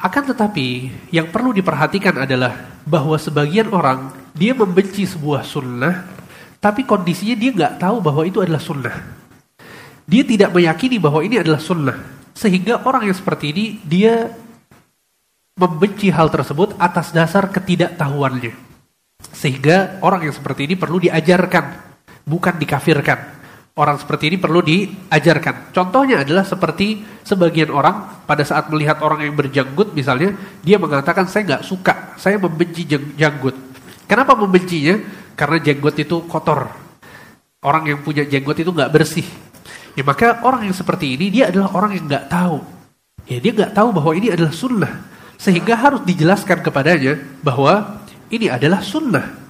[0.01, 6.06] Akan tetapi yang perlu diperhatikan adalah bahwa sebagian orang dia membenci sebuah sunnah,
[6.62, 8.96] tapi kondisinya dia nggak tahu bahwa itu adalah sunnah.
[10.08, 11.98] Dia tidak meyakini bahwa ini adalah sunnah,
[12.38, 14.30] sehingga orang yang seperti ini dia
[15.58, 18.54] membenci hal tersebut atas dasar ketidaktahuannya.
[19.34, 21.66] Sehingga orang yang seperti ini perlu diajarkan
[22.28, 23.40] bukan dikafirkan.
[23.78, 25.70] Orang seperti ini perlu diajarkan.
[25.70, 30.34] Contohnya adalah seperti sebagian orang pada saat melihat orang yang berjanggut misalnya,
[30.66, 33.54] dia mengatakan saya nggak suka, saya membenci janggut.
[34.08, 34.98] Kenapa membencinya?
[35.38, 36.72] Karena janggut itu kotor.
[37.62, 39.28] Orang yang punya janggut itu nggak bersih.
[39.94, 42.58] Ya maka orang yang seperti ini dia adalah orang yang nggak tahu.
[43.28, 44.94] Ya dia nggak tahu bahwa ini adalah sunnah.
[45.38, 48.02] Sehingga harus dijelaskan kepadanya bahwa
[48.34, 49.46] ini adalah sunnah.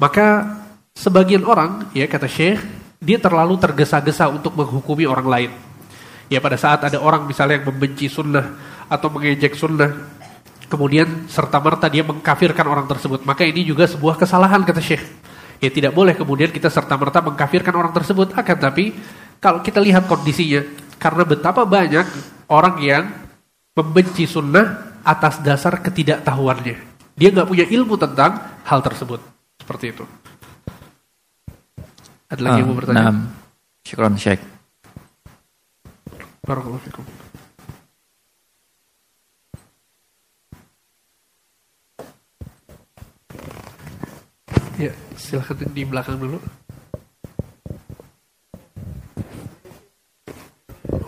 [0.00, 0.58] Maka
[0.92, 2.60] Sebagian orang, ya kata Syekh,
[3.00, 5.50] dia terlalu tergesa-gesa untuk menghukumi orang lain.
[6.28, 8.56] Ya pada saat ada orang misalnya yang membenci sunnah
[8.92, 9.88] atau mengejek sunnah,
[10.72, 13.28] kemudian serta-merta dia mengkafirkan orang tersebut.
[13.28, 15.04] Maka ini juga sebuah kesalahan kata Syekh.
[15.60, 18.32] Ya tidak boleh kemudian kita serta-merta mengkafirkan orang tersebut.
[18.32, 18.96] Akan tapi
[19.36, 20.64] kalau kita lihat kondisinya,
[20.96, 22.08] karena betapa banyak
[22.48, 23.04] orang yang
[23.76, 26.76] membenci sunnah atas dasar ketidaktahuannya.
[27.12, 29.20] Dia nggak punya ilmu tentang hal tersebut.
[29.60, 30.04] Seperti itu.
[32.32, 33.12] Ada lagi yang mau bertanya?
[33.12, 33.14] Nah,
[33.84, 34.40] syukron Syekh.
[36.42, 37.21] Barakallahu
[44.82, 46.42] Ya, silahkan di belakang dulu.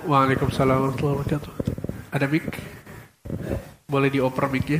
[0.06, 1.52] Waalaikumsalam warahmatullahi wabarakatuh.
[2.14, 2.54] Ada mic?
[3.90, 4.78] Boleh dioper mic-nya?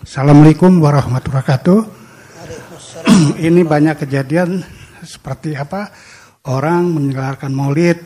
[0.00, 1.78] Assalamualaikum warahmatullahi wabarakatuh.
[3.52, 4.64] Ini banyak kejadian
[5.04, 5.92] seperti apa
[6.48, 8.00] orang menyelarkan maulid,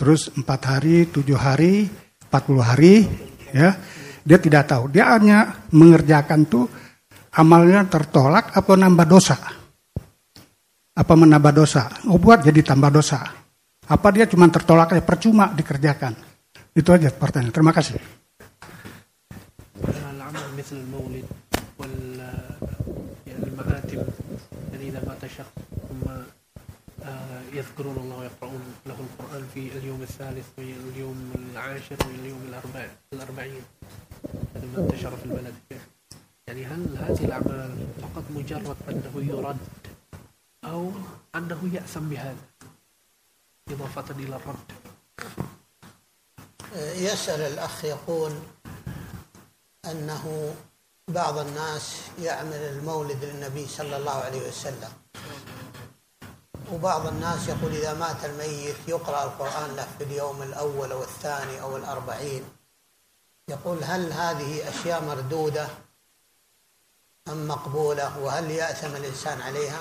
[0.00, 1.88] terus empat hari, tujuh hari,
[2.28, 3.06] empat puluh hari,
[3.50, 3.76] ya
[4.22, 4.92] dia tidak tahu.
[4.92, 6.66] Dia hanya mengerjakan tuh
[7.36, 9.36] amalnya tertolak apa nambah dosa,
[10.96, 11.88] apa menambah dosa.
[12.10, 13.20] Oh buat jadi tambah dosa.
[13.86, 16.18] Apa dia cuma tertolak aja percuma dikerjakan.
[16.74, 17.54] Itu aja pertanyaan.
[17.54, 17.94] Terima kasih.
[20.66, 21.24] مثل المولد
[21.78, 24.04] والمآتم
[24.72, 25.54] يعني إذا مات شخص
[25.88, 26.24] ثم آه،
[27.53, 33.63] يذكرون الله ويقرؤون له القرآن في اليوم الثالث واليوم العاشر واليوم الأربع الأربعين.
[34.55, 35.55] هذا ما انتشر في البلد.
[36.47, 39.57] يعني هل هذه الأعمال فقط مجرد أنه يرد
[40.63, 40.91] أو
[41.35, 42.45] أنه يأثم بهذا؟
[43.69, 44.71] إضافة إلى الرد.
[46.97, 48.31] يسأل الأخ يقول
[49.85, 50.55] أنه
[51.07, 54.91] بعض الناس يعمل المولد للنبي صلى الله عليه وسلم.
[56.71, 61.77] وبعض الناس يقول إذا مات الميت يقرأ القرآن له في اليوم الأول أو الثاني أو
[61.77, 62.43] الأربعين.
[63.47, 65.67] يقول هل هذه أشياء مردودة
[67.27, 69.79] أم مقبولة؟ وهل يأثم الإنسان عليها؟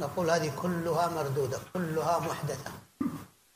[0.00, 2.70] نقول هذه كلها مردودة كلها محدثة.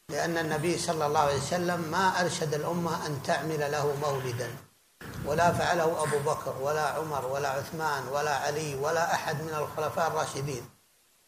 [0.08, 4.56] لأن النبي صلى الله عليه وسلم ما أرشد الأمة أن تعمل له مولدا.
[5.24, 10.73] ولا فعله أبو بكر ولا عمر ولا عثمان ولا علي ولا أحد من الخلفاء الراشدين.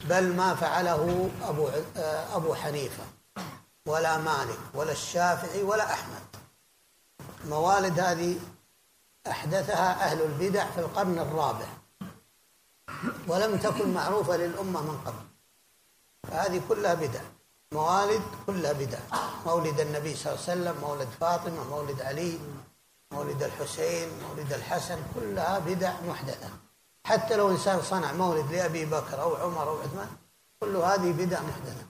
[0.05, 1.69] بل ما فعله أبو
[2.35, 3.05] أبو حنيفة
[3.87, 6.23] ولا مالك ولا الشافعي ولا أحمد.
[7.45, 8.39] موالد هذه
[9.31, 11.67] أحدثها أهل البدع في القرن الرابع
[13.29, 15.27] ولم تكن معروفة للأمة من قبل.
[16.23, 17.21] فهذه كلها بدع
[17.73, 18.99] موالد كلها بدع.
[19.47, 22.39] مولد النبي صلى الله عليه وسلم مولد فاطمة مولد علي
[23.13, 26.51] مولد الحسين مولد الحسن كلها بدع محدثة.
[27.07, 30.09] حتى لو إنسان صنع مولد لأبي بكر أو عمر أو عثمان
[30.61, 31.87] كل هذه بدع محدثة.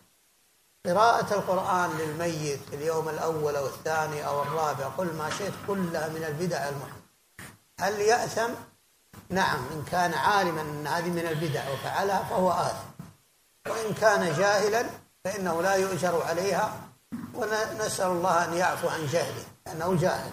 [0.86, 6.68] قراءة القرآن للميت اليوم الأول أو الثاني أو الرابع قل ما شئت كلها من البدع
[6.68, 7.06] المحدثة.
[7.80, 8.50] هل يأثم؟
[9.28, 12.88] نعم إن كان عالما أن هذه من البدع وفعلها فهو آثم.
[13.66, 14.86] وإن كان جاهلا
[15.24, 16.80] فإنه لا يؤجر عليها
[17.34, 20.32] ونسأل الله أن يعفو عن جهله لأنه جاهل.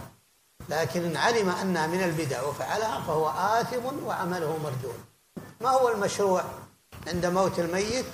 [0.70, 5.00] لكن إن علم أنها من البدع وفعلها فهو آثم وعمله مردود.
[5.62, 6.44] ما هو المشروع
[7.08, 8.06] عند موت الميت؟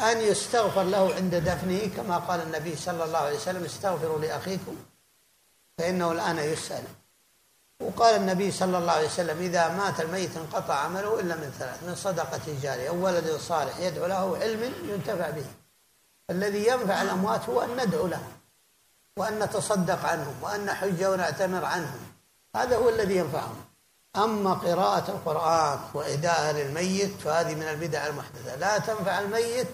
[0.00, 4.76] أن يستغفر له عند دفنه كما قال النبي صلى الله عليه وسلم استغفروا لأخيكم
[5.78, 6.84] فإنه الآن يسأل.
[7.80, 11.94] وقال النبي صلى الله عليه وسلم إذا مات الميت انقطع عمله إلا من ثلاث من
[11.94, 15.44] صدقة جارية أو ولد صالح يدعو له علم ينتفع به.
[16.30, 18.32] الذي ينفع الأموات هو أن ندعو لهم
[19.16, 22.00] وأن نتصدق عنهم وأن نحج ونعتمر عنهم.
[22.56, 23.60] هذا هو الذي ينفعهم.
[24.16, 28.56] أما قراءة القرآن وإهداءها للميت فهذه من البدع المحدثة.
[28.56, 29.68] لا تنفع الميت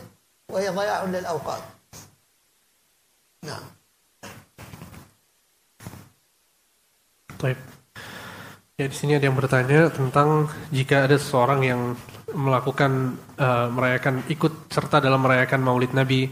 [0.48, 1.62] وهي ضياع للأوقات.
[3.44, 3.64] نعم.
[7.38, 7.56] طيب.
[8.76, 11.96] Ya di sini ada yang bertanya tentang jika ada seseorang yang
[12.36, 16.28] melakukan uh, merayakan ikut serta dalam merayakan Maulid Nabi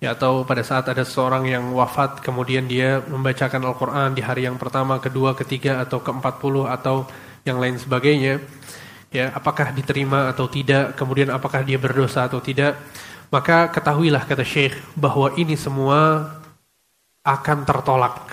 [0.00, 4.56] ya atau pada saat ada seseorang yang wafat kemudian dia membacakan Al-Qur'an di hari yang
[4.56, 7.04] pertama, kedua, ketiga atau ke-40 atau
[7.44, 8.40] yang lain sebagainya
[9.12, 12.78] ya apakah diterima atau tidak kemudian apakah dia berdosa atau tidak
[13.28, 16.30] maka ketahuilah kata Syekh bahwa ini semua
[17.24, 18.32] akan tertolak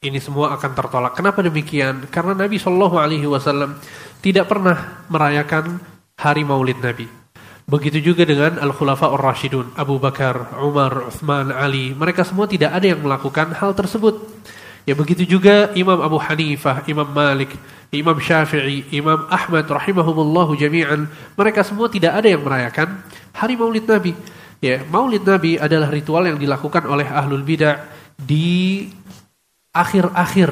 [0.00, 1.12] ini semua akan tertolak.
[1.12, 2.08] Kenapa demikian?
[2.08, 3.76] Karena Nabi Shallallahu Alaihi Wasallam
[4.24, 5.76] tidak pernah merayakan
[6.16, 7.19] hari Maulid Nabi.
[7.68, 11.92] Begitu juga dengan Al Khulafa Ar Rashidun, Abu Bakar, Umar, Uthman, Ali.
[11.92, 14.20] Mereka semua tidak ada yang melakukan hal tersebut.
[14.88, 17.52] Ya begitu juga Imam Abu Hanifah, Imam Malik,
[17.92, 21.06] Imam Syafi'i, Imam Ahmad rahimahumullahu jami'an.
[21.36, 23.04] Mereka semua tidak ada yang merayakan
[23.36, 24.16] hari Maulid Nabi.
[24.60, 27.80] Ya, Maulid Nabi adalah ritual yang dilakukan oleh ahlul bidah
[28.20, 28.88] di
[29.72, 30.50] akhir-akhir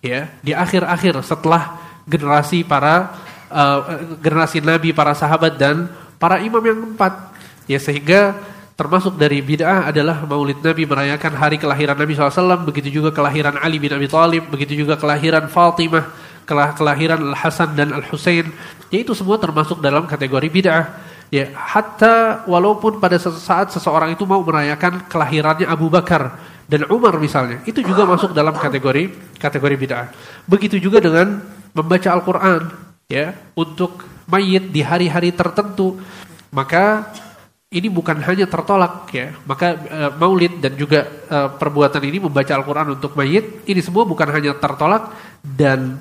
[0.00, 1.76] ya di akhir-akhir setelah
[2.08, 3.12] generasi para
[3.52, 3.80] uh,
[4.22, 5.90] generasi nabi para sahabat dan
[6.20, 7.32] para imam yang keempat
[7.64, 8.36] ya sehingga
[8.76, 13.80] termasuk dari bid'ah adalah maulid nabi merayakan hari kelahiran nabi SAW begitu juga kelahiran Ali
[13.80, 18.50] bin Abi Thalib begitu juga kelahiran Fatimah kelahiran Al Hasan dan Al Husain
[18.90, 20.84] ya itu semua termasuk dalam kategori bid'ah.
[21.30, 26.34] Ya hatta walaupun pada saat seseorang itu mau merayakan kelahirannya Abu Bakar
[26.66, 30.10] dan Umar misalnya itu juga masuk dalam kategori kategori bid'ah.
[30.50, 31.38] Begitu juga dengan
[31.70, 32.66] membaca Al-Qur'an
[33.06, 35.98] ya untuk mayit di hari-hari tertentu
[36.54, 37.10] maka
[37.70, 42.94] ini bukan hanya tertolak ya maka e, maulid dan juga e, perbuatan ini membaca Al-Qur'an
[42.94, 45.10] untuk mayit ini semua bukan hanya tertolak
[45.42, 45.98] dan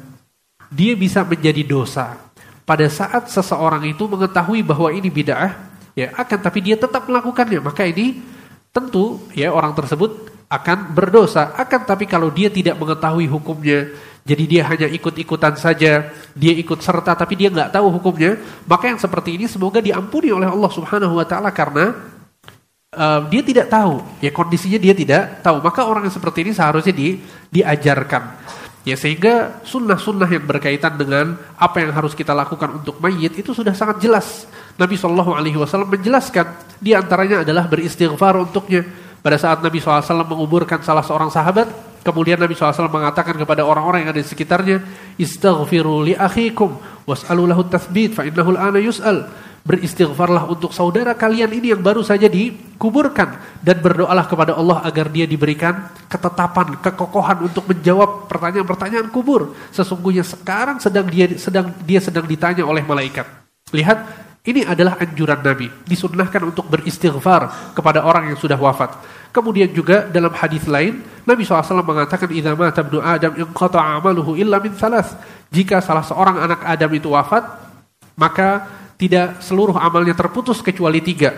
[0.69, 2.17] dia bisa menjadi dosa
[2.65, 5.51] pada saat seseorang itu mengetahui bahwa ini bid'ah
[5.97, 8.21] ya akan tapi dia tetap melakukannya maka ini
[8.69, 11.53] tentu ya orang tersebut akan berdosa.
[11.53, 13.93] Akan tapi kalau dia tidak mengetahui hukumnya,
[14.29, 18.37] jadi dia hanya ikut-ikutan saja, dia ikut serta tapi dia nggak tahu hukumnya,
[18.69, 21.97] maka yang seperti ini semoga diampuni oleh Allah Subhanahu wa taala karena
[22.93, 25.65] uh, dia tidak tahu, ya kondisinya dia tidak tahu.
[25.65, 27.17] Maka orang yang seperti ini seharusnya di,
[27.49, 28.37] diajarkan.
[28.85, 33.73] Ya sehingga sunnah-sunnah yang berkaitan dengan apa yang harus kita lakukan untuk mayit itu sudah
[33.73, 34.45] sangat jelas.
[34.77, 38.85] Nabi Shallallahu Alaihi Wasallam menjelaskan di antaranya adalah beristighfar untuknya
[39.19, 41.67] pada saat Nabi SAW menguburkan salah seorang sahabat,
[42.01, 44.81] kemudian Nabi SAW mengatakan kepada orang-orang yang ada di sekitarnya,
[45.19, 49.27] Istaghfiru li akhikum was'alu lahu tathbit fa innahu al-ana yus'al.
[49.59, 55.27] Beristighfarlah untuk saudara kalian ini yang baru saja dikuburkan dan berdoalah kepada Allah agar dia
[55.27, 59.53] diberikan ketetapan, kekokohan untuk menjawab pertanyaan-pertanyaan kubur.
[59.69, 63.27] Sesungguhnya sekarang sedang dia sedang dia sedang ditanya oleh malaikat.
[63.75, 63.99] Lihat
[64.47, 65.67] ini adalah anjuran Nabi.
[65.85, 68.95] Disunnahkan untuk beristighfar kepada orang yang sudah wafat.
[69.29, 73.33] Kemudian juga dalam hadis lain, Nabi SAW mengatakan, "Idza mata ibnu Adam
[73.77, 75.13] amaluhu illa min thalath."
[75.53, 77.45] Jika salah seorang anak Adam itu wafat,
[78.17, 78.65] maka
[78.97, 81.37] tidak seluruh amalnya terputus kecuali tiga.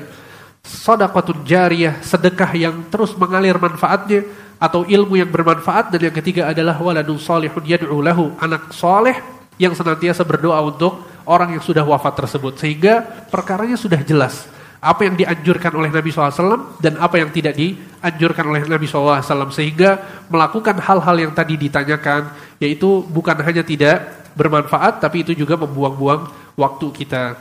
[0.63, 4.23] Sadaqatun jariyah, sedekah yang terus mengalir manfaatnya,
[4.61, 9.18] atau ilmu yang bermanfaat dan yang ketiga adalah waladun salihun yad'u lahu, anak soleh
[9.57, 14.49] yang senantiasa berdoa untuk orang yang sudah wafat tersebut sehingga perkaranya sudah jelas
[14.82, 19.22] apa yang dianjurkan oleh Nabi SAW dan apa yang tidak dianjurkan oleh Nabi SAW
[19.53, 26.26] sehingga melakukan hal-hal yang tadi ditanyakan yaitu bukan hanya tidak bermanfaat tapi itu juga membuang-buang
[26.58, 27.38] waktu kita.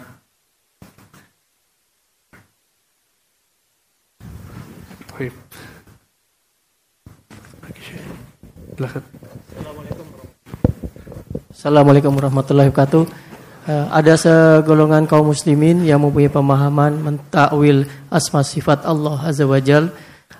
[11.60, 13.29] Assalamualaikum warahmatullahi wabarakatuh.
[13.69, 19.89] Uh, ada segolongan kaum muslimin yang mempunyai pemahaman mentakwil asma sifat Allah Azza wa Jal.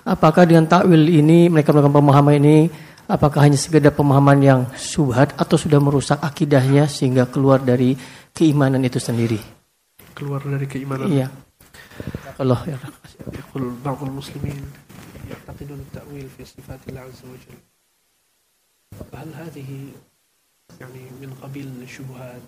[0.06, 2.70] Apakah dengan takwil ini mereka melakukan pemahaman ini
[3.10, 7.98] apakah hanya sekedar pemahaman yang subhat atau sudah merusak akidahnya sehingga keluar dari
[8.30, 9.42] keimanan itu sendiri?
[10.14, 11.10] Keluar dari keimanan.
[11.10, 11.26] Iya.
[12.38, 12.78] Allah ya.
[13.26, 14.54] Yaqul ba'dul muslimin
[15.26, 17.74] yaqtidun ta'wil fi sifatillah azza wa jalla.
[18.96, 19.70] فهل هذه
[20.80, 22.42] يعني من قبيل الشبهات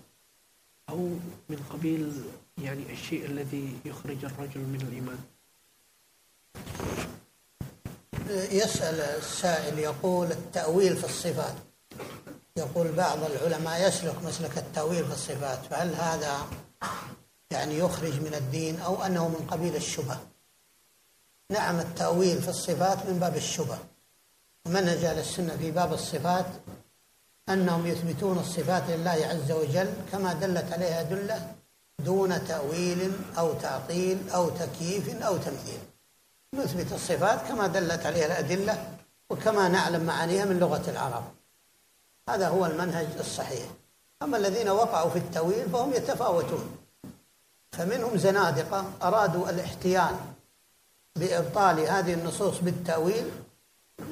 [0.90, 0.98] أو
[1.50, 2.24] من قبيل
[2.58, 5.20] يعني الشيء الذي يخرج الرجل من الإيمان؟
[8.52, 11.56] يسأل السائل يقول التأويل في الصفات.
[12.58, 16.48] يقول بعض العلماء يسلك مسلك التأويل في الصفات فهل هذا
[17.52, 20.18] يعني يخرج من الدين أو أنه من قبيل الشبه؟
[21.50, 23.78] نعم التأويل في الصفات من باب الشبه.
[24.66, 26.46] منهج أهل السنة في باب الصفات
[27.50, 31.56] أنهم يثبتون الصفات لله عز وجل كما دلت عليها أدلة
[32.00, 35.80] دون تأويل أو تعطيل أو تكييف أو تمثيل.
[36.54, 38.88] نثبت الصفات كما دلت عليها الأدلة
[39.30, 41.24] وكما نعلم معانيها من لغة العرب.
[42.30, 43.66] هذا هو المنهج الصحيح.
[44.22, 46.78] أما الذين وقعوا في التأويل فهم يتفاوتون.
[47.72, 50.16] فمنهم زنادقة أرادوا الاحتيال
[51.16, 53.32] بإبطال هذه النصوص بالتأويل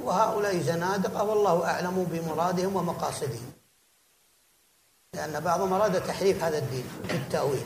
[0.01, 3.51] وهؤلاء زنادقة والله أعلم بمرادهم ومقاصدهم
[5.13, 7.65] لأن بعضهم أراد تحريف هذا الدين بالتأويل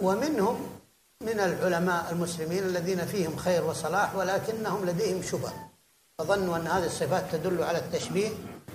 [0.00, 0.80] ومنهم
[1.20, 5.52] من العلماء المسلمين الذين فيهم خير وصلاح ولكنهم لديهم شبه
[6.18, 8.30] فظنوا أن هذه الصفات تدل على التشبيه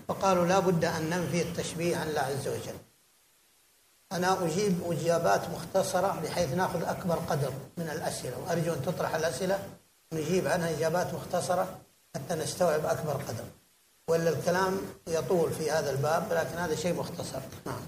[0.07, 2.75] فقالوا لا بد أن ننفي التشبيه عن الله عز وجل.
[4.11, 9.59] أنا أجيب إجابات مختصرة بحيث نأخذ أكبر قدر من الأسئلة وأرجو أن تطرح الأسئلة
[10.13, 11.77] نجيب عنها إجابات مختصرة.
[12.14, 13.46] حتى نستوعب أكبر قدر
[14.10, 14.72] ولا الكلام
[15.08, 17.84] يطول في هذا الباب لكن هذا شيء مختصر نعم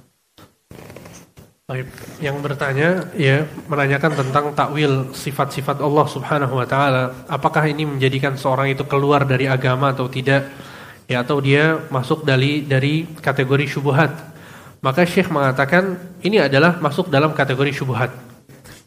[1.62, 1.88] Baik,
[2.18, 7.24] yang bertanya ya menanyakan tentang takwil sifat-sifat Allah Subhanahu wa taala.
[7.30, 10.52] Apakah ini menjadikan seorang itu keluar dari agama atau tidak?
[11.06, 14.10] Ya atau dia masuk dari dari kategori syubhat.
[14.82, 15.96] Maka Syekh mengatakan
[16.26, 18.10] ini adalah masuk dalam kategori syubhat.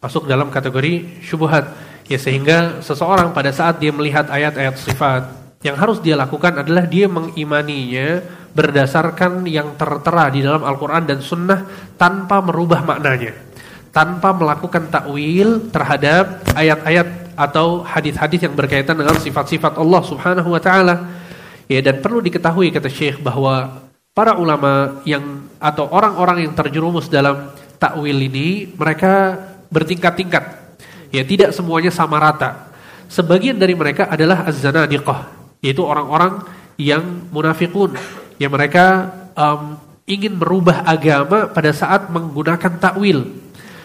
[0.03, 1.71] Masuk dalam kategori syubhat.
[2.10, 5.30] Ya sehingga seseorang pada saat dia melihat ayat-ayat sifat
[5.62, 8.18] yang harus dia lakukan adalah dia mengimaninya
[8.50, 11.62] berdasarkan yang tertera di dalam Al-Quran dan Sunnah
[11.94, 13.30] tanpa merubah maknanya.
[13.94, 20.94] Tanpa melakukan takwil terhadap ayat-ayat atau hadis-hadis yang berkaitan dengan sifat-sifat Allah subhanahu wa ta'ala.
[21.70, 27.54] Ya, dan perlu diketahui kata Syekh bahwa para ulama yang atau orang-orang yang terjerumus dalam
[27.78, 29.38] takwil ini mereka
[29.70, 30.59] bertingkat-tingkat.
[31.10, 32.70] Ya, tidak semuanya sama rata.
[33.10, 35.26] Sebagian dari mereka adalah az-zanadiqah,
[35.58, 36.46] yaitu orang-orang
[36.80, 37.92] yang munafikun
[38.40, 39.76] yang mereka um,
[40.08, 43.28] ingin merubah agama pada saat menggunakan takwil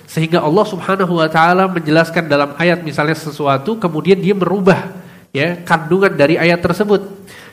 [0.07, 4.95] sehingga Allah Subhanahu wa taala menjelaskan dalam ayat misalnya sesuatu kemudian dia merubah
[5.35, 7.03] ya kandungan dari ayat tersebut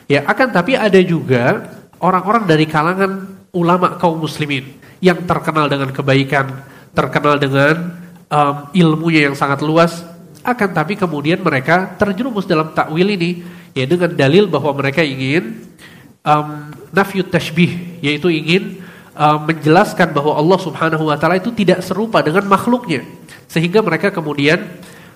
[0.07, 1.67] ya akan tapi ada juga
[1.99, 6.63] orang-orang dari kalangan ulama kaum muslimin yang terkenal dengan kebaikan
[6.95, 8.02] terkenal dengan
[8.33, 10.01] um, ilmunya yang sangat luas
[10.41, 13.45] akan tapi kemudian mereka terjerumus dalam takwil ini
[13.77, 15.61] ya dengan dalil bahwa mereka ingin
[16.25, 18.83] um, nafyut tashbih yaitu ingin
[19.15, 23.05] um, menjelaskan bahwa Allah Subhanahu wa taala itu tidak serupa dengan makhluknya.
[23.47, 24.59] Sehingga mereka kemudian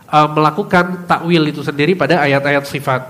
[0.07, 3.01] um, melakukan takwil itu sendiri pada ayat-ayat sifat.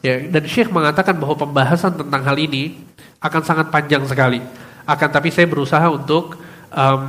[0.00, 2.80] Ya dan Syekh mengatakan bahwa pembahasan tentang hal ini
[3.20, 4.40] akan sangat panjang sekali.
[4.88, 6.40] Akan tapi saya berusaha untuk
[6.72, 7.04] um,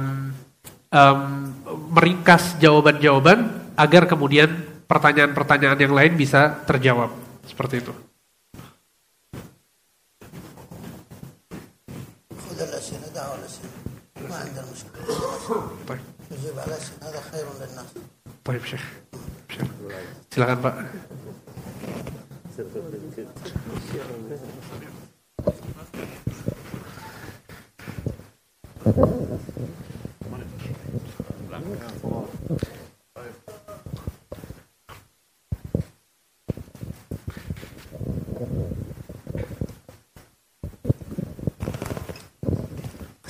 [0.91, 1.50] um,
[1.91, 4.47] meringkas jawaban-jawaban agar kemudian
[4.87, 7.11] pertanyaan-pertanyaan yang lain bisa terjawab.
[7.43, 7.93] Seperti itu.
[18.41, 18.85] Baik, Syekh.
[20.31, 20.75] Silakan Pak.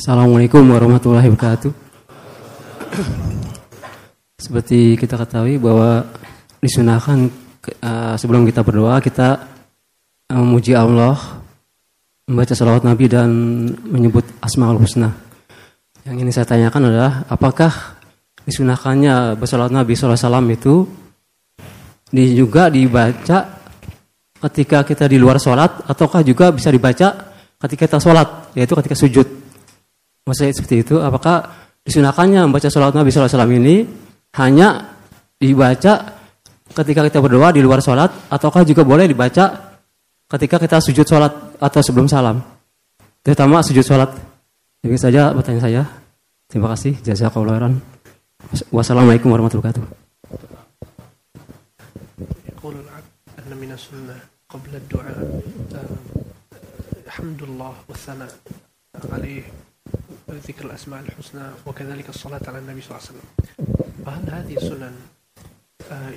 [0.02, 1.70] Assalamualaikum warahmatullahi wabarakatuh.
[4.34, 6.02] Seperti kita ketahui bahwa
[6.58, 7.30] disunahkan
[7.86, 9.46] uh, sebelum kita berdoa kita
[10.26, 11.46] uh, memuji Allah,
[12.26, 13.30] membaca salawat Nabi dan
[13.94, 15.14] menyebut asmaul husna.
[16.02, 18.02] Yang ini saya tanyakan adalah apakah
[18.42, 20.18] disunahkannya bersalawat Nabi SAW
[20.50, 20.90] itu
[22.10, 23.38] di, juga dibaca
[24.50, 29.41] ketika kita di luar sholat ataukah juga bisa dibaca ketika kita sholat yaitu ketika sujud
[30.31, 31.51] maksudnya seperti itu apakah
[31.87, 33.87] disunahkannya membaca sholat Nabi SAW ini
[34.37, 34.97] hanya
[35.39, 35.93] dibaca
[36.75, 39.77] ketika kita berdoa di luar sholat ataukah juga boleh dibaca
[40.27, 42.43] ketika kita sujud sholat atau sebelum salam
[43.23, 44.11] terutama sujud sholat
[44.83, 45.83] ini saja pertanyaan saya
[46.51, 47.75] terima kasih jazakallahu khairan
[48.75, 50.07] wassalamualaikum warahmatullahi wabarakatuh
[54.47, 55.43] قبل الدعاء
[57.07, 58.33] الحمد لله والثناء
[59.13, 59.43] عليه
[60.30, 63.28] ذكر الأسماء الحسنى وكذلك الصلاة على النبي صلى الله عليه وسلم.
[64.06, 64.96] فهل هذه السنن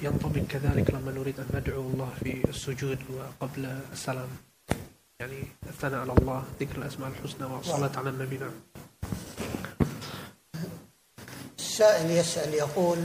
[0.03, 4.29] ينطبق كذلك لما نريد أن ندعو الله في السجود وقبل السلام؟
[5.21, 8.55] يعني الثناء على الله ذكر الأسماء الحسنى والصلاة على النبي نعم.
[11.59, 12.99] السائل يسأل يقول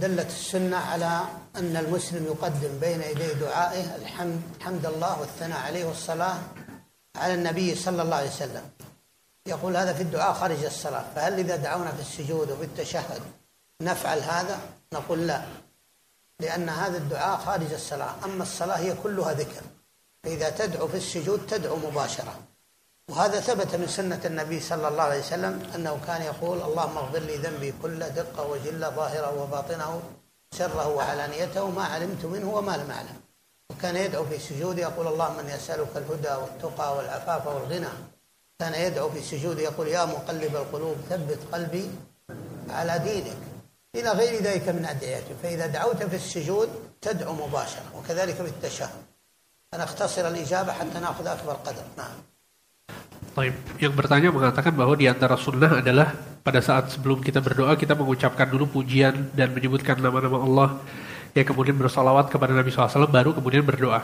[0.00, 1.22] دلت السنة على
[1.56, 6.38] أن المسلم يقدم بين يدي دعائه الحمد حمد الله والثناء عليه والصلاة
[7.16, 8.62] على النبي صلى الله عليه وسلم.
[9.46, 13.22] يقول هذا في الدعاء خارج الصلاة فهل إذا دعونا في السجود وفي التشهد
[13.80, 14.58] نفعل هذا؟
[14.92, 15.42] نقول لا
[16.40, 19.62] لأن هذا الدعاء خارج الصلاة أما الصلاة هي كلها ذكر
[20.24, 22.34] فإذا تدعو في السجود تدعو مباشرة.
[23.10, 27.36] وهذا ثبت من سنة النبي صلى الله عليه وسلم أنه كان يقول اللهم اغفر لي
[27.36, 30.02] ذنبي كله دقه وجله ظاهره وباطنه
[30.54, 33.20] سره وعلانيته ما علمت منه وما لم أعلم.
[33.70, 38.15] وكان يدعو في سجود يقول اللهم إني أسألك الهدى والتقى والعفاف والغنى.
[38.61, 41.85] كان يدعو في سجود يقول يا مقلب القلوب ثبت قلبي
[42.69, 43.41] على دينك
[43.95, 46.69] الى غير ذلك من ادعيته فاذا دعوت في السجود
[47.01, 49.01] تدعو مباشره وكذلك في التشهد
[49.71, 52.17] فنختصر الاجابه حتى ناخذ اكبر قدر نعم
[53.31, 53.55] Taib.
[53.79, 56.11] Yang bertanya mengatakan bahwa di antara sunnah adalah
[56.43, 60.69] pada saat sebelum kita berdoa kita mengucapkan dulu pujian dan menyebutkan nama-nama Allah
[61.31, 64.03] ya kemudian bersolawat kepada Nabi SAW baru kemudian berdoa.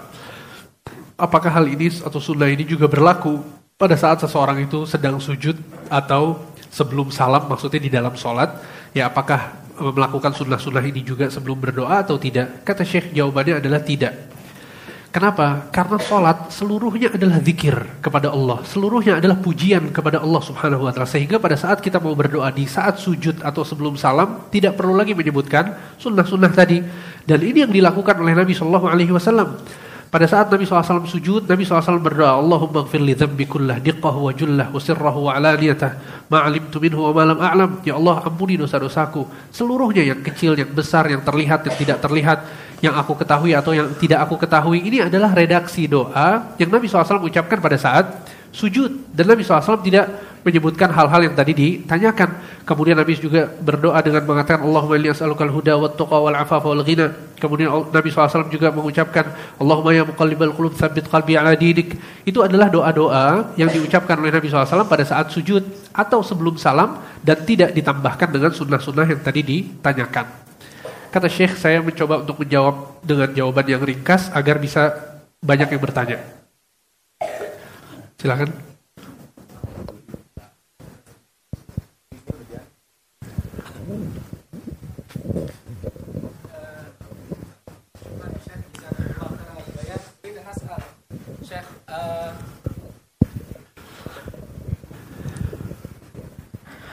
[1.19, 3.43] Apakah hal ini atau sunnah ini juga berlaku
[3.76, 5.58] Pada saat seseorang itu sedang sujud
[5.90, 6.38] atau
[6.72, 8.56] sebelum salam maksudnya di dalam sholat
[8.96, 12.62] ya apakah melakukan sunnah-sunnah ini juga sebelum berdoa atau tidak?
[12.62, 14.32] Kata Syekh jawabannya adalah tidak.
[15.12, 15.68] Kenapa?
[15.68, 18.64] Karena sholat seluruhnya adalah zikir kepada Allah.
[18.64, 21.04] Seluruhnya adalah pujian kepada Allah subhanahu wa ta'ala.
[21.04, 25.12] Sehingga pada saat kita mau berdoa di saat sujud atau sebelum salam, tidak perlu lagi
[25.12, 26.80] menyebutkan sunnah-sunnah tadi.
[27.28, 29.60] Dan ini yang dilakukan oleh Nabi Shallallahu Alaihi Wasallam.
[30.12, 34.32] Pada saat Nabi SAW sujud, Nabi SAW berdoa, Allahumma gfir li dhambi kullah, diqqahu wa
[34.36, 37.80] jullah, wa sirrahu wa alaniyatah, ma'alimtu minhu wa malam a'lam.
[37.80, 39.24] Ya Allah, ampuni dosa-dosaku.
[39.48, 42.44] Seluruhnya yang kecil, yang besar, yang terlihat, yang tidak terlihat,
[42.84, 44.84] yang aku ketahui atau yang tidak aku ketahui.
[44.84, 48.04] Ini adalah redaksi doa yang Nabi SAW ucapkan pada saat
[48.52, 49.10] sujud.
[49.10, 50.06] Dan Nabi SAW tidak
[50.42, 52.62] menyebutkan hal-hal yang tadi ditanyakan.
[52.66, 56.82] Kemudian Nabi juga berdoa dengan mengatakan Allahumma inni as'alukal huda wat tuqa wal afafa wal
[56.84, 57.14] ghina.
[57.38, 61.98] Kemudian Nabi SAW juga mengucapkan Allahumma ya muqallibal qulub tsabbit qalbi ala dinik.
[62.22, 65.62] Itu adalah doa-doa yang diucapkan oleh Nabi SAW pada saat sujud
[65.94, 70.26] atau sebelum salam dan tidak ditambahkan dengan sunnah-sunnah yang tadi ditanyakan.
[71.12, 74.96] Kata Syekh, saya mencoba untuk menjawab dengan jawaban yang ringkas agar bisa
[75.44, 76.41] banyak yang bertanya.
[78.22, 78.54] Silakan.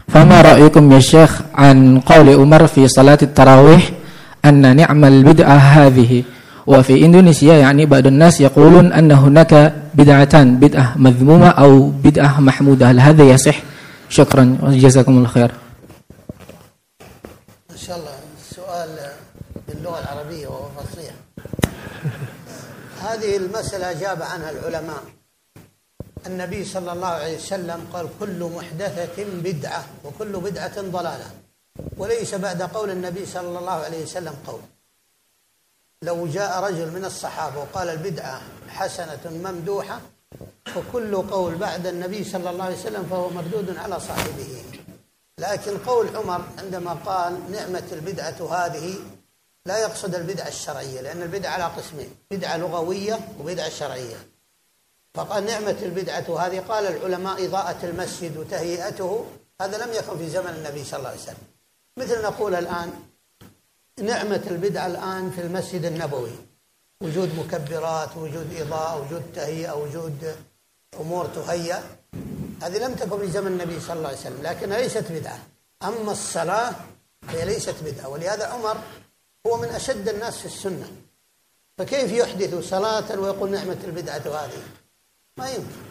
[0.10, 3.90] فما رأيكم يا شيخ عن قول عمر في صلاة التراويح
[4.46, 6.24] أن نعم البدعة هذه
[6.68, 13.00] وفي إندونيسيا يعني بعض الناس يقولون أن هناك بدعتان بدعة مذمومة أو بدعة محمودة هل
[13.00, 13.56] هذا يصح
[14.10, 15.52] شكرا وجزاكم الله خير
[17.70, 18.12] ما شاء الله
[18.42, 18.90] السؤال
[19.68, 21.14] باللغة العربية وهو فصيح
[23.02, 25.04] هذه المسألة أجاب عنها العلماء
[26.28, 31.26] النبي صلى الله عليه وسلم قال كل محدثة بدعة وكل بدعة ضلالة
[31.98, 34.60] وليس بعد قول النبي صلى الله عليه وسلم قول
[36.02, 40.02] لو جاء رجل من الصحابة وقال البدعة حسنة ممدوحة
[40.66, 44.64] فكل قول بعد النبي صلى الله عليه وسلم فهو مردود على صاحبه.
[45.38, 48.96] لكن قول عمر عندما قال نعمة البدعة هذه
[49.66, 54.18] لا يقصد البدعة الشرعية لأن البدعة على قسمين بدعة لغوية وبدعة شرعية.
[55.14, 59.26] فقال نعمة البدعة هذه قال العلماء إضاءة المسجد وتهيئته
[59.62, 61.44] هذا لم يكن في زمن النبي صلى الله عليه وسلم.
[61.98, 62.94] مثل نقول الآن
[64.02, 66.32] نعمة البدعة الآن في المسجد النبوي.
[67.02, 70.36] وجود مكبرات وجود إضاءة وجود تهيئة وجود
[71.00, 71.84] أمور تهيأ
[72.64, 75.40] هذه لم تكن في زمن النبي صلى الله عليه وسلم لكنها ليست بدعة.
[75.84, 76.76] أما الصلاة
[77.28, 78.10] فهي ليست بدعة.
[78.10, 78.78] ولهذا عمر
[79.48, 80.92] هو من أشد الناس في السنة.
[81.78, 84.64] فكيف يحدث صلاة ويقول نعمة البدعة هذه؟
[85.38, 85.90] ما يمكن.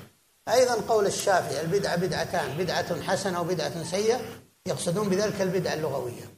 [0.48, 4.20] أيضا قول الشافعي البدعة بدعتان بدعة حسنة وبدعة سيئة
[4.66, 6.37] يقصدون بذلك البدعة اللغوية.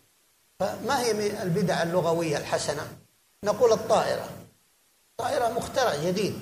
[0.60, 2.82] فما هي البدعة اللغوية الحسنة؟
[3.44, 4.28] نقول الطائرة.
[5.18, 6.34] طائرة مخترع جديد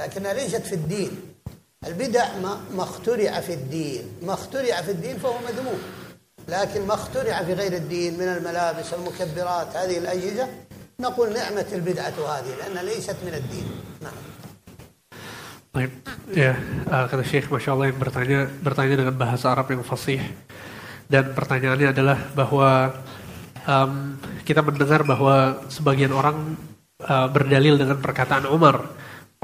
[0.00, 1.34] لكنها ليست في الدين.
[1.86, 4.16] البدع ما, اخترع في الدين.
[4.22, 5.82] ما اخترع في الدين فهو مذموم
[6.48, 10.48] لكن ما اخترع في غير الدين من الملابس المكبرات هذه الأجهزة
[11.00, 13.68] نقول نعمة البدعة هذه لأنها ليست من الدين.
[14.02, 14.12] نعم.
[16.30, 16.54] ya
[16.86, 20.22] uh, kata Syekh, masya Allah yang bertanya bertanya dengan bahasa Arab yang fasih
[21.10, 22.94] dan pertanyaannya adalah bahwa
[23.68, 26.56] um, kita mendengar bahwa sebagian orang
[27.04, 28.88] uh, berdalil dengan perkataan Umar.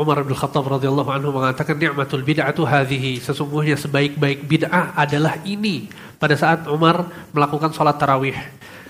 [0.00, 3.20] Umar bin Khattab radhiyallahu anhu mengatakan ni'matul bid'atu hadhihi.
[3.20, 5.92] Sesungguhnya sebaik-baik bid'ah adalah ini.
[6.16, 7.04] Pada saat Umar
[7.36, 8.36] melakukan sholat tarawih.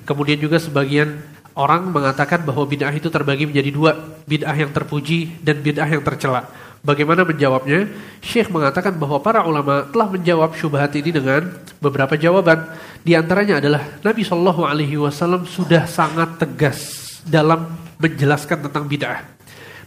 [0.07, 1.19] Kemudian juga sebagian
[1.59, 3.93] orang mengatakan bahwa bid'ah itu terbagi menjadi dua.
[4.23, 6.47] Bid'ah yang terpuji dan bid'ah yang tercela.
[6.81, 7.93] Bagaimana menjawabnya?
[8.25, 12.73] Syekh mengatakan bahwa para ulama telah menjawab syubhat ini dengan beberapa jawaban.
[13.05, 16.81] Di antaranya adalah Nabi Shallallahu Alaihi Wasallam sudah sangat tegas
[17.29, 17.69] dalam
[18.01, 19.21] menjelaskan tentang bid'ah.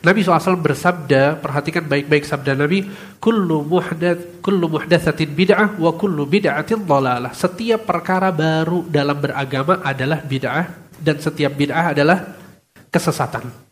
[0.04, 2.84] Nabi SAW bersabda, perhatikan baik-baik sabda Nabi,
[3.24, 7.32] kullu muhdath, kullu muhdatsatin bid'ah wa kullu bid'atin dhalalah.
[7.32, 10.68] Setiap perkara baru dalam beragama adalah bid'ah
[11.00, 12.20] dan setiap bid'ah adalah
[12.92, 13.63] kesesatan.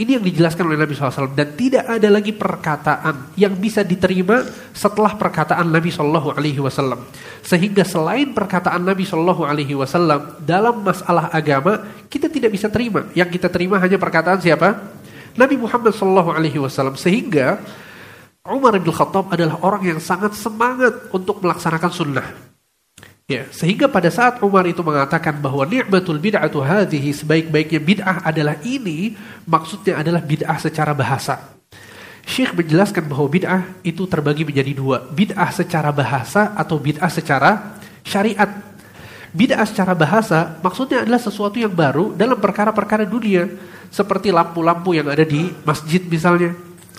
[0.00, 5.12] Ini yang dijelaskan oleh Nabi SAW dan tidak ada lagi perkataan yang bisa diterima setelah
[5.12, 5.92] perkataan Nabi
[6.56, 7.04] Wasallam.
[7.44, 9.04] Sehingga selain perkataan Nabi
[9.76, 13.12] Wasallam dalam masalah agama kita tidak bisa terima.
[13.12, 14.72] Yang kita terima hanya perkataan siapa?
[15.36, 16.96] Nabi Muhammad Wasallam.
[16.96, 17.60] Sehingga
[18.48, 22.49] Umar bin Khattab adalah orang yang sangat semangat untuk melaksanakan sunnah.
[23.30, 29.14] Ya, sehingga pada saat Umar itu mengatakan bahwa ni'matul bid'atu hadhihi sebaik-baiknya bid'ah adalah ini,
[29.46, 31.38] maksudnya adalah bid'ah secara bahasa.
[32.26, 38.50] Syekh menjelaskan bahwa bid'ah itu terbagi menjadi dua, bid'ah secara bahasa atau bid'ah secara syariat.
[39.30, 43.46] Bid'ah secara bahasa maksudnya adalah sesuatu yang baru dalam perkara-perkara dunia,
[43.94, 46.50] seperti lampu-lampu yang ada di masjid misalnya.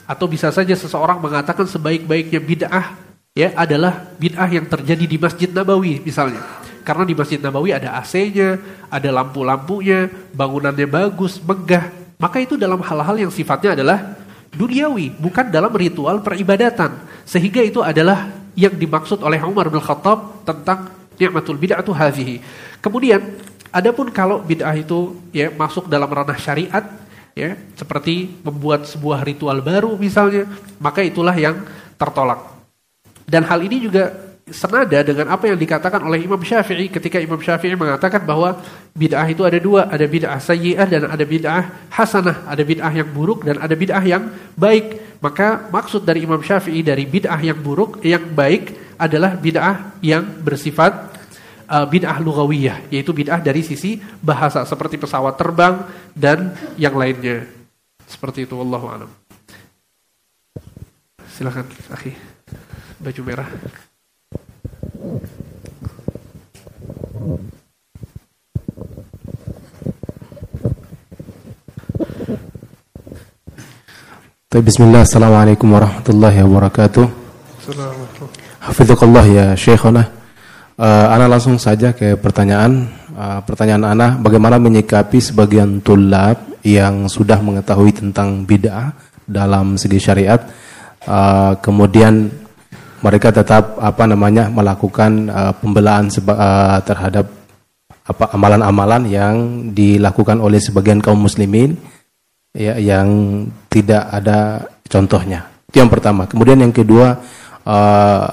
[0.08, 6.04] Atau bisa saja seseorang mengatakan sebaik-baiknya bid'ah ya adalah bid'ah yang terjadi di Masjid Nabawi
[6.04, 6.44] misalnya.
[6.82, 8.60] Karena di Masjid Nabawi ada AC-nya,
[8.90, 11.94] ada lampu-lampunya, bangunannya bagus, megah.
[12.20, 14.18] Maka itu dalam hal-hal yang sifatnya adalah
[14.52, 17.08] duniawi, bukan dalam ritual peribadatan.
[17.24, 22.42] Sehingga itu adalah yang dimaksud oleh Umar bin Khattab tentang ni'matul bid'atu hadhihi.
[22.84, 23.22] Kemudian,
[23.72, 26.84] adapun kalau bid'ah itu ya masuk dalam ranah syariat,
[27.38, 30.50] ya seperti membuat sebuah ritual baru misalnya,
[30.82, 31.62] maka itulah yang
[31.96, 32.51] tertolak.
[33.32, 34.12] Dan hal ini juga
[34.52, 38.60] senada dengan apa yang dikatakan oleh Imam Syafi'i ketika Imam Syafi'i mengatakan bahwa
[38.92, 43.48] bid'ah itu ada dua, ada bid'ah sayyi'ah dan ada bid'ah hasanah, ada bid'ah yang buruk
[43.48, 44.28] dan ada bid'ah yang
[44.60, 45.16] baik.
[45.24, 50.92] Maka maksud dari Imam Syafi'i dari bid'ah yang buruk, yang baik adalah bid'ah yang bersifat
[51.72, 57.48] uh, bid'ah lugawiyah, yaitu bid'ah dari sisi bahasa seperti pesawat terbang dan yang lainnya.
[58.04, 59.12] Seperti itu wallahu alam.
[61.32, 61.64] Silakan,
[61.96, 62.31] akhi
[63.02, 63.50] baju merah.
[74.52, 77.06] Bismillah, Assalamualaikum warahmatullahi wabarakatuh.
[78.62, 80.06] Hafidhukallah ya Syekhona.
[80.78, 82.86] Uh, ana langsung saja ke pertanyaan.
[83.12, 88.94] Uh, pertanyaan Ana, bagaimana menyikapi sebagian tulab yang sudah mengetahui tentang bid'ah
[89.26, 90.42] dalam segi syariat,
[91.10, 92.30] uh, kemudian
[93.02, 97.26] mereka tetap apa namanya melakukan uh, pembelaan seba, uh, terhadap
[98.02, 99.36] apa amalan-amalan yang
[99.74, 101.78] dilakukan oleh sebagian kaum muslimin
[102.54, 103.10] ya yang
[103.70, 105.50] tidak ada contohnya.
[105.70, 106.28] Itu yang pertama.
[106.28, 107.18] Kemudian yang kedua
[107.66, 108.26] uh,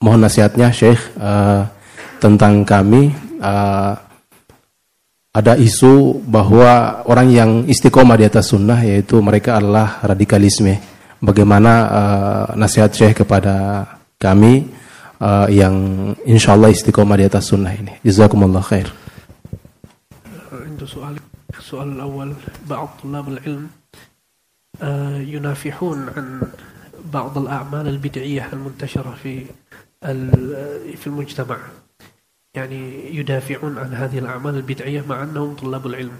[0.00, 1.66] mohon nasihatnya Syekh uh,
[2.22, 3.94] tentang kami uh,
[5.36, 10.80] ada isu bahwa orang yang istiqomah di atas sunnah yaitu mereka adalah radikalisme.
[11.20, 13.84] Bagaimana uh, nasihat Syekh kepada
[14.16, 14.68] kami
[15.20, 15.74] uh, yang
[16.24, 18.00] insya Allah istiqomah di atas sunnah ini.
[18.00, 18.88] Jazakumullah khair.
[20.52, 21.16] Untuk soal
[21.60, 22.32] soal awal,
[22.68, 23.70] بعض طلاب العلم
[25.24, 26.42] ينافحون عن
[27.12, 29.46] بعض الأعمال البدعية المنتشرة في
[30.96, 31.58] في المجتمع
[32.54, 36.16] يعني يدافعون عن هذه الأعمال البدعية مع أنهم طلاب العلم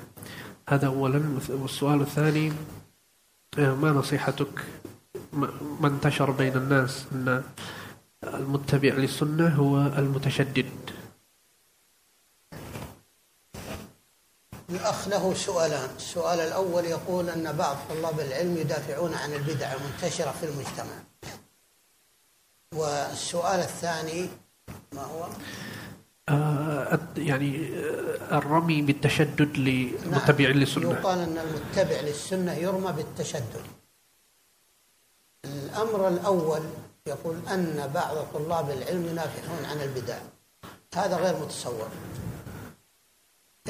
[0.68, 2.52] هذا أولا والسؤال الثاني
[3.58, 4.64] ما نصيحتك
[5.80, 7.42] ما انتشر بين الناس أن
[8.34, 10.70] المتبع للسنة هو المتشدد.
[14.70, 15.90] الأخ له سؤالان.
[15.96, 20.96] السؤال الأول يقول أن بعض طلاب العلم يدافعون عن البدع المنتشرة في المجتمع.
[22.74, 24.28] والسؤال الثاني
[24.92, 25.28] ما هو؟
[26.28, 27.68] آه يعني
[28.32, 30.58] الرمي بالتشدد لمتبع نعم.
[30.58, 30.90] للسنة.
[30.90, 33.66] يقال أن المتبع للسنة يرمى بالتشدد.
[35.44, 36.62] الأمر الأول
[37.06, 40.18] يقول أن بعض طلاب العلم ينافحون عن البدع.
[40.94, 41.88] هذا غير متصور.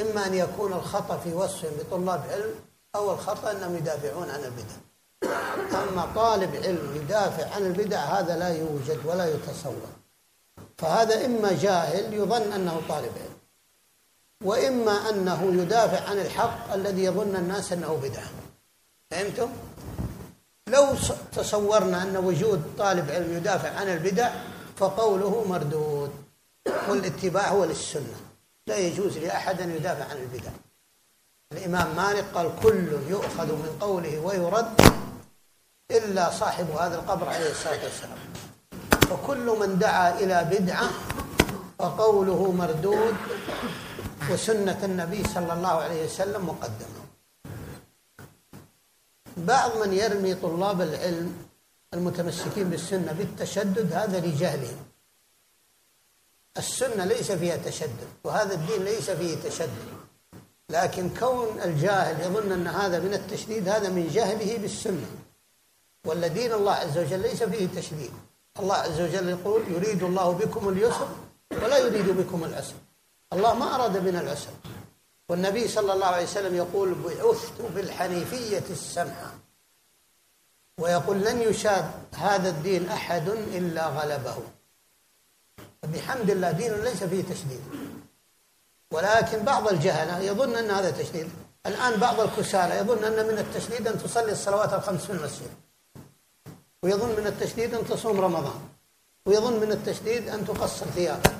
[0.00, 2.54] إما أن يكون الخطأ في وصفهم بطلاب علم
[2.94, 4.76] أو الخطأ أنهم يدافعون عن البدع.
[5.82, 9.86] أما طالب علم يدافع عن البدع هذا لا يوجد ولا يتصور.
[10.78, 13.36] فهذا إما جاهل يظن أنه طالب علم
[14.44, 18.30] وإما أنه يدافع عن الحق الذي يظن الناس أنه بدعة
[19.10, 19.48] فهمتم؟
[20.68, 20.86] لو
[21.32, 24.30] تصورنا أن وجود طالب علم يدافع عن البدع
[24.76, 26.10] فقوله مردود
[26.88, 28.16] والاتباع هو للسنة.
[28.66, 30.50] لا يجوز لأحد أن يدافع عن البدع.
[31.52, 34.80] الإمام مالك قال كل يؤخذ من قوله ويرد
[35.90, 38.18] إلا صاحب هذا القبر عليه الصلاة والسلام.
[39.12, 40.90] وكل من دعا إلى بدعة
[41.78, 43.14] فقوله مردود
[44.30, 47.05] وسنة النبي صلى الله عليه وسلم مقدمة.
[49.36, 51.36] بعض من يرمي طلاب العلم
[51.94, 54.86] المتمسكين بالسنة بالتشدد هذا لجهلهم.
[56.58, 59.88] السنة ليس فيها تشدد وهذا الدين ليس فيه تشدد.
[60.70, 65.06] لكن كون الجاهل يظن أن هذا من التشديد هذا من جهله بالسنة.
[66.06, 68.12] ولا دين الله عز وجل ليس فيه تشديد.
[68.58, 71.08] الله عز وجل يقول يريد الله بكم اليسر
[71.62, 72.74] ولا يريد بكم العسر.
[73.32, 74.50] الله ما أراد بنا العسر.
[75.28, 79.34] والنبي صلى الله عليه وسلم يقول بعثت بالحنيفية السمحة
[80.78, 84.36] ويقول لن يشاد هذا الدين أحد إلا غلبه.
[85.82, 87.60] بحمد الله دين ليس فيه تشديد.
[88.90, 91.30] ولكن بعض الجهلة يظن أن هذا تشديد.
[91.66, 95.50] الآن بعض الكسالى يظن أن من التشديد أن تصلي الصلوات الخمس في المسجد.
[96.82, 98.60] ويظن من التشديد أن تصوم رمضان.
[99.26, 101.32] ويظن من التشديد أن تقصر ثيابك.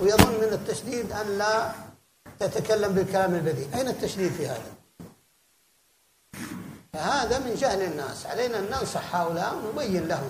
[0.00, 1.85] ويظن من التشديد أن لا
[2.39, 4.71] تتكلم بالكلام البذيء أين التشديد في هذا
[6.93, 10.29] فهذا من جهل الناس علينا أن ننصح هؤلاء ونبين لهم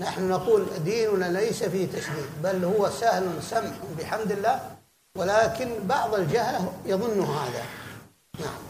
[0.00, 4.60] نحن نقول ديننا ليس فيه تشديد بل هو سهل سمح بحمد الله
[5.14, 7.62] ولكن بعض الجهل يظن هذا
[8.40, 8.62] نعم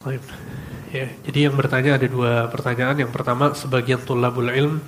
[0.00, 0.20] طيب
[0.90, 2.98] Ya, jadi yang bertanya ada dua pertanyaan.
[2.98, 4.82] Yang pertama, sebagian tulabul ilm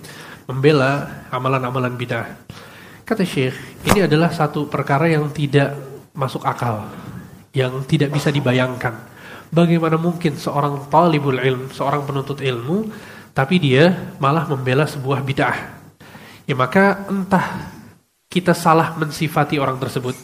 [0.51, 2.27] membela amalan-amalan bidah.
[3.07, 3.55] Kata Syekh,
[3.87, 5.79] ini adalah satu perkara yang tidak
[6.18, 6.90] masuk akal,
[7.54, 8.98] yang tidak bisa dibayangkan.
[9.54, 12.90] Bagaimana mungkin seorang talibul ilm, seorang penuntut ilmu,
[13.32, 15.78] tapi dia malah membela sebuah bid'ah.
[16.50, 17.70] Ya maka entah
[18.28, 20.18] kita salah mensifati orang tersebut,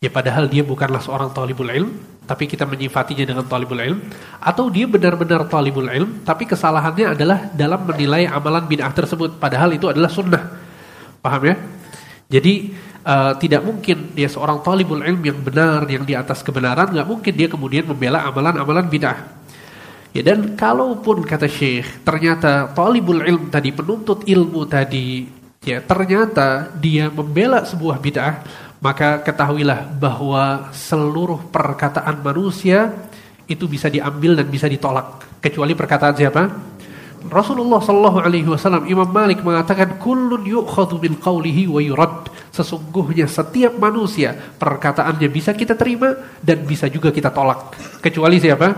[0.00, 1.92] ya padahal dia bukanlah seorang talibul ilm,
[2.24, 4.00] tapi kita menyifatinya dengan talibul ilm
[4.40, 9.92] atau dia benar-benar talibul ilm tapi kesalahannya adalah dalam menilai amalan bid'ah tersebut padahal itu
[9.92, 10.40] adalah sunnah
[11.20, 11.56] paham ya
[12.32, 12.72] jadi
[13.04, 16.90] uh, tidak mungkin dia seorang talibul ilm yang benar yang di atas kebenaran.
[16.90, 19.18] Nggak mungkin dia kemudian membela amalan-amalan bid'ah.
[20.14, 25.26] Ya dan kalaupun kata syekh ternyata talibul ilm tadi penuntut ilmu tadi
[25.64, 28.34] ya ternyata dia membela sebuah bid'ah
[28.78, 32.92] maka ketahuilah bahwa seluruh perkataan manusia
[33.48, 35.24] itu bisa diambil dan bisa ditolak.
[35.40, 36.42] Kecuali perkataan siapa?
[37.30, 42.28] Rasulullah Shallallahu Alaihi Wasallam Imam Malik mengatakan kullun yukhadu min qawlihi wa yurad.
[42.54, 47.74] Sesungguhnya setiap manusia perkataannya bisa kita terima dan bisa juga kita tolak.
[48.04, 48.68] Kecuali siapa?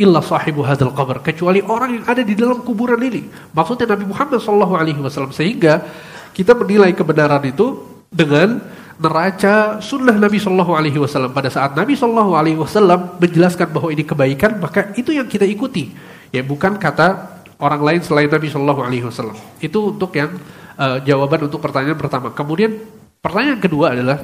[0.00, 1.20] illa sahibu hadal qabr.
[1.20, 3.28] Kecuali orang yang ada di dalam kuburan ini.
[3.52, 5.30] Maksudnya Nabi Muhammad Shallallahu Alaihi Wasallam.
[5.36, 5.84] Sehingga
[6.32, 8.64] kita menilai kebenaran itu dengan
[8.96, 11.36] neraca sunnah Nabi Shallallahu Alaihi Wasallam.
[11.36, 15.92] Pada saat Nabi Shallallahu Alaihi Wasallam menjelaskan bahwa ini kebaikan maka itu yang kita ikuti.
[16.32, 20.34] Ya bukan kata orang lain selain Nabi Shallallahu Alaihi Wasallam itu untuk yang
[20.80, 22.80] uh, jawaban untuk pertanyaan pertama kemudian
[23.20, 24.18] pertanyaan kedua adalah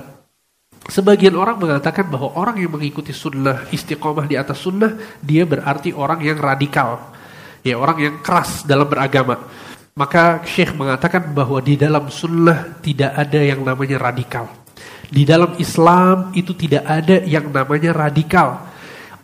[0.88, 6.24] sebagian orang mengatakan bahwa orang yang mengikuti sunnah istiqomah di atas sunnah dia berarti orang
[6.24, 7.14] yang radikal
[7.62, 9.36] ya orang yang keras dalam beragama
[9.96, 14.44] maka Syekh mengatakan bahwa di dalam sunnah tidak ada yang namanya radikal.
[15.08, 18.75] Di dalam Islam itu tidak ada yang namanya radikal.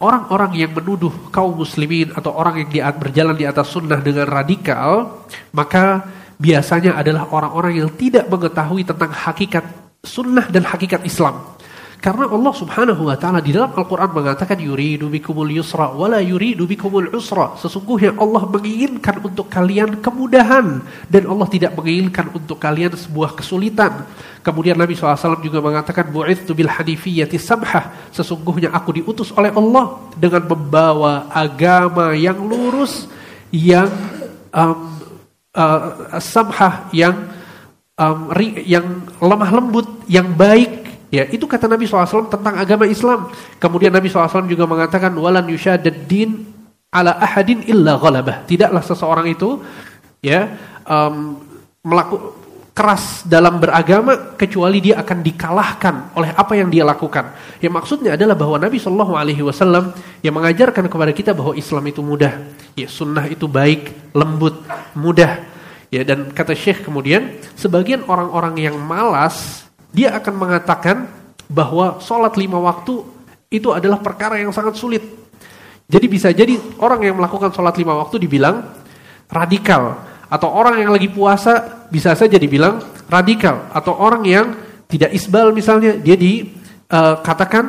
[0.03, 5.23] Orang-orang yang menuduh kaum muslimin atau orang yang berjalan di atas sunnah dengan radikal,
[5.55, 6.03] maka
[6.43, 9.63] biasanya adalah orang-orang yang tidak mengetahui tentang hakikat
[10.03, 11.55] sunnah dan hakikat Islam.
[12.03, 17.15] Karena Allah Subhanahu wa taala di dalam Al-Qur'an mengatakan yuridu bikumul yusra wala yuridu bikumul
[17.15, 17.55] usra.
[17.55, 24.03] Sesungguhnya Allah menginginkan untuk kalian kemudahan dan Allah tidak menginginkan untuk kalian sebuah kesulitan.
[24.43, 28.11] Kemudian Nabi SAW juga mengatakan bu'ithu bil hanifiyyati samhah.
[28.11, 33.07] Sesungguhnya aku diutus oleh Allah dengan membawa agama yang lurus
[33.55, 33.87] yang
[34.51, 34.99] um,
[35.55, 37.31] uh, samhah yang
[37.95, 38.35] um,
[38.67, 40.83] yang lemah lembut, yang baik
[41.13, 43.29] Ya, itu kata Nabi SAW tentang agama Islam.
[43.61, 46.49] Kemudian Nabi SAW juga mengatakan walan yushadaddin
[46.89, 48.49] ala ahadin illa ghalabah.
[48.49, 49.61] Tidaklah seseorang itu
[50.25, 50.57] ya
[50.89, 51.37] um,
[51.85, 52.33] melaku,
[52.73, 57.37] keras dalam beragama kecuali dia akan dikalahkan oleh apa yang dia lakukan.
[57.61, 59.93] Ya maksudnya adalah bahwa Nabi Shallallahu Alaihi Wasallam
[60.25, 62.41] yang mengajarkan kepada kita bahwa Islam itu mudah,
[62.73, 64.65] ya sunnah itu baik, lembut,
[64.97, 65.45] mudah.
[65.93, 71.05] Ya dan kata Syekh kemudian sebagian orang-orang yang malas dia akan mengatakan
[71.53, 73.05] bahwa sholat lima waktu
[73.53, 75.05] itu adalah perkara yang sangat sulit.
[75.85, 78.65] Jadi bisa jadi orang yang melakukan sholat lima waktu dibilang
[79.29, 80.12] radikal.
[80.33, 82.81] Atau orang yang lagi puasa bisa saja dibilang
[83.13, 83.69] radikal.
[83.69, 84.57] Atau orang yang
[84.89, 87.65] tidak isbal misalnya dia dikatakan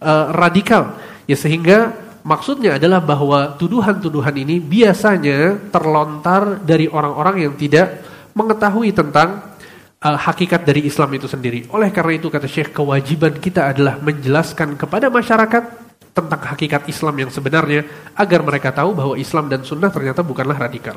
[0.00, 0.96] uh, uh, radikal.
[1.28, 1.92] Ya sehingga
[2.24, 8.00] maksudnya adalah bahwa tuduhan-tuduhan ini biasanya terlontar dari orang-orang yang tidak
[8.32, 9.56] mengetahui tentang
[10.00, 11.68] uh, hakikat dari Islam itu sendiri.
[11.68, 15.64] Oleh karena itu kata Syekh kewajiban kita adalah menjelaskan kepada masyarakat
[16.16, 17.84] tentang hakikat Islam yang sebenarnya
[18.16, 20.96] agar mereka tahu bahwa Islam dan sunnah ternyata bukanlah radikal.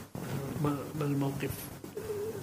[0.63, 1.51] ما الموقف؟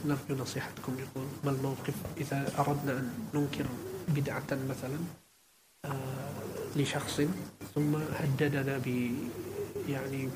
[0.06, 3.66] نرجو نصيحتكم يقول ما الموقف إذا أردنا أن ننكر
[4.08, 4.98] بدعة مثلا
[6.76, 7.20] لشخص
[7.74, 9.14] ثم هددنا ب
[9.88, 10.28] يعني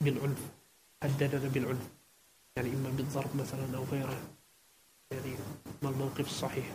[0.00, 0.38] بالعنف
[1.02, 1.88] هددنا بالعنف
[2.56, 4.18] يعني إما بالضرب مثلا أو غيره
[5.10, 5.34] يعني
[5.82, 6.66] ما الموقف الصحيح؟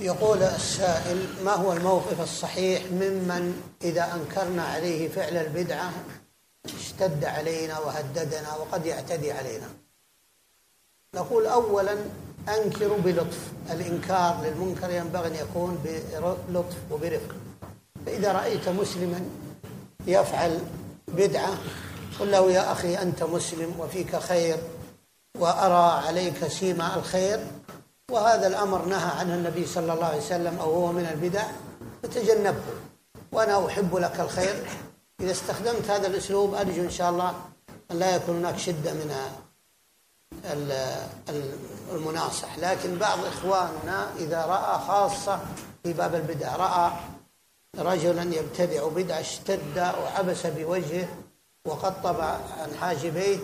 [0.00, 5.92] يقول السائل ما هو الموقف الصحيح ممن إذا أنكرنا عليه فعل البدعة؟
[6.94, 9.66] اشتد علينا وهددنا وقد يعتدي علينا.
[11.14, 11.96] نقول أولا
[12.48, 13.38] أنكر بلطف.
[13.70, 17.34] الإنكار للمنكر ينبغي أن يكون بلطف وبرفق.
[18.06, 19.20] فإذا رأيت مسلما
[20.06, 20.60] يفعل
[21.08, 21.58] بدعة
[22.20, 24.58] قل له يا أخي أنت مسلم وفيك خير
[25.38, 27.46] وأرى عليك سيما الخير.
[28.10, 31.44] وهذا الأمر نهى عنه النبي صلى الله عليه وسلم أو هو من البدع
[32.02, 32.74] فتجنبه.
[33.32, 34.66] وأنا أحب لك الخير
[35.20, 37.34] إذا استخدمت هذا الأسلوب أرجو إن شاء الله
[37.90, 39.16] أن لا يكون هناك شدة من
[41.92, 42.58] المناصح.
[42.58, 45.40] لكن بعض إخواننا إذا رأى خاصة
[45.82, 46.92] في باب البدع رأى
[47.78, 51.08] رجلا يبتدع بدعة اشتد وعبس بوجهه
[51.64, 53.38] وقطب عن حاجبيه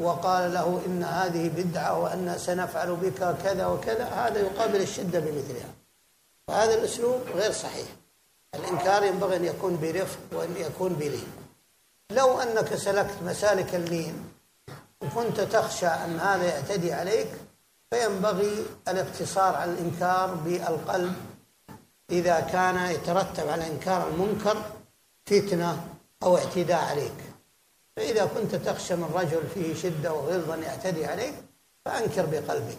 [0.00, 5.74] وقال له إن هذه بدعة وأن سنفعل بك كذا وكذا هذا يقابل الشدة بمثلها.
[6.48, 7.86] وهذا الأسلوب غير صحيح.
[8.54, 11.32] الإنكار ينبغي أن يكون برفق وأن يكون بلين
[12.10, 14.30] لو أنك سلكت مسالك اللين
[15.00, 17.28] وكنت تخشى أن هذا يعتدي عليك
[17.90, 21.14] فينبغي الاقتصار على الإنكار بالقلب.
[22.10, 24.62] إذا كان يترتب على إنكار المنكر
[25.26, 25.88] فتنة
[26.22, 27.18] أو اعتداء عليك.
[27.96, 31.34] فإذا كنت تخشى من رجل فيه شدة وغلظا يعتدي عليك
[31.84, 32.78] فأنكر بقلبك.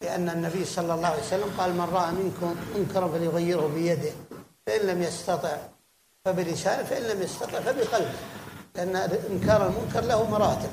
[0.00, 4.12] لأن النبي صلى الله عليه وسلم قال من رأى منكم منكرا فليغيره بيده.
[4.66, 5.56] فإن لم يستطع
[6.24, 8.20] فبلسانه فإن لم يستطع فبقلبه
[8.76, 8.96] لأن
[9.30, 10.72] إنكار المنكر له مراتب.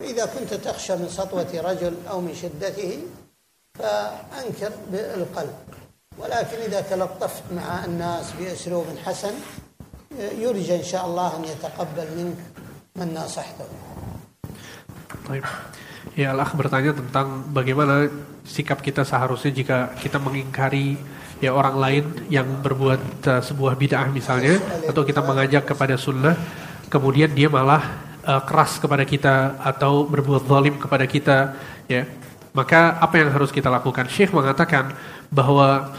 [0.00, 3.02] فإذا كنت تخشى من سطوة رجل أو من شدته
[3.78, 5.56] فأنكر بالقلب.
[6.18, 9.34] ولكن إذا تلطفت مع الناس بأسلوب حسن
[10.36, 12.40] يرجى إن شاء الله أن يتقبل منك
[12.96, 13.68] من ناصحته.
[15.28, 15.44] طيب.
[16.18, 18.10] Ya Allah bertanya tentang bagaimana
[18.42, 20.98] sikap kita seharusnya jika kita mengingkari
[21.40, 26.36] ya orang lain yang berbuat uh, sebuah bid'ah misalnya atau kita mengajak kepada sunnah
[26.92, 31.38] kemudian dia malah uh, keras kepada kita atau berbuat zalim kepada kita
[31.88, 32.04] ya.
[32.50, 34.10] Maka apa yang harus kita lakukan?
[34.10, 34.90] Syekh mengatakan
[35.30, 35.94] bahwa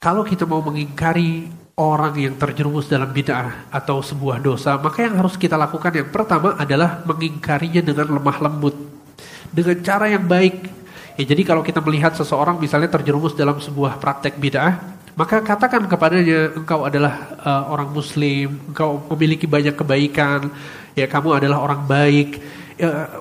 [0.00, 5.36] kalau kita mau mengingkari orang yang terjerumus dalam bid'ah atau sebuah dosa, maka yang harus
[5.36, 8.76] kita lakukan yang pertama adalah mengingkarinya dengan lemah lembut,
[9.52, 10.79] dengan cara yang baik.
[11.20, 14.80] Ya, jadi kalau kita melihat seseorang misalnya terjerumus dalam sebuah praktek bid'ah,
[15.12, 20.48] maka katakan kepadanya engkau adalah uh, orang muslim, engkau memiliki banyak kebaikan,
[20.96, 22.40] ya kamu adalah orang baik.
[22.80, 23.20] Ya,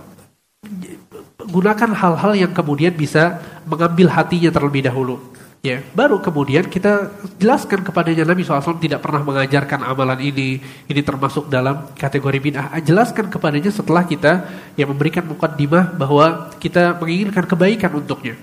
[1.43, 5.19] gunakan hal-hal yang kemudian bisa mengambil hatinya terlebih dahulu.
[5.59, 11.51] Ya, baru kemudian kita jelaskan kepadanya Nabi SAW tidak pernah mengajarkan amalan ini, ini termasuk
[11.51, 12.79] dalam kategori bid'ah.
[12.79, 14.47] Jelaskan kepadanya setelah kita
[14.79, 18.39] ya memberikan mukaddimah bahwa kita menginginkan kebaikan untuknya.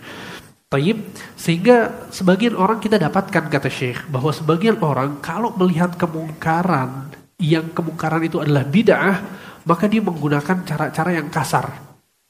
[0.69, 1.09] Taib,
[1.41, 8.29] sehingga sebagian orang kita dapatkan kata Syekh bahwa sebagian orang kalau melihat kemungkaran yang kemungkaran
[8.29, 9.17] itu adalah bid'ah,
[9.65, 11.81] maka dia menggunakan cara-cara yang kasar.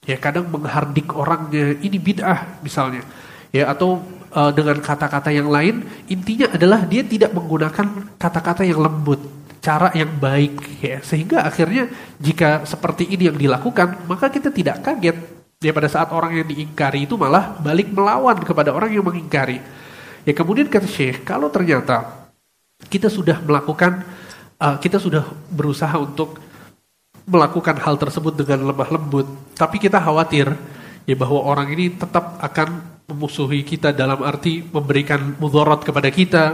[0.07, 3.03] Ya, kadang menghardik orangnya ini bid'ah misalnya.
[3.51, 5.81] Ya, atau uh, dengan kata-kata yang lain,
[6.13, 9.19] intinya adalah dia tidak menggunakan kata-kata yang lembut,
[9.65, 11.01] cara yang baik ya.
[11.01, 11.89] Sehingga akhirnya
[12.21, 15.17] jika seperti ini yang dilakukan, maka kita tidak kaget
[15.65, 19.59] ya pada saat orang yang diingkari itu malah balik melawan kepada orang yang mengingkari.
[20.29, 22.29] Ya kemudian kata Syekh, kalau ternyata
[22.93, 24.05] kita sudah melakukan
[24.61, 26.37] uh, kita sudah berusaha untuk
[27.27, 29.27] melakukan hal tersebut dengan lemah lembut,
[29.59, 30.55] tapi kita khawatir
[31.07, 36.45] ya bahwa orang ini tetap akan memusuhi kita dalam arti memberikan mudarat kepada kita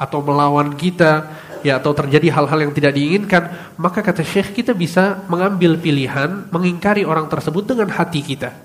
[0.00, 5.20] atau melawan kita ya atau terjadi hal-hal yang tidak diinginkan maka kata Syekh kita bisa
[5.28, 8.56] mengambil pilihan mengingkari orang tersebut dengan hati kita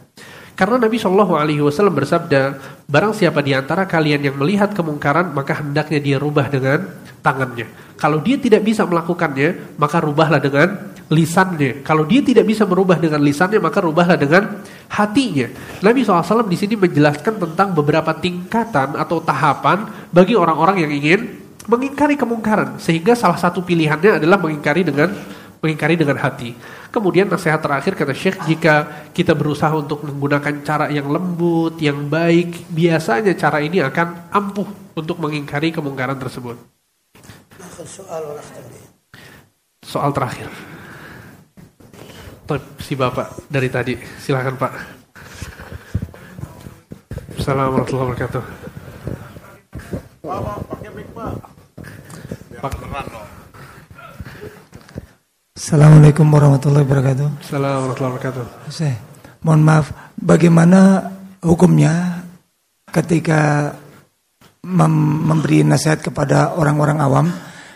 [0.55, 5.59] karena Nabi Shallallahu Alaihi Wasallam bersabda barang siapa di antara kalian yang melihat kemungkaran maka
[5.59, 7.67] hendaknya dia rubah dengan tangannya
[7.99, 11.85] kalau dia tidak bisa melakukannya maka rubahlah dengan lisannya.
[11.85, 15.47] Kalau dia tidak bisa merubah dengan lisannya, maka rubahlah dengan hatinya.
[15.81, 21.19] Nabi SAW di sini menjelaskan tentang beberapa tingkatan atau tahapan bagi orang-orang yang ingin
[21.67, 22.77] mengingkari kemungkaran.
[22.77, 25.15] Sehingga salah satu pilihannya adalah mengingkari dengan
[25.63, 26.51] mengingkari dengan hati.
[26.91, 32.69] Kemudian nasihat terakhir kata Syekh, jika kita berusaha untuk menggunakan cara yang lembut, yang baik,
[32.69, 36.59] biasanya cara ini akan ampuh untuk mengingkari kemungkaran tersebut.
[39.81, 40.51] Soal terakhir
[42.79, 43.95] si Bapak dari tadi.
[43.95, 44.73] Silakan Pak.
[47.39, 48.43] Assalamualaikum warahmatullahi wabarakatuh.
[55.55, 57.27] Assalamualaikum warahmatullahi wabarakatuh.
[57.39, 58.45] Assalamualaikum warahmatullahi wabarakatuh.
[58.71, 58.95] Saya
[59.43, 61.11] mohon maaf, bagaimana
[61.43, 62.23] hukumnya
[62.91, 63.73] ketika
[64.63, 64.93] mem
[65.27, 67.27] memberi nasihat kepada orang-orang awam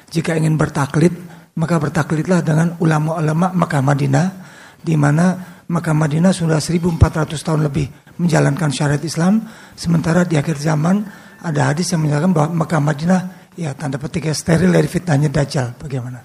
[0.07, 1.11] jika ingin bertaklid
[1.57, 4.46] maka bertaklidlah dengan ulama-ulama Makkah Madinah
[4.82, 9.46] di mana Makkah Madinah sudah 1400 tahun lebih menjalankan syariat Islam
[9.78, 11.06] sementara di akhir zaman
[11.42, 13.20] ada hadis yang menyatakan bahwa Makkah Madinah
[13.56, 16.20] ya tanda petik ya steril dari fitnahnya Dajjal bagaimana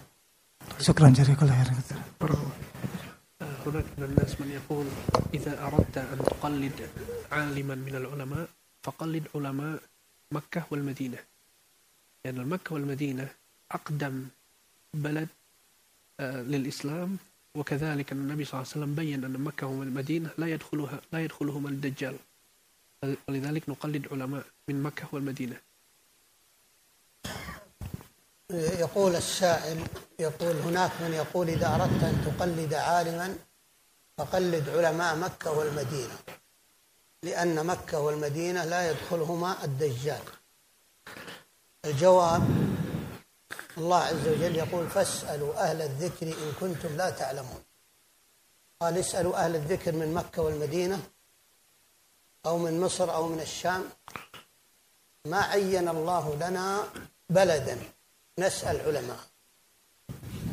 [0.77, 1.77] Syukran jazakallahu khairan
[3.67, 4.87] هناك من الناس من يقول
[5.35, 6.87] إذا أردت أن تقلد
[7.31, 8.47] عالما من العلماء
[8.83, 9.79] فقلد علماء
[10.31, 11.19] مكة والمدينة
[12.25, 13.27] لأن يعني مكة والمدينة
[13.71, 14.25] أقدم
[14.93, 15.27] بلد
[16.19, 17.17] للإسلام
[17.54, 22.16] وكذلك النبي صلى الله عليه وسلم بين أن مكة والمدينة لا يدخلها لا يدخلهما الدجال.
[23.28, 25.56] ولذلك نقلد علماء من مكة والمدينة.
[28.50, 29.78] يقول السائل
[30.18, 33.36] يقول هناك من يقول إذا أردت أن تقلد عالما
[34.18, 36.18] فقلد علماء مكة والمدينة
[37.22, 40.22] لأن مكة والمدينة لا يدخلهما الدجال.
[41.84, 42.42] الجواب
[43.78, 47.62] الله عز وجل يقول فاسألوا أهل الذكر إن كنتم لا تعلمون.
[48.80, 51.02] قال اسألوا أهل الذكر من مكة والمدينة
[52.46, 53.84] أو من مصر أو من الشام.
[55.24, 56.84] ما عين الله لنا
[57.30, 57.78] بلدا.
[58.38, 59.20] نسأل علماء.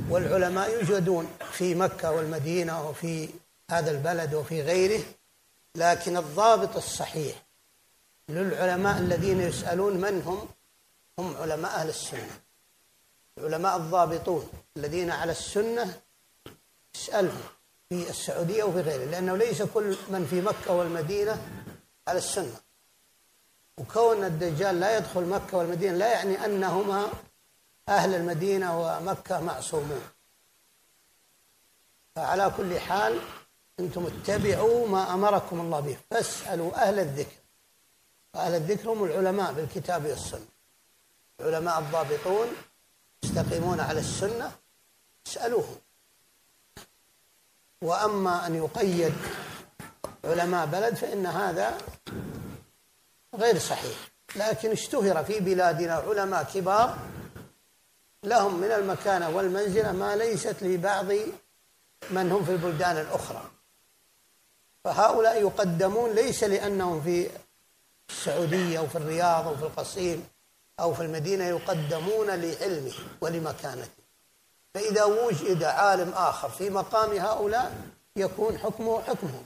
[0.09, 3.29] والعلماء يوجدون في مكة والمدينة وفي
[3.71, 5.03] هذا البلد وفي غيره
[5.75, 7.43] لكن الضابط الصحيح
[8.29, 10.47] للعلماء الذين يسألون من هم؟
[11.19, 12.39] هم علماء أهل السنة.
[13.39, 16.01] العلماء الضابطون الذين على السنة
[16.95, 17.41] اسألهم
[17.89, 21.47] في السعودية وفي غيره لأنه ليس كل من في مكة والمدينة
[22.07, 22.55] على السنة.
[23.77, 27.09] وكون الدجال لا يدخل مكة والمدينة لا يعني أنهما
[27.89, 30.01] أهل المدينة ومكة معصومون.
[32.15, 33.19] فعلى كل حال
[33.79, 35.97] أنتم اتبعوا ما أمركم الله به.
[36.11, 37.39] فاسألوا أهل الذكر.
[38.35, 40.45] أهل الذكر هم العلماء بالكتاب والسنة.
[41.39, 42.47] العلماء الضابطون
[43.23, 44.51] يستقيمون على السنة
[45.27, 45.75] اسألوهم.
[47.81, 49.13] وأما أن يقيد
[50.25, 51.77] علماء بلد فإن هذا
[53.35, 53.97] غير صحيح.
[54.35, 56.97] لكن اشتهر في بلادنا علماء كبار
[58.23, 61.11] لهم من المكانة والمنزلة ما ليست لبعض
[62.09, 63.49] من هم في البلدان الأخرى.
[64.83, 67.29] فهؤلاء يقدمون ليس لأنهم في
[68.09, 70.27] السعودية أو في الرياض أو في القصيم.
[70.79, 73.99] أو في المدينة يقدمون لعلمه ولمكانته.
[74.73, 77.75] فإذا وجد عالم آخر في مقام هؤلاء
[78.15, 79.45] يكون حكمه حكمهم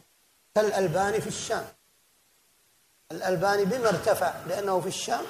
[0.56, 1.66] كالألباني في الشام.
[3.12, 5.26] الألباني بما ارتفع لأنه في الشام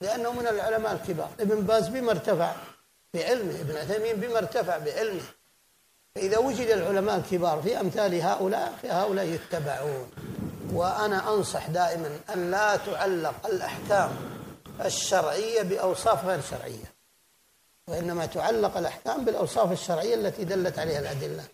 [0.00, 1.30] لأنه من العلماء الكبار.
[1.40, 2.54] ابن باز بما ارتفع
[3.14, 5.22] بعلمه ابن عثيمين بما ارتفع بعلمه.
[6.14, 10.10] فإذا وجد العلماء الكبار في أمثال هؤلاء فهؤلاء يتبعون.
[10.72, 14.16] وأنا أنصح دائما أن لا تعلق الأحكام
[14.80, 16.88] الشرعية بأوصاف غير شرعية
[17.88, 21.44] وإنما تعلق الأحكام بالأوصاف الشرعية التي دلت عليها الأدلة.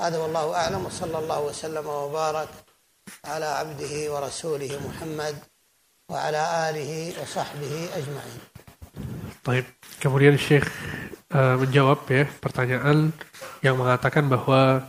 [0.00, 2.48] هذا والله أعلم وصلى الله وسلم وبارك
[3.24, 5.36] على عبده ورسوله محمد
[6.08, 8.40] وعلى آله وصحبه أجمعين.
[9.44, 9.64] طيب
[10.02, 10.66] kemudian Syekh
[11.32, 13.14] uh, menjawab ya pertanyaan
[13.62, 14.82] yang mengatakan bahwa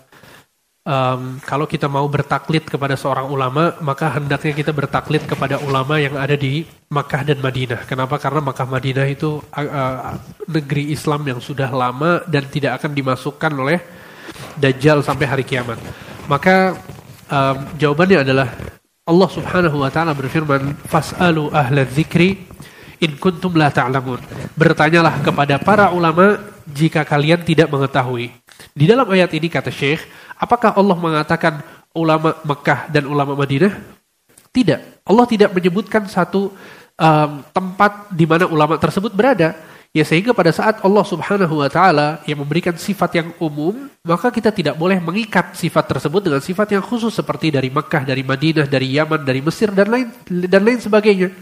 [0.87, 6.15] um, kalau kita mau bertaklid kepada seorang ulama, maka hendaknya kita bertaklid kepada ulama yang
[6.15, 7.83] ada di Makkah dan Madinah.
[7.83, 8.15] Kenapa?
[8.15, 10.15] Karena Makkah Madinah itu uh,
[10.47, 13.79] negeri Islam yang sudah lama dan tidak akan dimasukkan oleh
[14.57, 15.79] Dajjal sampai hari kiamat.
[16.27, 16.75] Maka
[17.31, 18.47] um, jawabannya adalah
[19.07, 22.43] Allah Subhanahu wa taala berfirman, "Fas'alu ahla dzikri
[22.99, 24.19] in kuntum la ta'lamun."
[24.51, 26.35] Bertanyalah kepada para ulama
[26.67, 28.35] jika kalian tidak mengetahui.
[28.75, 30.03] Di dalam ayat ini kata Syekh,
[30.37, 33.73] apakah Allah mengatakan ulama Mekah dan ulama Madinah?
[34.53, 35.05] Tidak.
[35.05, 36.53] Allah tidak menyebutkan satu
[36.97, 39.53] um, tempat di mana ulama tersebut berada.
[39.95, 44.53] Ya sehingga pada saat Allah Subhanahu wa taala yang memberikan sifat yang umum, maka kita
[44.53, 48.93] tidak boleh mengikat sifat tersebut dengan sifat yang khusus seperti dari Mekah, dari Madinah, dari
[48.93, 51.33] Yaman, dari Mesir dan lain dan lain sebagainya.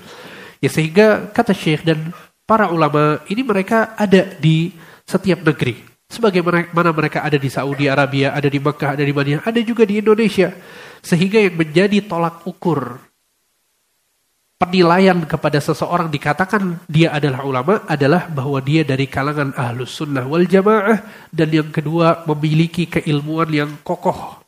[0.61, 2.13] Ya sehingga kata Syekh dan
[2.45, 4.71] para ulama ini mereka ada di
[5.03, 5.94] setiap negeri.
[6.15, 9.99] Sebagaimana mereka ada di Saudi Arabia, ada di Mekah, ada di Madinah, ada juga di
[9.99, 10.55] Indonesia.
[11.03, 13.03] Sehingga yang menjadi tolak ukur
[14.55, 20.47] penilaian kepada seseorang dikatakan dia adalah ulama adalah bahwa dia dari kalangan ahlus sunnah wal
[20.47, 24.39] jamaah dan yang kedua memiliki keilmuan yang kokoh.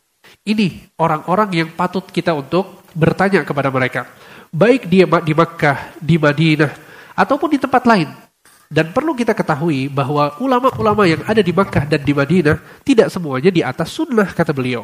[0.47, 4.07] Ini orang-orang yang patut kita untuk bertanya kepada mereka.
[4.47, 6.71] Baik dia di Makkah, di Madinah,
[7.11, 8.26] ataupun di tempat lain.
[8.67, 13.47] Dan perlu kita ketahui bahwa ulama-ulama yang ada di Makkah dan di Madinah tidak semuanya
[13.47, 14.83] di atas sunnah kata beliau.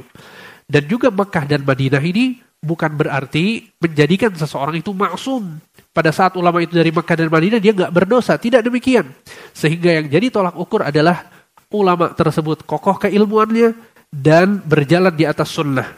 [0.63, 5.59] Dan juga Makkah dan Madinah ini bukan berarti menjadikan seseorang itu maksum.
[5.91, 9.11] Pada saat ulama itu dari Mekah dan Madinah dia nggak berdosa, tidak demikian.
[9.51, 11.27] Sehingga yang jadi tolak ukur adalah
[11.75, 13.75] ulama tersebut kokoh keilmuannya
[14.09, 15.91] dan berjalan di atas sunnah.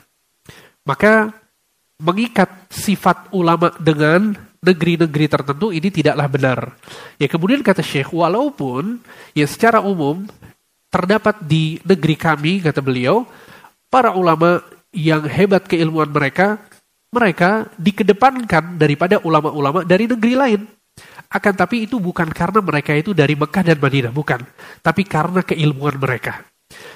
[0.84, 1.30] Maka
[2.02, 4.36] mengikat sifat ulama dengan
[4.66, 6.60] negeri-negeri tertentu ini tidaklah benar.
[7.22, 8.98] Ya kemudian kata Syekh, walaupun
[9.38, 10.26] ya secara umum
[10.90, 13.30] terdapat di negeri kami kata beliau
[13.94, 14.66] para ulama
[14.96, 16.58] yang hebat keilmuan mereka,
[17.14, 20.62] mereka dikedepankan daripada ulama-ulama dari negeri lain.
[21.30, 24.40] Akan tapi itu bukan karena mereka itu dari Mekah dan Madinah, bukan.
[24.80, 26.48] Tapi karena keilmuan mereka.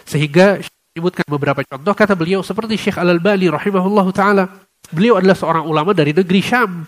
[0.08, 0.64] Sehingga
[0.96, 4.46] menyebutkan beberapa contoh kata beliau seperti Syekh Al-Albani rahimahullah taala.
[4.90, 6.88] Beliau adalah seorang ulama dari negeri Syam.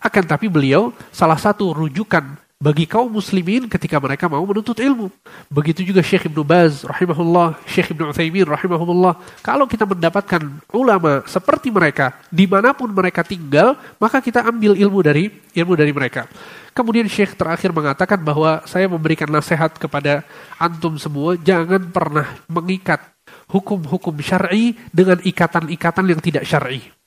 [0.00, 2.24] Akan tapi beliau salah satu rujukan
[2.62, 5.10] bagi kaum muslimin ketika mereka mau menuntut ilmu.
[5.50, 9.42] Begitu juga Syekh Ibnu Baz rahimahullah, Syekh Ibnu Utsaimin rahimahullah.
[9.42, 10.38] Kalau kita mendapatkan
[10.70, 15.26] ulama seperti mereka di mana pun mereka tinggal, maka kita ambil ilmu dari
[15.58, 16.30] ilmu dari mereka.
[16.70, 20.22] Kemudian Syekh terakhir mengatakan bahwa saya memberikan nasihat kepada
[20.56, 23.02] antum semua, jangan pernah mengikat
[23.50, 27.01] hukum-hukum syar'i dengan ikatan-ikatan yang tidak syar'i.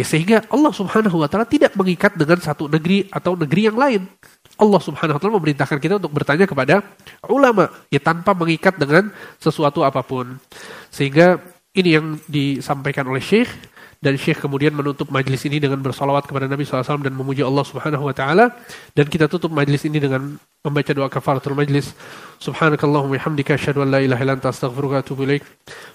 [0.00, 4.08] Ya sehingga Allah Subhanahu wa taala tidak mengikat dengan satu negeri atau negeri yang lain.
[4.56, 6.80] Allah Subhanahu wa taala memerintahkan kita untuk bertanya kepada
[7.28, 10.40] ulama ya tanpa mengikat dengan sesuatu apa pun.
[10.88, 11.36] Sehingga
[11.76, 13.52] ini yang disampaikan oleh Syekh
[14.00, 18.08] dan Syekh kemudian menutup majlis ini dengan bersolawat kepada Nabi SAW dan memuji Allah Subhanahu
[18.08, 18.56] wa taala
[18.96, 21.92] dan kita tutup majlis ini dengan membaca doa kafaratul majlis.
[22.40, 25.44] Subhanakallahumma hamdika asyhadu an la ilaha illa anta wa atubu ilaik.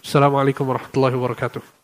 [0.05, 1.65] Assalamualaikum warahmatullahi wabarakatuh.